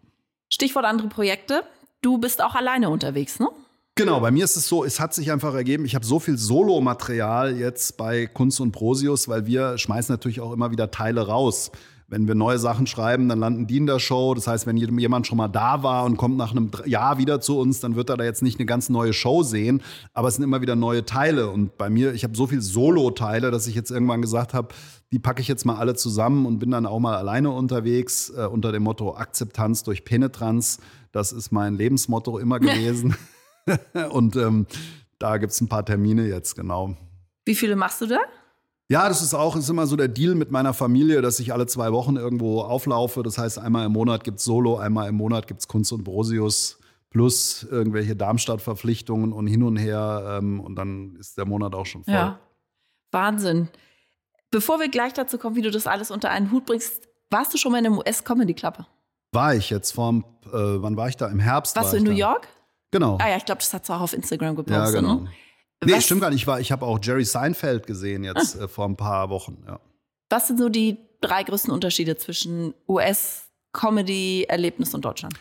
Stichwort 0.50 0.86
andere 0.86 1.08
Projekte. 1.08 1.64
Du 2.02 2.20
bist 2.20 2.42
auch 2.44 2.54
alleine 2.54 2.90
unterwegs, 2.92 3.40
ne? 3.40 3.50
Genau, 3.96 4.20
bei 4.20 4.30
mir 4.32 4.44
ist 4.46 4.56
es 4.56 4.68
so, 4.68 4.84
es 4.86 5.00
hat 5.00 5.14
sich 5.14 5.32
einfach 5.32 5.54
ergeben, 5.54 5.84
ich 5.86 5.96
habe 5.96 6.06
so 6.06 6.20
viel 6.20 6.38
Solomaterial 6.38 7.58
jetzt 7.58 7.98
bei 7.98 8.26
Kunst 8.28 8.62
und 8.62 8.72
Prosius, 8.72 9.28
weil 9.28 9.46
wir 9.48 9.78
schmeißen 9.78 10.14
natürlich 10.14 10.40
auch 10.40 10.54
immer 10.54 10.72
wieder 10.72 10.92
Teile 10.92 11.28
raus. 11.28 11.72
Wenn 12.12 12.28
wir 12.28 12.36
neue 12.36 12.60
Sachen 12.60 12.88
schreiben, 12.88 13.30
dann 13.30 13.40
landen 13.40 13.68
die 13.68 13.78
in 13.78 13.86
der 13.86 13.98
Show. 13.98 14.34
Das 14.34 14.46
heißt, 14.46 14.68
wenn 14.68 14.76
jemand 14.76 15.28
schon 15.28 15.38
mal 15.38 15.48
da 15.48 15.82
war 15.82 16.04
und 16.04 16.18
kommt 16.18 16.36
nach 16.36 16.52
einem 16.52 16.70
Jahr 16.86 17.18
wieder 17.18 17.40
zu 17.40 17.58
uns, 17.58 17.80
dann 17.80 17.96
wird 17.96 18.10
er 18.10 18.18
da 18.18 18.26
jetzt 18.26 18.42
nicht 18.42 18.60
eine 18.60 18.66
ganz 18.66 18.90
neue 18.90 19.14
Show 19.14 19.44
sehen, 19.44 19.82
aber 20.14 20.28
es 20.28 20.36
sind 20.36 20.44
immer 20.44 20.60
wieder 20.60 20.76
neue 20.76 21.06
Teile. 21.06 21.50
Und 21.50 21.78
bei 21.78 21.90
mir, 21.90 22.14
ich 22.14 22.26
habe 22.26 22.36
so 22.36 22.48
viel 22.48 22.60
Solo-Teile, 22.60 23.50
dass 23.50 23.66
ich 23.66 23.76
jetzt 23.76 23.92
irgendwann 23.92 24.22
gesagt 24.22 24.54
habe, 24.54 24.76
die 25.14 25.20
packe 25.20 25.42
ich 25.42 25.48
jetzt 25.48 25.66
mal 25.66 25.78
alle 25.78 25.96
zusammen 25.96 26.46
und 26.46 26.60
bin 26.60 26.72
dann 26.72 26.86
auch 26.86 27.00
mal 27.00 27.16
alleine 27.16 27.52
unterwegs 27.52 28.30
äh, 28.30 28.46
unter 28.46 28.74
dem 28.74 28.84
Motto 28.84 29.16
Akzeptanz 29.16 29.84
durch 29.84 30.04
Penetranz. 30.04 30.80
Das 31.14 31.32
ist 31.32 31.54
mein 31.54 31.76
Lebensmotto 31.76 32.40
immer 32.40 32.60
gewesen. 32.60 33.16
Und 34.12 34.36
ähm, 34.36 34.66
da 35.18 35.38
gibt 35.38 35.54
es 35.54 35.62
ein 35.62 35.70
paar 35.70 35.86
Termine 35.86 36.28
jetzt, 36.28 36.56
genau. 36.56 36.96
Wie 37.46 37.56
viele 37.56 37.76
machst 37.76 38.02
du 38.02 38.08
da? 38.08 38.20
Ja, 38.92 39.08
das 39.08 39.22
ist 39.22 39.34
auch 39.34 39.56
ist 39.56 39.70
immer 39.70 39.88
so 39.88 39.96
der 39.96 40.10
Deal 40.10 40.36
mit 40.36 40.52
meiner 40.52 40.74
Familie, 40.74 41.22
dass 41.22 41.40
ich 41.40 41.54
alle 41.54 41.66
zwei 41.66 41.94
Wochen 41.94 42.18
irgendwo 42.18 42.60
auflaufe. 42.60 43.24
Das 43.24 43.38
heißt, 43.38 43.58
einmal 43.58 43.86
im 43.86 43.94
Monat 43.94 44.26
gibt 44.26 44.40
es 44.40 44.44
Solo, 44.44 44.80
einmal 44.80 45.08
im 45.08 45.16
Monat 45.16 45.48
gibt 45.48 45.62
es 45.62 45.70
Kunst 45.70 45.94
und 45.94 46.04
Brosius 46.04 46.78
plus 47.10 47.64
irgendwelche 47.64 48.18
Darmstadt-Verpflichtungen 48.18 49.32
und 49.32 49.48
hin 49.48 49.64
und 49.64 49.78
her. 49.78 50.38
Ähm, 50.38 50.60
und 50.60 50.76
dann 50.76 51.16
ist 51.16 51.38
der 51.38 51.46
Monat 51.46 51.74
auch 51.74 51.86
schon 51.86 52.04
voll. 52.04 52.14
Ja. 52.14 52.40
Wahnsinn. 53.12 53.70
Bevor 54.50 54.82
wir 54.82 54.90
gleich 54.90 55.14
dazu 55.14 55.38
kommen, 55.38 55.56
wie 55.56 55.62
du 55.62 55.72
das 55.72 55.88
alles 55.88 56.12
unter 56.12 56.30
einen 56.30 56.52
Hut 56.52 56.66
bringst, 56.66 57.08
warst 57.30 57.54
du 57.54 57.58
schon 57.58 57.72
mal 57.72 57.78
in 57.78 57.86
einem 57.86 57.98
US-Comedy-Club? 57.98 58.86
War 59.32 59.56
ich 59.56 59.70
jetzt 59.70 59.92
vorm, 59.92 60.26
äh, 60.48 60.50
wann 60.52 60.98
war 60.98 61.08
ich 61.08 61.16
da? 61.16 61.28
Im 61.28 61.40
Herbst. 61.40 61.78
Warst 61.78 61.86
war 61.86 61.92
du 61.94 61.98
in 61.98 62.04
New 62.04 62.12
da. 62.20 62.32
York? 62.32 62.50
Genau. 62.92 63.18
Ah 63.22 63.30
ja, 63.30 63.38
ich 63.38 63.46
glaube, 63.46 63.60
das 63.60 63.74
hat 63.74 63.88
du 63.88 63.94
auch 63.94 64.02
auf 64.02 64.12
Instagram 64.12 64.50
ja, 64.50 64.62
gepostet. 64.62 65.00
genau. 65.00 65.16
Ne? 65.16 65.30
Nee, 65.84 65.94
Was- 65.94 66.06
stimmt 66.06 66.22
gar 66.22 66.30
nicht. 66.30 66.42
Ich, 66.42 66.48
war- 66.48 66.60
ich 66.60 66.72
habe 66.72 66.86
auch 66.86 67.00
Jerry 67.02 67.26
Seinfeld 67.26 67.88
gesehen 67.88 68.24
jetzt 68.24 68.56
äh, 68.60 68.68
vor 68.68 68.86
ein 68.86 68.96
paar 68.96 69.30
Wochen. 69.30 69.58
Ja. 69.68 69.80
Was 70.30 70.48
sind 70.48 70.60
so 70.60 70.70
die 70.70 70.98
drei 71.22 71.44
größten 71.44 71.72
Unterschiede 71.74 72.18
zwischen 72.18 72.74
US-Comedy-Erlebnis 72.88 74.94
und 74.94 75.04
Deutschland? 75.06 75.34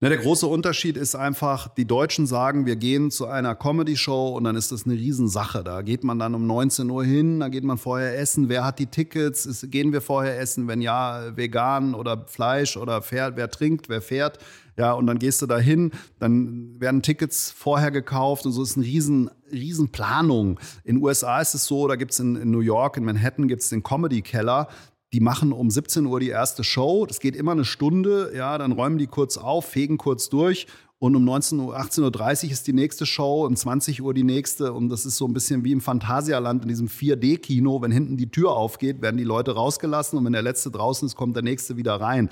Ne, 0.00 0.08
der 0.08 0.18
große 0.18 0.48
Unterschied 0.48 0.96
ist 0.96 1.14
einfach, 1.14 1.68
die 1.68 1.84
Deutschen 1.86 2.26
sagen, 2.26 2.66
wir 2.66 2.74
gehen 2.74 3.12
zu 3.12 3.28
einer 3.28 3.54
Comedy-Show 3.54 4.30
und 4.36 4.42
dann 4.42 4.56
ist 4.56 4.72
das 4.72 4.84
eine 4.84 4.94
Riesensache. 4.94 5.62
Da 5.62 5.82
geht 5.82 6.02
man 6.02 6.18
dann 6.18 6.34
um 6.34 6.44
19 6.44 6.90
Uhr 6.90 7.04
hin, 7.04 7.38
da 7.38 7.48
geht 7.48 7.62
man 7.62 7.78
vorher 7.78 8.18
essen. 8.18 8.48
Wer 8.48 8.64
hat 8.64 8.80
die 8.80 8.86
Tickets? 8.86 9.46
Ist, 9.46 9.70
gehen 9.70 9.92
wir 9.92 10.00
vorher 10.00 10.40
essen? 10.40 10.66
Wenn 10.66 10.80
ja, 10.80 11.36
vegan 11.36 11.94
oder 11.94 12.24
Fleisch 12.26 12.76
oder 12.76 13.00
fährt, 13.00 13.36
wer 13.36 13.48
trinkt, 13.48 13.88
wer 13.88 14.02
fährt? 14.02 14.40
Ja, 14.76 14.92
und 14.92 15.06
dann 15.06 15.18
gehst 15.18 15.42
du 15.42 15.46
da 15.46 15.58
hin, 15.58 15.90
dann 16.18 16.80
werden 16.80 17.02
Tickets 17.02 17.50
vorher 17.50 17.90
gekauft 17.90 18.46
und 18.46 18.52
so 18.52 18.62
ist 18.62 18.76
eine 18.76 18.86
riesen, 18.86 19.30
riesen 19.50 19.90
Planung. 19.90 20.58
In 20.84 21.02
USA 21.02 21.40
ist 21.40 21.54
es 21.54 21.66
so, 21.66 21.86
da 21.88 21.96
gibt 21.96 22.12
es 22.12 22.20
in, 22.20 22.36
in 22.36 22.50
New 22.50 22.60
York, 22.60 22.96
in 22.96 23.04
Manhattan 23.04 23.48
gibt 23.48 23.62
es 23.62 23.68
den 23.68 23.82
Comedy-Keller. 23.82 24.68
Die 25.12 25.20
machen 25.20 25.52
um 25.52 25.70
17 25.70 26.06
Uhr 26.06 26.20
die 26.20 26.30
erste 26.30 26.64
Show. 26.64 27.04
Das 27.04 27.20
geht 27.20 27.36
immer 27.36 27.52
eine 27.52 27.66
Stunde. 27.66 28.32
Ja, 28.34 28.56
dann 28.56 28.72
räumen 28.72 28.96
die 28.96 29.06
kurz 29.06 29.36
auf, 29.36 29.66
fegen 29.66 29.98
kurz 29.98 30.30
durch. 30.30 30.66
Und 31.02 31.16
um 31.16 31.24
19 31.24 31.58
Uhr, 31.58 31.76
18.30 31.76 32.44
Uhr 32.44 32.52
ist 32.52 32.66
die 32.68 32.72
nächste 32.72 33.06
Show, 33.06 33.44
um 33.44 33.56
20 33.56 34.00
Uhr 34.02 34.14
die 34.14 34.22
nächste. 34.22 34.72
Und 34.72 34.88
das 34.88 35.04
ist 35.04 35.16
so 35.16 35.26
ein 35.26 35.32
bisschen 35.32 35.64
wie 35.64 35.72
im 35.72 35.80
Phantasialand 35.80 36.62
in 36.62 36.68
diesem 36.68 36.86
4D-Kino. 36.86 37.82
Wenn 37.82 37.90
hinten 37.90 38.16
die 38.16 38.30
Tür 38.30 38.52
aufgeht, 38.52 39.02
werden 39.02 39.16
die 39.16 39.24
Leute 39.24 39.50
rausgelassen. 39.50 40.16
Und 40.16 40.24
wenn 40.24 40.32
der 40.32 40.42
letzte 40.42 40.70
draußen 40.70 41.04
ist, 41.04 41.16
kommt 41.16 41.34
der 41.34 41.42
nächste 41.42 41.76
wieder 41.76 41.96
rein. 41.96 42.30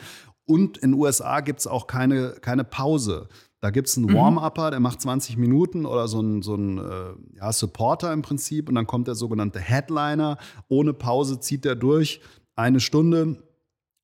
Und 0.50 0.78
in 0.78 0.90
den 0.90 1.00
USA 1.00 1.42
gibt 1.42 1.60
es 1.60 1.68
auch 1.68 1.86
keine, 1.86 2.32
keine 2.40 2.64
Pause. 2.64 3.28
Da 3.60 3.70
gibt 3.70 3.86
es 3.86 3.96
einen 3.96 4.12
Warm-Upper, 4.12 4.72
der 4.72 4.80
macht 4.80 5.00
20 5.00 5.36
Minuten 5.36 5.86
oder 5.86 6.08
so 6.08 6.20
ein, 6.20 6.42
so 6.42 6.56
ein 6.56 6.78
äh, 6.78 7.36
ja, 7.36 7.52
Supporter 7.52 8.12
im 8.12 8.22
Prinzip. 8.22 8.68
Und 8.68 8.74
dann 8.74 8.88
kommt 8.88 9.06
der 9.06 9.14
sogenannte 9.14 9.60
Headliner. 9.60 10.38
Ohne 10.66 10.92
Pause 10.92 11.38
zieht 11.38 11.64
der 11.64 11.76
durch 11.76 12.20
eine 12.56 12.80
Stunde. 12.80 13.36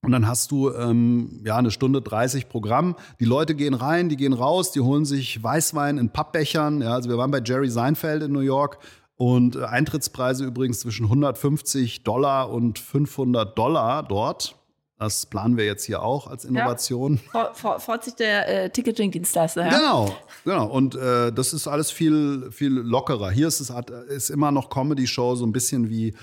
Und 0.02 0.12
dann 0.12 0.28
hast 0.28 0.52
du 0.52 0.70
ähm, 0.70 1.42
ja 1.44 1.56
eine 1.56 1.72
Stunde 1.72 2.00
30 2.00 2.48
Programm. 2.48 2.94
Die 3.18 3.24
Leute 3.24 3.56
gehen 3.56 3.74
rein, 3.74 4.08
die 4.08 4.16
gehen 4.16 4.34
raus, 4.34 4.70
die 4.70 4.80
holen 4.80 5.04
sich 5.04 5.42
Weißwein 5.42 5.98
in 5.98 6.10
Pappbechern. 6.10 6.80
Ja, 6.80 6.92
also 6.92 7.10
wir 7.10 7.18
waren 7.18 7.32
bei 7.32 7.42
Jerry 7.44 7.70
Seinfeld 7.70 8.22
in 8.22 8.30
New 8.30 8.38
York 8.38 8.78
und 9.16 9.56
äh, 9.56 9.64
Eintrittspreise 9.64 10.44
übrigens 10.44 10.78
zwischen 10.78 11.06
150 11.06 12.04
Dollar 12.04 12.50
und 12.50 12.78
500 12.78 13.58
Dollar 13.58 14.04
dort. 14.04 14.54
Das 14.98 15.26
planen 15.26 15.56
wir 15.58 15.66
jetzt 15.66 15.84
hier 15.84 16.00
auch 16.02 16.26
als 16.26 16.44
Innovation. 16.46 17.18
Vor, 17.30 17.50
vor, 17.54 17.80
freut 17.80 18.02
sich 18.04 18.14
der 18.14 18.64
äh, 18.64 18.70
Ticketing-Dienstleister, 18.70 19.66
ja? 19.66 19.78
Genau, 19.78 20.16
genau. 20.44 20.66
Und 20.68 20.94
äh, 20.94 21.30
das 21.32 21.52
ist 21.52 21.68
alles 21.68 21.90
viel, 21.90 22.48
viel 22.50 22.72
lockerer. 22.72 23.30
Hier 23.30 23.48
ist 23.48 23.60
es 23.60 23.70
ist 24.08 24.30
immer 24.30 24.50
noch 24.52 24.70
Comedy-Show, 24.70 25.34
so 25.34 25.44
ein 25.44 25.52
bisschen 25.52 25.90
wie, 25.90 26.14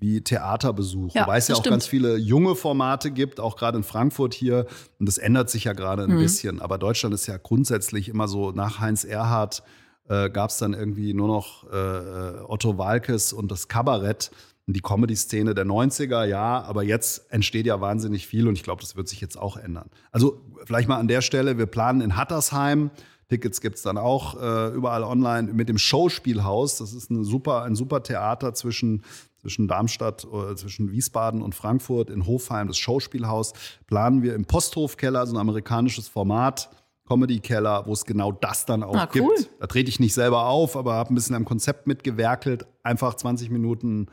wie 0.00 0.22
Theaterbesuch. 0.22 1.12
Ja, 1.14 1.22
Wobei 1.22 1.36
es 1.36 1.48
ja 1.48 1.56
auch 1.56 1.60
stimmt. 1.60 1.72
ganz 1.74 1.86
viele 1.86 2.16
junge 2.16 2.54
Formate 2.54 3.10
gibt, 3.10 3.38
auch 3.38 3.54
gerade 3.56 3.76
in 3.76 3.84
Frankfurt 3.84 4.32
hier. 4.32 4.66
Und 4.98 5.06
das 5.06 5.18
ändert 5.18 5.50
sich 5.50 5.64
ja 5.64 5.74
gerade 5.74 6.06
Mhm. 6.06 6.12
ein 6.14 6.18
bisschen. 6.18 6.60
Aber 6.62 6.78
Deutschland 6.78 7.14
ist 7.14 7.26
ja 7.26 7.36
grundsätzlich 7.36 8.08
immer 8.08 8.28
so, 8.28 8.50
nach 8.52 8.80
Heinz 8.80 9.04
Erhardt 9.04 9.62
äh, 10.08 10.30
gab 10.30 10.48
es 10.50 10.56
dann 10.58 10.72
irgendwie 10.72 11.12
nur 11.14 11.28
noch 11.28 11.64
äh, 11.70 12.40
Otto 12.48 12.78
Walkes 12.78 13.32
und 13.34 13.52
das 13.52 13.68
Kabarett. 13.68 14.30
Die 14.72 14.80
Comedy-Szene 14.80 15.54
der 15.54 15.64
90er, 15.66 16.24
ja, 16.24 16.62
aber 16.62 16.82
jetzt 16.82 17.30
entsteht 17.32 17.66
ja 17.66 17.80
wahnsinnig 17.80 18.26
viel 18.26 18.48
und 18.48 18.54
ich 18.56 18.62
glaube, 18.62 18.80
das 18.80 18.96
wird 18.96 19.08
sich 19.08 19.20
jetzt 19.20 19.38
auch 19.38 19.56
ändern. 19.56 19.88
Also 20.10 20.40
vielleicht 20.64 20.88
mal 20.88 20.96
an 20.98 21.08
der 21.08 21.20
Stelle, 21.22 21.58
wir 21.58 21.66
planen 21.66 22.00
in 22.00 22.16
Hattersheim, 22.16 22.90
Tickets 23.28 23.60
gibt 23.62 23.76
es 23.76 23.82
dann 23.82 23.96
auch 23.96 24.40
äh, 24.40 24.68
überall 24.74 25.04
online 25.04 25.52
mit 25.54 25.68
dem 25.70 25.78
Schauspielhaus. 25.78 26.76
Das 26.76 26.92
ist 26.92 27.10
eine 27.10 27.24
super, 27.24 27.62
ein 27.62 27.74
super 27.74 28.02
Theater 28.02 28.52
zwischen, 28.52 29.02
zwischen 29.40 29.68
Darmstadt, 29.68 30.24
äh, 30.26 30.54
zwischen 30.54 30.92
Wiesbaden 30.92 31.40
und 31.40 31.54
Frankfurt 31.54 32.10
in 32.10 32.26
Hofheim, 32.26 32.68
das 32.68 32.76
Schauspielhaus, 32.76 33.54
planen 33.86 34.22
wir 34.22 34.34
im 34.34 34.44
Posthofkeller, 34.44 35.26
so 35.26 35.34
ein 35.34 35.40
amerikanisches 35.40 36.08
Format, 36.08 36.68
Comedy-Keller, 37.08 37.84
wo 37.86 37.92
es 37.94 38.04
genau 38.04 38.32
das 38.32 38.66
dann 38.66 38.82
auch 38.82 38.94
Ah, 38.96 39.08
cool. 39.14 39.34
gibt. 39.36 39.50
Da 39.60 39.66
trete 39.66 39.88
ich 39.88 39.98
nicht 39.98 40.14
selber 40.14 40.46
auf, 40.46 40.76
aber 40.76 40.94
habe 40.94 41.12
ein 41.12 41.14
bisschen 41.14 41.34
am 41.34 41.44
Konzept 41.46 41.86
mitgewerkelt. 41.86 42.66
Einfach 42.82 43.14
20 43.14 43.50
Minuten 43.50 44.06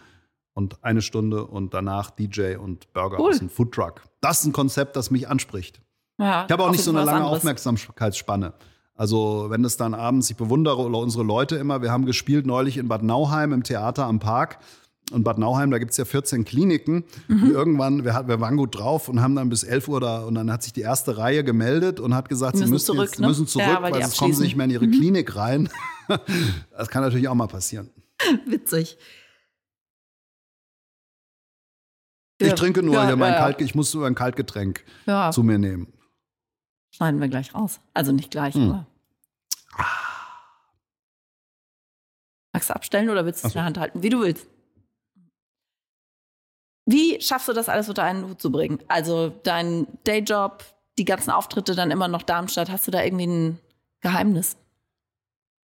und 0.60 0.84
eine 0.84 1.02
Stunde 1.02 1.46
und 1.46 1.74
danach 1.74 2.12
DJ 2.12 2.56
und 2.58 2.92
Burger 2.94 3.18
Cool. 3.20 3.32
aus 3.32 3.40
dem 3.40 3.50
Foodtruck. 3.50 4.02
Das 4.22 4.42
ist 4.42 4.46
ein 4.48 4.52
Konzept, 4.52 4.96
das 4.98 5.10
mich 5.10 5.28
anspricht. 5.30 5.82
Ja, 6.20 6.46
Ich 6.46 6.52
habe 6.52 6.64
auch 6.66 6.72
nicht 6.72 6.84
so 6.84 6.92
eine 6.92 7.04
lange 7.04 7.20
anderes. 7.22 7.38
Aufmerksamkeitsspanne. 7.38 8.54
Also 8.96 9.46
wenn 9.50 9.64
es 9.64 9.78
dann 9.78 9.94
abends, 9.94 10.30
ich 10.30 10.36
bewundere 10.36 10.76
unsere 10.86 11.24
Leute 11.24 11.56
immer, 11.56 11.82
wir 11.82 11.92
haben 11.92 12.06
gespielt 12.06 12.46
neulich 12.46 12.78
in 12.78 12.90
Bad 12.90 13.04
Nauheim 13.04 13.54
im 13.54 13.64
Theater 13.64 14.06
am 14.06 14.20
Park. 14.20 14.60
Und 15.12 15.24
Bad 15.24 15.40
Nauheim, 15.40 15.72
da 15.72 15.80
gibt 15.80 15.92
es 15.92 15.98
ja 15.98 16.04
14 16.06 16.44
Kliniken. 16.44 17.06
Mhm. 17.30 17.44
Und 17.44 17.50
irgendwann, 17.52 18.04
wir, 18.04 18.28
wir 18.28 18.42
waren 18.42 18.58
gut 18.58 18.78
drauf 18.78 19.08
und 19.08 19.22
haben 19.22 19.36
dann 19.36 19.48
bis 19.50 19.64
11 19.64 19.88
Uhr 19.88 20.02
da 20.02 20.20
und 20.26 20.36
dann 20.36 20.52
hat 20.52 20.62
sich 20.62 20.74
die 20.74 20.82
erste 20.82 21.18
Reihe 21.18 21.44
gemeldet 21.46 22.00
und 22.02 22.14
hat 22.14 22.28
gesagt, 22.30 22.58
sie 22.58 22.64
müssen 22.64 22.74
müssen 22.74 22.86
zurück, 22.86 23.06
jetzt, 23.10 23.20
ne? 23.20 23.28
müssen 23.28 23.48
zurück, 23.48 23.66
Ja, 23.68 23.82
weil 23.82 23.94
weil 23.94 24.02
sonst 24.02 24.18
kommen 24.18 24.34
sie 24.34 24.44
nicht 24.44 24.56
mehr 24.58 24.66
in 24.66 24.72
ihre 24.72 24.86
Mhm. 24.88 24.92
Klinik 24.92 25.36
rein. 25.36 25.70
Das 26.76 26.90
kann 26.90 27.04
natürlich 27.04 27.28
auch 27.28 27.36
mal 27.36 27.48
passieren. 27.48 27.90
Witzig. 28.48 28.98
Ich 32.42 32.54
trinke 32.54 32.82
nur 32.84 32.96
ja, 32.96 33.06
hier 33.08 33.16
mein 33.18 33.34
ja. 33.34 33.40
Kalt, 33.40 33.62
ich 33.62 33.76
muss 33.76 33.94
nur 33.94 34.08
ein 34.08 34.16
Kaltgetränk 34.16 34.84
zu 35.32 35.44
mir 35.44 35.58
nehmen. 35.58 35.92
schneiden 36.92 37.20
wir 37.20 37.28
gleich 37.28 37.54
raus. 37.54 37.80
Also 37.94 38.12
nicht 38.12 38.32
gleich, 38.32 38.56
Hm. 38.56 38.72
aber. 38.72 38.86
Magst 42.54 42.70
du 42.70 42.76
abstellen 42.76 43.10
oder 43.10 43.26
willst 43.26 43.44
du 43.44 43.48
es 43.48 43.54
in 43.54 43.58
der 43.60 43.66
Hand 43.66 43.78
halten? 43.78 44.02
Wie 44.04 44.10
du 44.10 44.22
willst. 44.22 44.48
Wie 46.86 47.22
schaffst 47.22 47.48
du 47.48 47.54
das 47.54 47.70
alles 47.70 47.88
unter 47.88 48.04
einen 48.04 48.28
Hut 48.28 48.42
zu 48.42 48.52
bringen? 48.52 48.80
Also 48.88 49.30
dein 49.44 49.86
Dayjob, 50.06 50.64
die 50.98 51.06
ganzen 51.06 51.30
Auftritte 51.30 51.76
dann 51.76 51.92
immer 51.92 52.08
noch 52.08 52.24
Darmstadt. 52.24 52.70
Hast 52.72 52.88
du 52.88 52.92
da 52.92 53.04
irgendwie 53.04 53.28
ein 53.28 53.60
Geheimnis? 54.02 54.58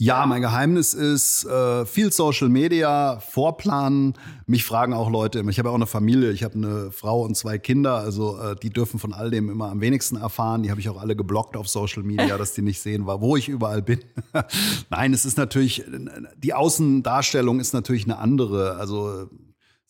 Ja, 0.02 0.24
mein 0.24 0.40
Geheimnis 0.40 0.94
ist 0.94 1.44
äh, 1.44 1.84
viel 1.84 2.10
Social 2.10 2.48
Media, 2.48 3.20
Vorplanen. 3.20 4.14
Mich 4.46 4.64
fragen 4.64 4.94
auch 4.94 5.10
Leute 5.10 5.38
immer. 5.38 5.50
Ich 5.50 5.58
habe 5.58 5.68
ja 5.68 5.72
auch 5.72 5.76
eine 5.76 5.86
Familie. 5.86 6.30
Ich 6.30 6.42
habe 6.42 6.54
eine 6.54 6.90
Frau 6.90 7.20
und 7.20 7.36
zwei 7.36 7.58
Kinder. 7.58 7.96
Also 7.96 8.38
äh, 8.38 8.56
die 8.56 8.70
dürfen 8.70 8.98
von 8.98 9.12
all 9.12 9.30
dem 9.30 9.50
immer 9.50 9.70
am 9.70 9.82
wenigsten 9.82 10.16
erfahren. 10.16 10.62
Die 10.62 10.70
habe 10.70 10.80
ich 10.80 10.88
auch 10.88 10.98
alle 10.98 11.16
geblockt 11.16 11.54
auf 11.54 11.68
Social 11.68 12.02
Media, 12.02 12.38
dass 12.38 12.54
die 12.54 12.62
nicht 12.62 12.80
sehen, 12.80 13.04
wo 13.04 13.36
ich 13.36 13.50
überall 13.50 13.82
bin. 13.82 14.00
Nein, 14.88 15.12
es 15.12 15.26
ist 15.26 15.36
natürlich, 15.36 15.84
die 16.38 16.54
Außendarstellung 16.54 17.60
ist 17.60 17.74
natürlich 17.74 18.04
eine 18.04 18.16
andere. 18.16 18.76
Also 18.76 19.28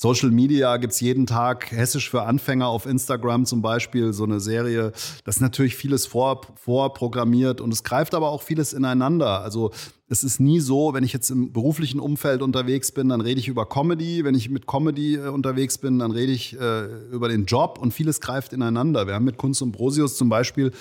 Social 0.02 0.30
Media 0.30 0.78
gibt's 0.78 0.98
jeden 1.00 1.26
Tag, 1.26 1.70
Hessisch 1.72 2.08
für 2.08 2.22
Anfänger 2.22 2.66
auf 2.66 2.86
Instagram 2.86 3.44
zum 3.44 3.60
Beispiel, 3.60 4.14
so 4.14 4.24
eine 4.24 4.40
Serie. 4.40 4.92
Das 5.24 5.36
ist 5.36 5.40
natürlich 5.42 5.76
vieles 5.76 6.06
vor, 6.06 6.40
vorprogrammiert 6.56 7.60
und 7.60 7.70
es 7.70 7.84
greift 7.84 8.14
aber 8.14 8.30
auch 8.30 8.40
vieles 8.40 8.72
ineinander. 8.72 9.42
Also 9.42 9.72
es 10.10 10.24
ist 10.24 10.40
nie 10.40 10.58
so, 10.58 10.92
wenn 10.92 11.04
ich 11.04 11.12
jetzt 11.12 11.30
im 11.30 11.52
beruflichen 11.52 12.00
Umfeld 12.00 12.42
unterwegs 12.42 12.90
bin, 12.90 13.08
dann 13.08 13.20
rede 13.20 13.38
ich 13.38 13.46
über 13.46 13.64
Comedy. 13.64 14.24
Wenn 14.24 14.34
ich 14.34 14.50
mit 14.50 14.66
Comedy 14.66 15.14
äh, 15.14 15.28
unterwegs 15.28 15.78
bin, 15.78 16.00
dann 16.00 16.10
rede 16.10 16.32
ich 16.32 16.58
äh, 16.58 16.86
über 17.12 17.28
den 17.28 17.44
Job 17.44 17.78
und 17.80 17.94
vieles 17.94 18.20
greift 18.20 18.52
ineinander. 18.52 19.06
Wir 19.06 19.14
haben 19.14 19.24
mit 19.24 19.36
Kunst 19.36 19.62
und 19.62 19.70
Brosius 19.70 20.16
zum 20.16 20.28
Beispiel 20.28 20.72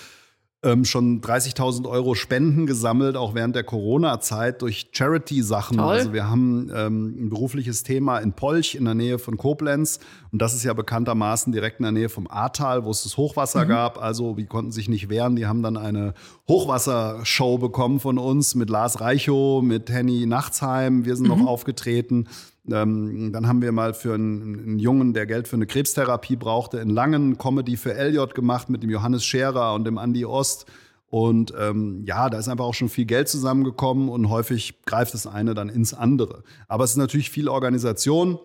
ähm, 0.61 0.83
schon 0.83 1.21
30.000 1.21 1.87
Euro 1.87 2.15
Spenden 2.15 2.65
gesammelt, 2.65 3.15
auch 3.15 3.33
während 3.33 3.55
der 3.55 3.63
Corona-Zeit 3.63 4.61
durch 4.61 4.89
Charity-Sachen. 4.91 5.79
Also 5.79 6.11
wir 6.11 6.29
haben 6.29 6.69
ähm, 6.75 7.15
ein 7.17 7.29
berufliches 7.29 7.83
Thema 7.83 8.19
in 8.19 8.33
Polch 8.33 8.75
in 8.75 8.83
der 8.83 8.93
Nähe 8.93 9.19
von 9.19 9.37
Koblenz 9.37 9.99
und 10.31 10.41
das 10.41 10.53
ist 10.53 10.63
ja 10.63 10.73
bekanntermaßen 10.73 11.53
direkt 11.53 11.79
in 11.79 11.83
der 11.83 11.93
Nähe 11.93 12.09
vom 12.09 12.29
Ahrtal, 12.29 12.83
wo 12.83 12.91
es 12.91 13.03
das 13.03 13.15
Hochwasser 13.15 13.65
gab. 13.65 14.01
Also 14.01 14.35
die 14.35 14.47
konnten 14.47 14.71
sich 14.71 14.89
nicht 14.89 15.09
wehren. 15.09 15.37
Die 15.37 15.47
haben 15.47 15.63
dann 15.63 15.77
eine 15.77 16.13
Hochwassershow 16.49 17.57
bekommen 17.57 18.01
von 18.01 18.17
uns 18.17 18.53
mit 18.53 18.69
Lars 18.69 18.99
Reichow, 18.99 19.63
mit 19.63 19.89
Henny 19.89 20.25
Nachtsheim. 20.25 21.05
Wir 21.05 21.15
sind 21.15 21.27
noch 21.27 21.45
aufgetreten. 21.47 22.27
Ähm, 22.71 23.32
dann 23.32 23.47
haben 23.47 23.62
wir 23.62 23.71
mal 23.71 23.93
für 23.93 24.13
einen, 24.13 24.60
einen 24.60 24.79
Jungen, 24.79 25.13
der 25.13 25.25
Geld 25.25 25.47
für 25.47 25.55
eine 25.55 25.67
Krebstherapie 25.67 26.36
brauchte, 26.36 26.79
in 26.79 26.89
Langen 26.89 27.38
Comedy 27.38 27.77
für 27.77 27.93
Elliot 27.93 28.36
gemacht 28.36 28.69
mit 28.69 28.84
dem 28.84 28.89
Johannes 28.89 29.25
Scherer 29.25 29.73
und 29.73 29.86
dem 29.86 29.97
Andy 29.97 30.25
Ost. 30.25 30.65
Und 31.08 31.53
ähm, 31.58 32.03
ja, 32.05 32.29
da 32.29 32.38
ist 32.38 32.47
einfach 32.47 32.65
auch 32.65 32.73
schon 32.73 32.89
viel 32.89 33.05
Geld 33.05 33.27
zusammengekommen 33.29 34.10
und 34.10 34.29
häufig 34.29 34.82
greift 34.86 35.13
das 35.13 35.25
eine 35.25 35.55
dann 35.55 35.69
ins 35.69 35.93
andere. 35.93 36.43
Aber 36.67 36.84
es 36.84 36.91
ist 36.91 36.97
natürlich 36.97 37.32
viel 37.32 37.49
Organisation, 37.49 38.38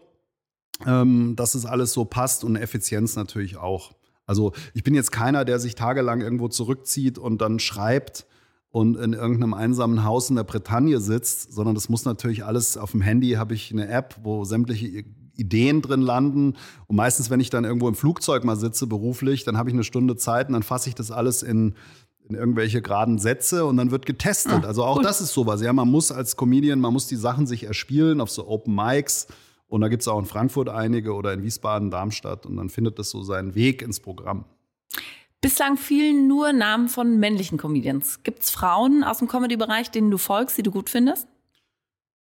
ähm, 0.87 1.37
dass 1.37 1.55
es 1.55 1.67
alles 1.67 1.93
so 1.93 2.05
passt 2.05 2.43
und 2.43 2.57
Effizienz 2.57 3.17
natürlich 3.17 3.59
auch. 3.59 3.93
Also 4.27 4.53
ich 4.73 4.83
bin 4.83 4.95
jetzt 4.95 5.13
keiner, 5.13 5.45
der 5.45 5.59
sich 5.59 5.75
tagelang 5.75 6.23
irgendwo 6.23 6.49
zurückzieht 6.49 7.19
und 7.19 7.43
dann 7.43 7.59
schreibt 7.59 8.27
und 8.75 8.97
in 8.97 9.13
irgendeinem 9.13 9.55
einsamen 9.55 10.03
Haus 10.03 10.31
in 10.31 10.35
der 10.35 10.43
Bretagne 10.43 10.99
sitzt, 10.99 11.53
sondern 11.53 11.77
das 11.77 11.89
muss 11.89 12.05
natürlich 12.05 12.45
alles 12.45 12.77
auf 12.77 12.91
dem 12.91 13.03
Handy 13.03 13.35
habe 13.35 13.55
ich 13.55 13.71
eine 13.71 13.87
App, 13.87 14.17
wo 14.25 14.45
sämtliche 14.45 15.05
Ideen 15.37 15.81
drin 15.81 16.01
landen. 16.01 16.55
Und 16.89 16.97
meistens, 16.97 17.31
wenn 17.31 17.39
ich 17.39 17.51
dann 17.51 17.63
irgendwo 17.63 17.87
im 17.87 17.95
Flugzeug 17.95 18.43
mal 18.43 18.57
sitze, 18.57 18.89
beruflich, 18.89 19.45
dann 19.45 19.57
habe 19.57 19.71
ich 19.71 19.75
eine 19.75 19.85
Stunde 19.85 20.17
Zeit 20.17 20.49
und 20.49 20.55
dann 20.55 20.65
fasse 20.65 20.89
ich 20.89 20.97
das 20.97 21.13
alles 21.13 21.45
in, 21.45 21.75
in 22.29 22.35
irgendwelche 22.35 22.83
geraden 22.83 23.19
Sätze 23.21 23.65
und 23.65 23.77
dann 23.77 23.93
wird 23.93 24.07
getestet. 24.07 24.65
Ah, 24.65 24.67
also 24.67 24.83
auch 24.83 24.97
cool. 24.97 25.05
das 25.05 25.21
ist 25.21 25.33
sowas. 25.33 25.63
Ja, 25.63 25.73
man 25.73 25.89
muss 25.89 26.11
als 26.11 26.37
Comedian, 26.37 26.81
man 26.81 26.93
muss 26.93 27.07
die 27.07 27.15
Sachen 27.15 27.47
sich 27.47 27.63
erspielen 27.63 28.21
auf 28.21 28.33
so 28.33 28.49
Open 28.49 28.75
Mics. 28.75 29.29
Und 29.69 29.83
da 29.83 29.89
gibt 29.89 30.03
es 30.03 30.09
auch 30.09 30.19
in 30.19 30.27
Frankfurt 30.27 30.69
einige 30.69 31.15
oder 31.15 31.33
in 31.33 31.45
Wiesbaden, 31.45 31.93
Darmstadt. 31.93 32.45
Und 32.45 32.57
dann 32.57 32.71
findet 32.71 32.99
das 32.99 33.11
so 33.11 33.23
seinen 33.23 33.55
Weg 33.55 33.83
ins 33.83 34.01
Programm. 34.01 34.47
Bislang 35.45 35.77
fielen 35.77 36.27
nur 36.27 36.55
Namen 36.55 36.89
von 36.89 37.19
männlichen 37.21 37.59
Comedians. 37.59 38.23
Gibt 38.23 38.43
es 38.45 38.49
Frauen 38.49 39.05
aus 39.05 39.19
dem 39.19 39.29
Comedy-Bereich, 39.29 39.91
denen 39.91 40.11
du 40.11 40.17
folgst, 40.17 40.57
die 40.57 40.63
du 40.63 40.71
gut 40.71 40.89
findest? 40.89 41.29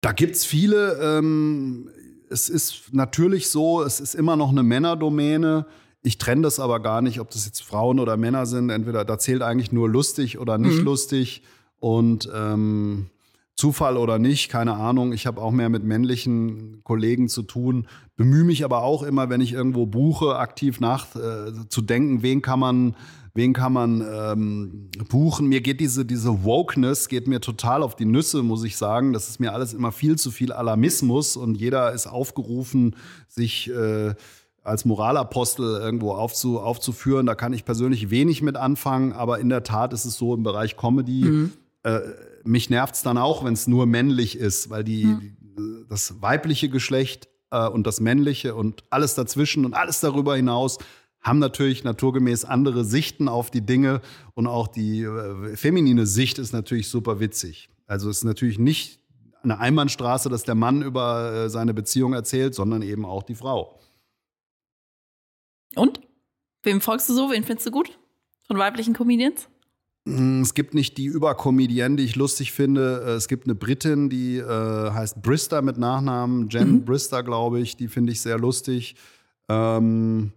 Da 0.02 0.12
gibt's 0.12 0.44
viele. 0.46 1.00
Ähm, 1.02 1.90
es 2.30 2.48
ist 2.48 2.92
natürlich 2.94 3.50
so, 3.50 3.82
es 3.82 3.98
ist 3.98 4.14
immer 4.14 4.36
noch 4.36 4.50
eine 4.50 4.62
Männerdomäne. 4.62 5.66
Ich 6.00 6.18
trenne 6.18 6.42
das 6.42 6.60
aber 6.60 6.78
gar 6.78 7.02
nicht, 7.02 7.18
ob 7.18 7.30
das 7.30 7.44
jetzt 7.44 7.60
Frauen 7.64 7.98
oder 7.98 8.16
Männer 8.16 8.46
sind. 8.46 8.70
Entweder 8.70 9.04
da 9.04 9.18
zählt 9.18 9.42
eigentlich 9.42 9.72
nur 9.72 9.88
lustig 9.88 10.38
oder 10.38 10.56
nicht 10.56 10.78
Mhm. 10.78 10.84
lustig. 10.84 11.42
Und 11.80 12.30
ähm, 12.32 13.06
Zufall 13.58 13.96
oder 13.96 14.20
nicht, 14.20 14.50
keine 14.50 14.74
Ahnung. 14.74 15.12
Ich 15.12 15.26
habe 15.26 15.42
auch 15.42 15.50
mehr 15.50 15.68
mit 15.68 15.82
männlichen 15.82 16.80
Kollegen 16.84 17.28
zu 17.28 17.42
tun. 17.42 17.88
Bemühe 18.14 18.44
mich 18.44 18.64
aber 18.64 18.84
auch 18.84 19.02
immer, 19.02 19.30
wenn 19.30 19.40
ich 19.40 19.52
irgendwo 19.52 19.84
buche, 19.84 20.36
aktiv 20.36 20.78
nach 20.78 21.16
äh, 21.16 21.68
zu 21.68 21.82
denken, 21.82 22.22
wen 22.22 22.40
kann 22.40 22.60
man, 22.60 22.94
wen 23.34 23.54
kann 23.54 23.72
man 23.72 24.06
ähm, 24.14 24.90
buchen. 25.08 25.48
Mir 25.48 25.60
geht 25.60 25.80
diese, 25.80 26.04
diese 26.04 26.44
Wokeness, 26.44 27.08
geht 27.08 27.26
mir 27.26 27.40
total 27.40 27.82
auf 27.82 27.96
die 27.96 28.04
Nüsse, 28.04 28.44
muss 28.44 28.62
ich 28.62 28.76
sagen. 28.76 29.12
Das 29.12 29.28
ist 29.28 29.40
mir 29.40 29.52
alles 29.52 29.74
immer 29.74 29.90
viel 29.90 30.14
zu 30.14 30.30
viel 30.30 30.52
Alarmismus 30.52 31.36
und 31.36 31.56
jeder 31.56 31.92
ist 31.92 32.06
aufgerufen, 32.06 32.94
sich 33.26 33.68
äh, 33.70 34.14
als 34.62 34.84
Moralapostel 34.84 35.80
irgendwo 35.80 36.12
aufzu, 36.12 36.60
aufzuführen. 36.60 37.26
Da 37.26 37.34
kann 37.34 37.52
ich 37.52 37.64
persönlich 37.64 38.08
wenig 38.10 38.40
mit 38.40 38.54
anfangen, 38.56 39.12
aber 39.12 39.40
in 39.40 39.48
der 39.48 39.64
Tat 39.64 39.92
ist 39.92 40.04
es 40.04 40.14
so 40.14 40.32
im 40.32 40.44
Bereich 40.44 40.76
Comedy. 40.76 41.50
Äh, 41.82 42.00
mich 42.44 42.70
nervt 42.70 42.94
es 42.94 43.02
dann 43.02 43.18
auch, 43.18 43.44
wenn 43.44 43.54
es 43.54 43.66
nur 43.66 43.86
männlich 43.86 44.36
ist, 44.36 44.70
weil 44.70 44.84
die, 44.84 45.36
das 45.88 46.20
weibliche 46.20 46.68
Geschlecht 46.68 47.28
äh, 47.50 47.68
und 47.68 47.86
das 47.86 48.00
männliche 48.00 48.54
und 48.54 48.84
alles 48.90 49.14
dazwischen 49.14 49.64
und 49.64 49.74
alles 49.74 50.00
darüber 50.00 50.36
hinaus 50.36 50.78
haben 51.20 51.38
natürlich 51.38 51.84
naturgemäß 51.84 52.44
andere 52.44 52.84
Sichten 52.84 53.28
auf 53.28 53.50
die 53.50 53.64
Dinge 53.64 54.00
und 54.34 54.46
auch 54.46 54.68
die 54.68 55.02
äh, 55.02 55.56
feminine 55.56 56.06
Sicht 56.06 56.38
ist 56.38 56.52
natürlich 56.52 56.88
super 56.88 57.20
witzig. 57.20 57.70
Also 57.86 58.08
es 58.08 58.18
ist 58.18 58.24
natürlich 58.24 58.58
nicht 58.58 59.00
eine 59.42 59.58
Einbahnstraße, 59.58 60.28
dass 60.28 60.44
der 60.44 60.54
Mann 60.54 60.82
über 60.82 61.32
äh, 61.32 61.50
seine 61.50 61.74
Beziehung 61.74 62.12
erzählt, 62.12 62.54
sondern 62.54 62.82
eben 62.82 63.04
auch 63.04 63.22
die 63.22 63.34
Frau. 63.34 63.78
Und? 65.74 66.00
Wem 66.62 66.80
folgst 66.80 67.08
du 67.08 67.14
so? 67.14 67.30
Wen 67.30 67.44
findest 67.44 67.66
du 67.66 67.70
gut? 67.70 67.98
Von 68.46 68.58
weiblichen 68.58 68.94
Comedians? 68.94 69.48
Mm, 70.08 70.42
Es 70.42 70.54
gibt 70.54 70.74
nicht 70.74 70.96
die 70.98 71.06
Überkomedienne, 71.06 71.96
die 71.96 72.04
ich 72.04 72.16
lustig 72.16 72.52
finde. 72.52 73.02
Äh, 73.06 73.10
Es 73.12 73.28
gibt 73.28 73.44
eine 73.46 73.54
Britin, 73.54 74.08
die 74.08 74.38
äh, 74.38 74.90
heißt 74.90 75.22
Brister 75.22 75.62
mit 75.62 75.78
Nachnamen, 75.78 76.48
Jen 76.48 76.72
Mhm. 76.72 76.84
Brister, 76.84 77.22
glaube 77.22 77.60
ich. 77.60 77.76
Die 77.76 77.88
finde 77.88 78.12
ich 78.12 78.20
sehr 78.20 78.38
lustig. 78.38 78.96
Ähm, 79.48 80.32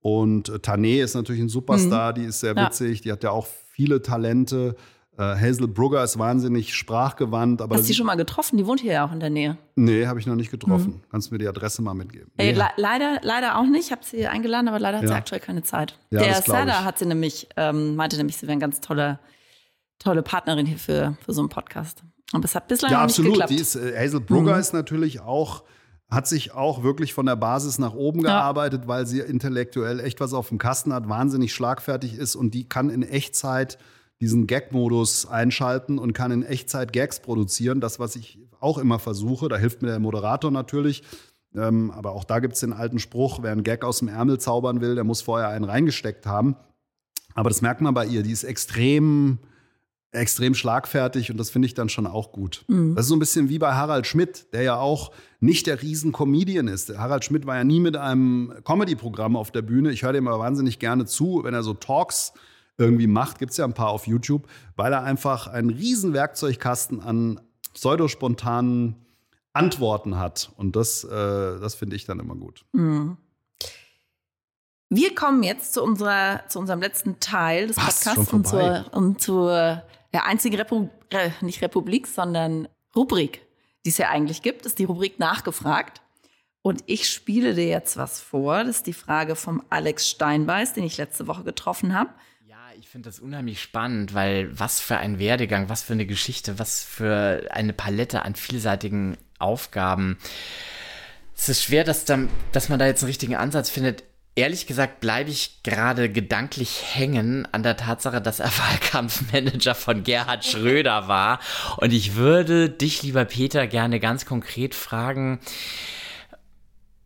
und 0.00 0.48
äh, 0.48 0.52
Tané 0.56 1.02
ist 1.02 1.14
natürlich 1.14 1.42
ein 1.42 1.48
Superstar, 1.48 2.12
die 2.12 2.24
ist 2.24 2.40
sehr 2.40 2.54
Ja. 2.54 2.66
witzig. 2.66 3.00
Die 3.02 3.10
hat 3.12 3.22
ja 3.24 3.30
auch 3.30 3.46
viele 3.72 4.02
Talente. 4.02 4.76
Äh, 5.16 5.22
Hazel 5.22 5.68
Brugger 5.68 6.02
ist 6.02 6.18
wahnsinnig 6.18 6.74
sprachgewandt. 6.74 7.62
Aber 7.62 7.74
Hast 7.76 7.82
du 7.82 7.86
sie- 7.88 7.94
schon 7.94 8.06
mal 8.06 8.16
getroffen? 8.16 8.56
Die 8.56 8.66
wohnt 8.66 8.80
hier 8.80 8.92
ja 8.94 9.06
auch 9.06 9.12
in 9.12 9.20
der 9.20 9.30
Nähe. 9.30 9.56
nee, 9.76 10.06
habe 10.06 10.18
ich 10.18 10.26
noch 10.26 10.34
nicht 10.34 10.50
getroffen. 10.50 11.02
Kannst 11.10 11.30
du 11.30 11.34
mir 11.34 11.38
die 11.38 11.46
Adresse 11.48 11.82
mal 11.82 11.94
mitgeben? 11.94 12.30
Nee. 12.36 12.52
le 12.52 12.64
leider, 12.76 13.20
leider 13.22 13.58
auch 13.58 13.66
nicht. 13.66 13.86
Ich 13.86 13.92
habe 13.92 14.02
sie 14.04 14.26
eingeladen, 14.26 14.66
aber 14.68 14.80
leider 14.80 14.98
hat 14.98 15.06
sie 15.06 15.12
Ja. 15.12 15.18
aktuell 15.18 15.40
keine 15.40 15.62
Zeit. 15.62 15.98
Ja, 16.10 16.20
der 16.22 16.42
Sada 16.42 16.84
hat 16.84 16.98
sie 16.98 17.06
nämlich, 17.06 17.48
ähm, 17.56 17.94
meinte 17.96 18.16
nämlich, 18.16 18.36
sie 18.36 18.42
wäre 18.42 18.52
eine 18.52 18.60
ganz 18.60 18.80
tolle, 18.80 19.18
tolle 19.98 20.22
Partnerin 20.22 20.66
hier 20.66 20.78
für, 20.78 21.16
für 21.24 21.32
so 21.32 21.40
einen 21.42 21.48
Podcast. 21.48 22.02
Und 22.32 22.42
das 22.42 22.54
hat 22.56 22.66
bislang 22.68 22.90
Ja, 22.90 22.98
nicht 22.98 23.04
absolut. 23.12 23.32
geklappt. 23.34 23.50
Die 23.50 23.56
ist, 23.56 23.76
äh, 23.76 23.96
Hazel 23.96 24.20
Brugger 24.20 24.54
Mhm. 24.54 24.60
ist 24.60 24.72
natürlich 24.72 25.20
auch, 25.20 25.62
hat 26.10 26.26
sich 26.26 26.52
auch 26.52 26.82
wirklich 26.82 27.14
von 27.14 27.26
der 27.26 27.36
Basis 27.36 27.78
nach 27.78 27.94
oben 27.94 28.20
ja. 28.20 28.26
gearbeitet, 28.30 28.88
weil 28.88 29.06
sie 29.06 29.20
intellektuell 29.20 30.00
echt 30.00 30.20
was 30.20 30.34
auf 30.34 30.48
dem 30.48 30.58
Kasten 30.58 30.92
hat, 30.92 31.08
wahnsinnig 31.08 31.52
schlagfertig 31.54 32.14
ist 32.18 32.34
und 32.34 32.52
die 32.54 32.68
kann 32.68 32.90
in 32.90 33.02
Echtzeit 33.02 33.78
diesen 34.24 34.46
Gag-Modus 34.46 35.26
einschalten 35.26 35.98
und 35.98 36.14
kann 36.14 36.30
in 36.30 36.42
Echtzeit 36.42 36.94
Gags 36.94 37.20
produzieren. 37.20 37.82
Das, 37.82 37.98
was 37.98 38.16
ich 38.16 38.38
auch 38.58 38.78
immer 38.78 38.98
versuche, 38.98 39.50
da 39.50 39.58
hilft 39.58 39.82
mir 39.82 39.88
der 39.88 40.00
Moderator 40.00 40.50
natürlich. 40.50 41.02
Ähm, 41.54 41.90
aber 41.90 42.12
auch 42.12 42.24
da 42.24 42.38
gibt 42.38 42.54
es 42.54 42.60
den 42.60 42.72
alten 42.72 42.98
Spruch, 42.98 43.40
wer 43.42 43.52
einen 43.52 43.64
Gag 43.64 43.84
aus 43.84 43.98
dem 43.98 44.08
Ärmel 44.08 44.38
zaubern 44.38 44.80
will, 44.80 44.94
der 44.94 45.04
muss 45.04 45.20
vorher 45.20 45.48
einen 45.48 45.66
reingesteckt 45.66 46.24
haben. 46.24 46.56
Aber 47.34 47.50
das 47.50 47.60
merkt 47.60 47.82
man 47.82 47.92
bei 47.92 48.06
ihr, 48.06 48.22
die 48.22 48.32
ist 48.32 48.44
extrem, 48.44 49.40
extrem 50.10 50.54
schlagfertig 50.54 51.30
und 51.30 51.36
das 51.36 51.50
finde 51.50 51.66
ich 51.66 51.74
dann 51.74 51.90
schon 51.90 52.06
auch 52.06 52.32
gut. 52.32 52.64
Mhm. 52.68 52.94
Das 52.94 53.04
ist 53.04 53.10
so 53.10 53.16
ein 53.16 53.20
bisschen 53.20 53.50
wie 53.50 53.58
bei 53.58 53.74
Harald 53.74 54.06
Schmidt, 54.06 54.54
der 54.54 54.62
ja 54.62 54.76
auch 54.78 55.12
nicht 55.40 55.66
der 55.66 55.82
Riesen-Comedian 55.82 56.66
ist. 56.66 56.96
Harald 56.96 57.26
Schmidt 57.26 57.44
war 57.44 57.56
ja 57.56 57.64
nie 57.64 57.80
mit 57.80 57.98
einem 57.98 58.54
Comedy-Programm 58.64 59.36
auf 59.36 59.50
der 59.50 59.62
Bühne. 59.62 59.92
Ich 59.92 60.02
höre 60.02 60.14
dem 60.14 60.26
aber 60.26 60.38
wahnsinnig 60.38 60.78
gerne 60.78 61.04
zu, 61.04 61.42
wenn 61.44 61.52
er 61.52 61.62
so 61.62 61.74
Talks 61.74 62.32
irgendwie 62.78 63.06
macht. 63.06 63.38
Gibt 63.38 63.52
es 63.52 63.56
ja 63.56 63.64
ein 63.64 63.74
paar 63.74 63.90
auf 63.90 64.06
YouTube, 64.06 64.48
weil 64.76 64.92
er 64.92 65.02
einfach 65.02 65.46
einen 65.46 65.70
riesen 65.70 66.12
Werkzeugkasten 66.12 67.00
an 67.00 67.40
pseudospontanen 67.72 68.96
Antworten 69.52 70.18
hat. 70.18 70.50
Und 70.56 70.76
das, 70.76 71.04
äh, 71.04 71.08
das 71.10 71.74
finde 71.74 71.96
ich 71.96 72.04
dann 72.04 72.20
immer 72.20 72.34
gut. 72.34 72.64
Mhm. 72.72 73.16
Wir 74.90 75.14
kommen 75.14 75.42
jetzt 75.42 75.74
zu, 75.74 75.82
unserer, 75.82 76.46
zu 76.48 76.58
unserem 76.58 76.80
letzten 76.80 77.18
Teil 77.18 77.68
des 77.68 77.76
Was, 77.76 78.04
Podcasts 78.04 78.32
und 78.32 78.46
zur, 78.46 78.86
und 78.92 79.20
zur 79.20 79.82
der 80.12 80.26
einzigen 80.26 80.56
Repu 80.56 80.88
äh, 81.10 81.30
nicht 81.40 81.62
Republik, 81.62 82.06
sondern 82.06 82.68
Rubrik, 82.94 83.42
die 83.84 83.88
es 83.88 83.98
ja 83.98 84.10
eigentlich 84.10 84.42
gibt, 84.42 84.66
ist 84.66 84.78
die 84.78 84.84
Rubrik 84.84 85.18
Nachgefragt. 85.18 86.00
Und 86.62 86.82
ich 86.86 87.08
spiele 87.10 87.54
dir 87.54 87.66
jetzt 87.66 87.96
was 87.96 88.20
vor. 88.20 88.64
Das 88.64 88.76
ist 88.76 88.86
die 88.86 88.92
Frage 88.92 89.36
vom 89.36 89.62
Alex 89.68 90.08
Steinbeiß, 90.08 90.74
den 90.74 90.84
ich 90.84 90.96
letzte 90.96 91.26
Woche 91.26 91.44
getroffen 91.44 91.94
habe. 91.94 92.10
Ich 92.76 92.88
finde 92.88 93.08
das 93.08 93.20
unheimlich 93.20 93.62
spannend, 93.62 94.14
weil 94.14 94.48
was 94.58 94.80
für 94.80 94.96
ein 94.96 95.20
Werdegang, 95.20 95.68
was 95.68 95.84
für 95.84 95.92
eine 95.92 96.06
Geschichte, 96.06 96.58
was 96.58 96.82
für 96.82 97.46
eine 97.50 97.72
Palette 97.72 98.22
an 98.22 98.34
vielseitigen 98.34 99.16
Aufgaben. 99.38 100.18
Es 101.36 101.48
ist 101.48 101.62
schwer, 101.62 101.84
dass, 101.84 102.04
dann, 102.04 102.28
dass 102.50 102.68
man 102.68 102.80
da 102.80 102.86
jetzt 102.86 103.02
einen 103.02 103.10
richtigen 103.10 103.36
Ansatz 103.36 103.70
findet. 103.70 104.02
Ehrlich 104.34 104.66
gesagt 104.66 104.98
bleibe 104.98 105.30
ich 105.30 105.62
gerade 105.62 106.10
gedanklich 106.10 106.82
hängen 106.94 107.46
an 107.52 107.62
der 107.62 107.76
Tatsache, 107.76 108.20
dass 108.20 108.40
er 108.40 108.50
Wahlkampfmanager 108.58 109.76
von 109.76 110.02
Gerhard 110.02 110.44
Schröder 110.44 111.06
war. 111.06 111.38
Und 111.76 111.92
ich 111.92 112.16
würde 112.16 112.70
dich, 112.70 113.04
lieber 113.04 113.24
Peter, 113.24 113.68
gerne 113.68 114.00
ganz 114.00 114.26
konkret 114.26 114.74
fragen, 114.74 115.38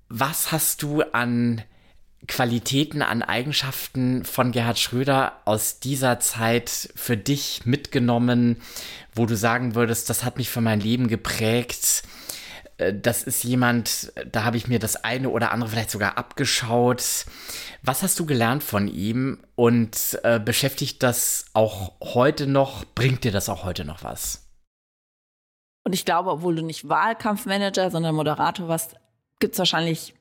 was 0.08 0.50
hast 0.50 0.82
du 0.82 1.02
an 1.02 1.62
Qualitäten, 2.26 3.02
an 3.02 3.22
Eigenschaften 3.22 4.24
von 4.24 4.50
Gerhard 4.50 4.78
Schröder 4.78 5.40
aus 5.44 5.78
dieser 5.78 6.18
Zeit 6.18 6.90
für 6.96 7.16
dich 7.16 7.64
mitgenommen, 7.64 8.60
wo 9.14 9.24
du 9.24 9.36
sagen 9.36 9.74
würdest, 9.74 10.10
das 10.10 10.24
hat 10.24 10.36
mich 10.36 10.50
für 10.50 10.60
mein 10.60 10.80
Leben 10.80 11.08
geprägt? 11.08 12.02
Äh, 12.78 12.94
das 12.94 13.22
ist 13.22 13.44
jemand, 13.44 14.12
da 14.30 14.44
habe 14.44 14.56
ich 14.56 14.66
mir 14.66 14.78
das 14.78 14.96
eine 14.96 15.28
oder 15.28 15.52
andere 15.52 15.70
vielleicht 15.70 15.90
sogar 15.90 16.18
abgeschaut. 16.18 17.26
Was 17.82 18.02
hast 18.02 18.18
du 18.18 18.26
gelernt 18.26 18.62
von 18.62 18.88
ihm 18.88 19.38
und 19.54 20.18
äh, 20.24 20.40
beschäftigt 20.40 21.02
das 21.02 21.46
auch 21.52 21.92
heute 22.00 22.46
noch? 22.46 22.84
Bringt 22.94 23.24
dir 23.24 23.32
das 23.32 23.48
auch 23.48 23.64
heute 23.64 23.84
noch 23.84 24.02
was? 24.02 24.48
Und 25.84 25.94
ich 25.94 26.04
glaube, 26.04 26.30
obwohl 26.30 26.56
du 26.56 26.62
nicht 26.62 26.88
Wahlkampfmanager, 26.88 27.90
sondern 27.90 28.14
Moderator 28.14 28.68
warst, 28.68 28.96
gibt 29.38 29.54
es 29.54 29.58
wahrscheinlich 29.58 30.14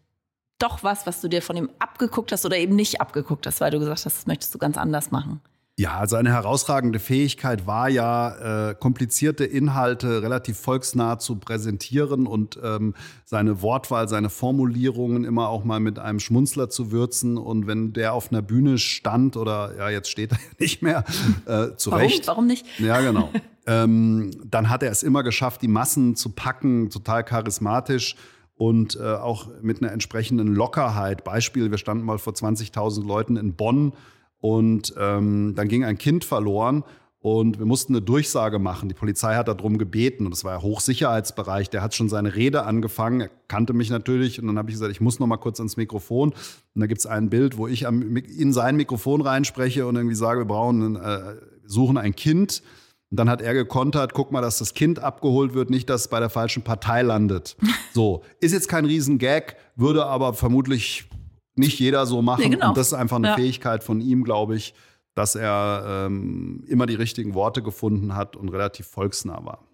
doch 0.59 0.83
was, 0.83 1.05
was 1.05 1.21
du 1.21 1.27
dir 1.27 1.41
von 1.41 1.55
ihm 1.55 1.69
abgeguckt 1.79 2.31
hast 2.31 2.45
oder 2.45 2.57
eben 2.57 2.75
nicht 2.75 3.01
abgeguckt 3.01 3.45
hast, 3.45 3.61
weil 3.61 3.71
du 3.71 3.79
gesagt 3.79 4.05
hast, 4.05 4.17
das 4.17 4.27
möchtest 4.27 4.53
du 4.53 4.57
ganz 4.57 4.77
anders 4.77 5.11
machen. 5.11 5.41
Ja, 5.79 6.07
seine 6.07 6.31
herausragende 6.31 6.97
Fähigkeit 6.97 7.67
war 7.67 7.87
ja, 7.87 8.69
äh, 8.69 8.73
komplizierte 8.73 9.45
Inhalte 9.45 10.23
relativ 10.23 10.57
volksnah 10.57 11.19
zu 11.19 11.35
präsentieren 11.35 12.25
und 12.25 12.59
ähm, 12.63 12.95
seine 13.25 13.61
Wortwahl, 13.61 14.09
seine 14.09 14.31
Formulierungen 14.31 15.23
immer 15.23 15.49
auch 15.49 15.63
mal 15.63 15.79
mit 15.79 15.99
einem 15.99 16.19
Schmunzler 16.19 16.71
zu 16.71 16.91
würzen. 16.91 17.37
Und 17.37 17.67
wenn 17.67 17.93
der 17.93 18.13
auf 18.13 18.31
einer 18.31 18.41
Bühne 18.41 18.79
stand 18.79 19.37
oder 19.37 19.77
ja, 19.77 19.89
jetzt 19.91 20.09
steht 20.09 20.31
er 20.31 20.37
ja 20.43 20.55
nicht 20.57 20.81
mehr, 20.81 21.03
äh, 21.45 21.75
zu 21.75 21.91
Warum? 21.91 22.03
Recht. 22.03 22.25
Warum 22.25 22.47
nicht? 22.47 22.65
Ja, 22.79 22.99
genau. 23.01 23.29
ähm, 23.67 24.31
dann 24.45 24.71
hat 24.71 24.81
er 24.81 24.89
es 24.89 25.03
immer 25.03 25.21
geschafft, 25.21 25.61
die 25.61 25.67
Massen 25.67 26.15
zu 26.15 26.31
packen, 26.31 26.89
total 26.89 27.23
charismatisch 27.23 28.15
und 28.57 28.95
äh, 28.95 29.03
auch 29.03 29.47
mit 29.61 29.81
einer 29.81 29.91
entsprechenden 29.91 30.53
Lockerheit. 30.53 31.23
Beispiel, 31.23 31.71
wir 31.71 31.77
standen 31.77 32.05
mal 32.05 32.17
vor 32.17 32.33
20.000 32.33 33.05
Leuten 33.05 33.37
in 33.37 33.53
Bonn 33.53 33.93
und 34.39 34.93
ähm, 34.99 35.53
dann 35.55 35.67
ging 35.67 35.83
ein 35.83 35.97
Kind 35.97 36.25
verloren 36.25 36.83
und 37.19 37.59
wir 37.59 37.65
mussten 37.65 37.93
eine 37.93 38.01
Durchsage 38.01 38.57
machen. 38.57 38.89
Die 38.89 38.95
Polizei 38.95 39.35
hat 39.35 39.47
darum 39.47 39.77
gebeten 39.77 40.25
und 40.25 40.33
es 40.33 40.43
war 40.43 40.53
ja 40.53 40.61
Hochsicherheitsbereich. 40.61 41.69
Der 41.69 41.81
hat 41.81 41.93
schon 41.93 42.09
seine 42.09 42.35
Rede 42.35 42.63
angefangen, 42.63 43.21
er 43.21 43.29
kannte 43.47 43.73
mich 43.73 43.89
natürlich 43.89 44.41
und 44.41 44.47
dann 44.47 44.57
habe 44.57 44.69
ich 44.69 44.75
gesagt, 44.75 44.91
ich 44.91 45.01
muss 45.01 45.19
noch 45.19 45.27
mal 45.27 45.37
kurz 45.37 45.59
ans 45.59 45.77
Mikrofon. 45.77 46.29
Und 46.29 46.81
da 46.81 46.87
gibt 46.87 46.99
es 46.99 47.05
ein 47.05 47.29
Bild, 47.29 47.57
wo 47.57 47.67
ich 47.67 47.83
in 47.83 48.53
sein 48.53 48.75
Mikrofon 48.75 49.21
reinspreche 49.21 49.85
und 49.85 49.95
irgendwie 49.95 50.15
sage, 50.15 50.41
wir 50.41 50.45
brauchen, 50.45 50.95
äh, 50.95 51.35
suchen 51.65 51.97
ein 51.97 52.15
Kind. 52.15 52.63
Und 53.09 53.19
dann 53.19 53.29
hat 53.29 53.41
er 53.41 53.53
gekontert, 53.53 54.13
guck 54.13 54.31
mal, 54.31 54.41
dass 54.41 54.57
das 54.57 54.73
Kind 54.73 54.99
abgeholt 54.99 55.53
wird, 55.53 55.69
nicht, 55.69 55.89
dass 55.89 56.01
es 56.01 56.07
bei 56.09 56.19
der 56.19 56.29
falschen 56.29 56.63
Partei 56.63 57.01
landet. 57.01 57.55
So, 57.93 58.23
ist 58.41 58.51
jetzt 58.51 58.69
kein 58.69 58.85
Riesengag, 58.85 59.55
würde 59.75 60.05
aber 60.05 60.35
vermutlich 60.35 61.09
nicht 61.55 61.79
jeder 61.79 62.05
so 62.05 62.21
machen. 62.21 62.43
Nee, 62.43 62.49
genau. 62.49 62.69
Und 62.69 62.77
das 62.77 62.87
ist 62.87 62.93
einfach 62.93 63.15
eine 63.15 63.29
ja. 63.29 63.35
Fähigkeit 63.35 63.83
von 63.83 64.01
ihm, 64.01 64.23
glaube 64.23 64.55
ich, 64.55 64.75
dass 65.15 65.33
er 65.33 66.05
ähm, 66.05 66.63
immer 66.67 66.85
die 66.85 66.93
richtigen 66.93 67.33
Worte 67.33 67.63
gefunden 67.63 68.15
hat 68.15 68.35
und 68.35 68.49
relativ 68.49 68.85
volksnah 68.85 69.43
war. 69.43 69.67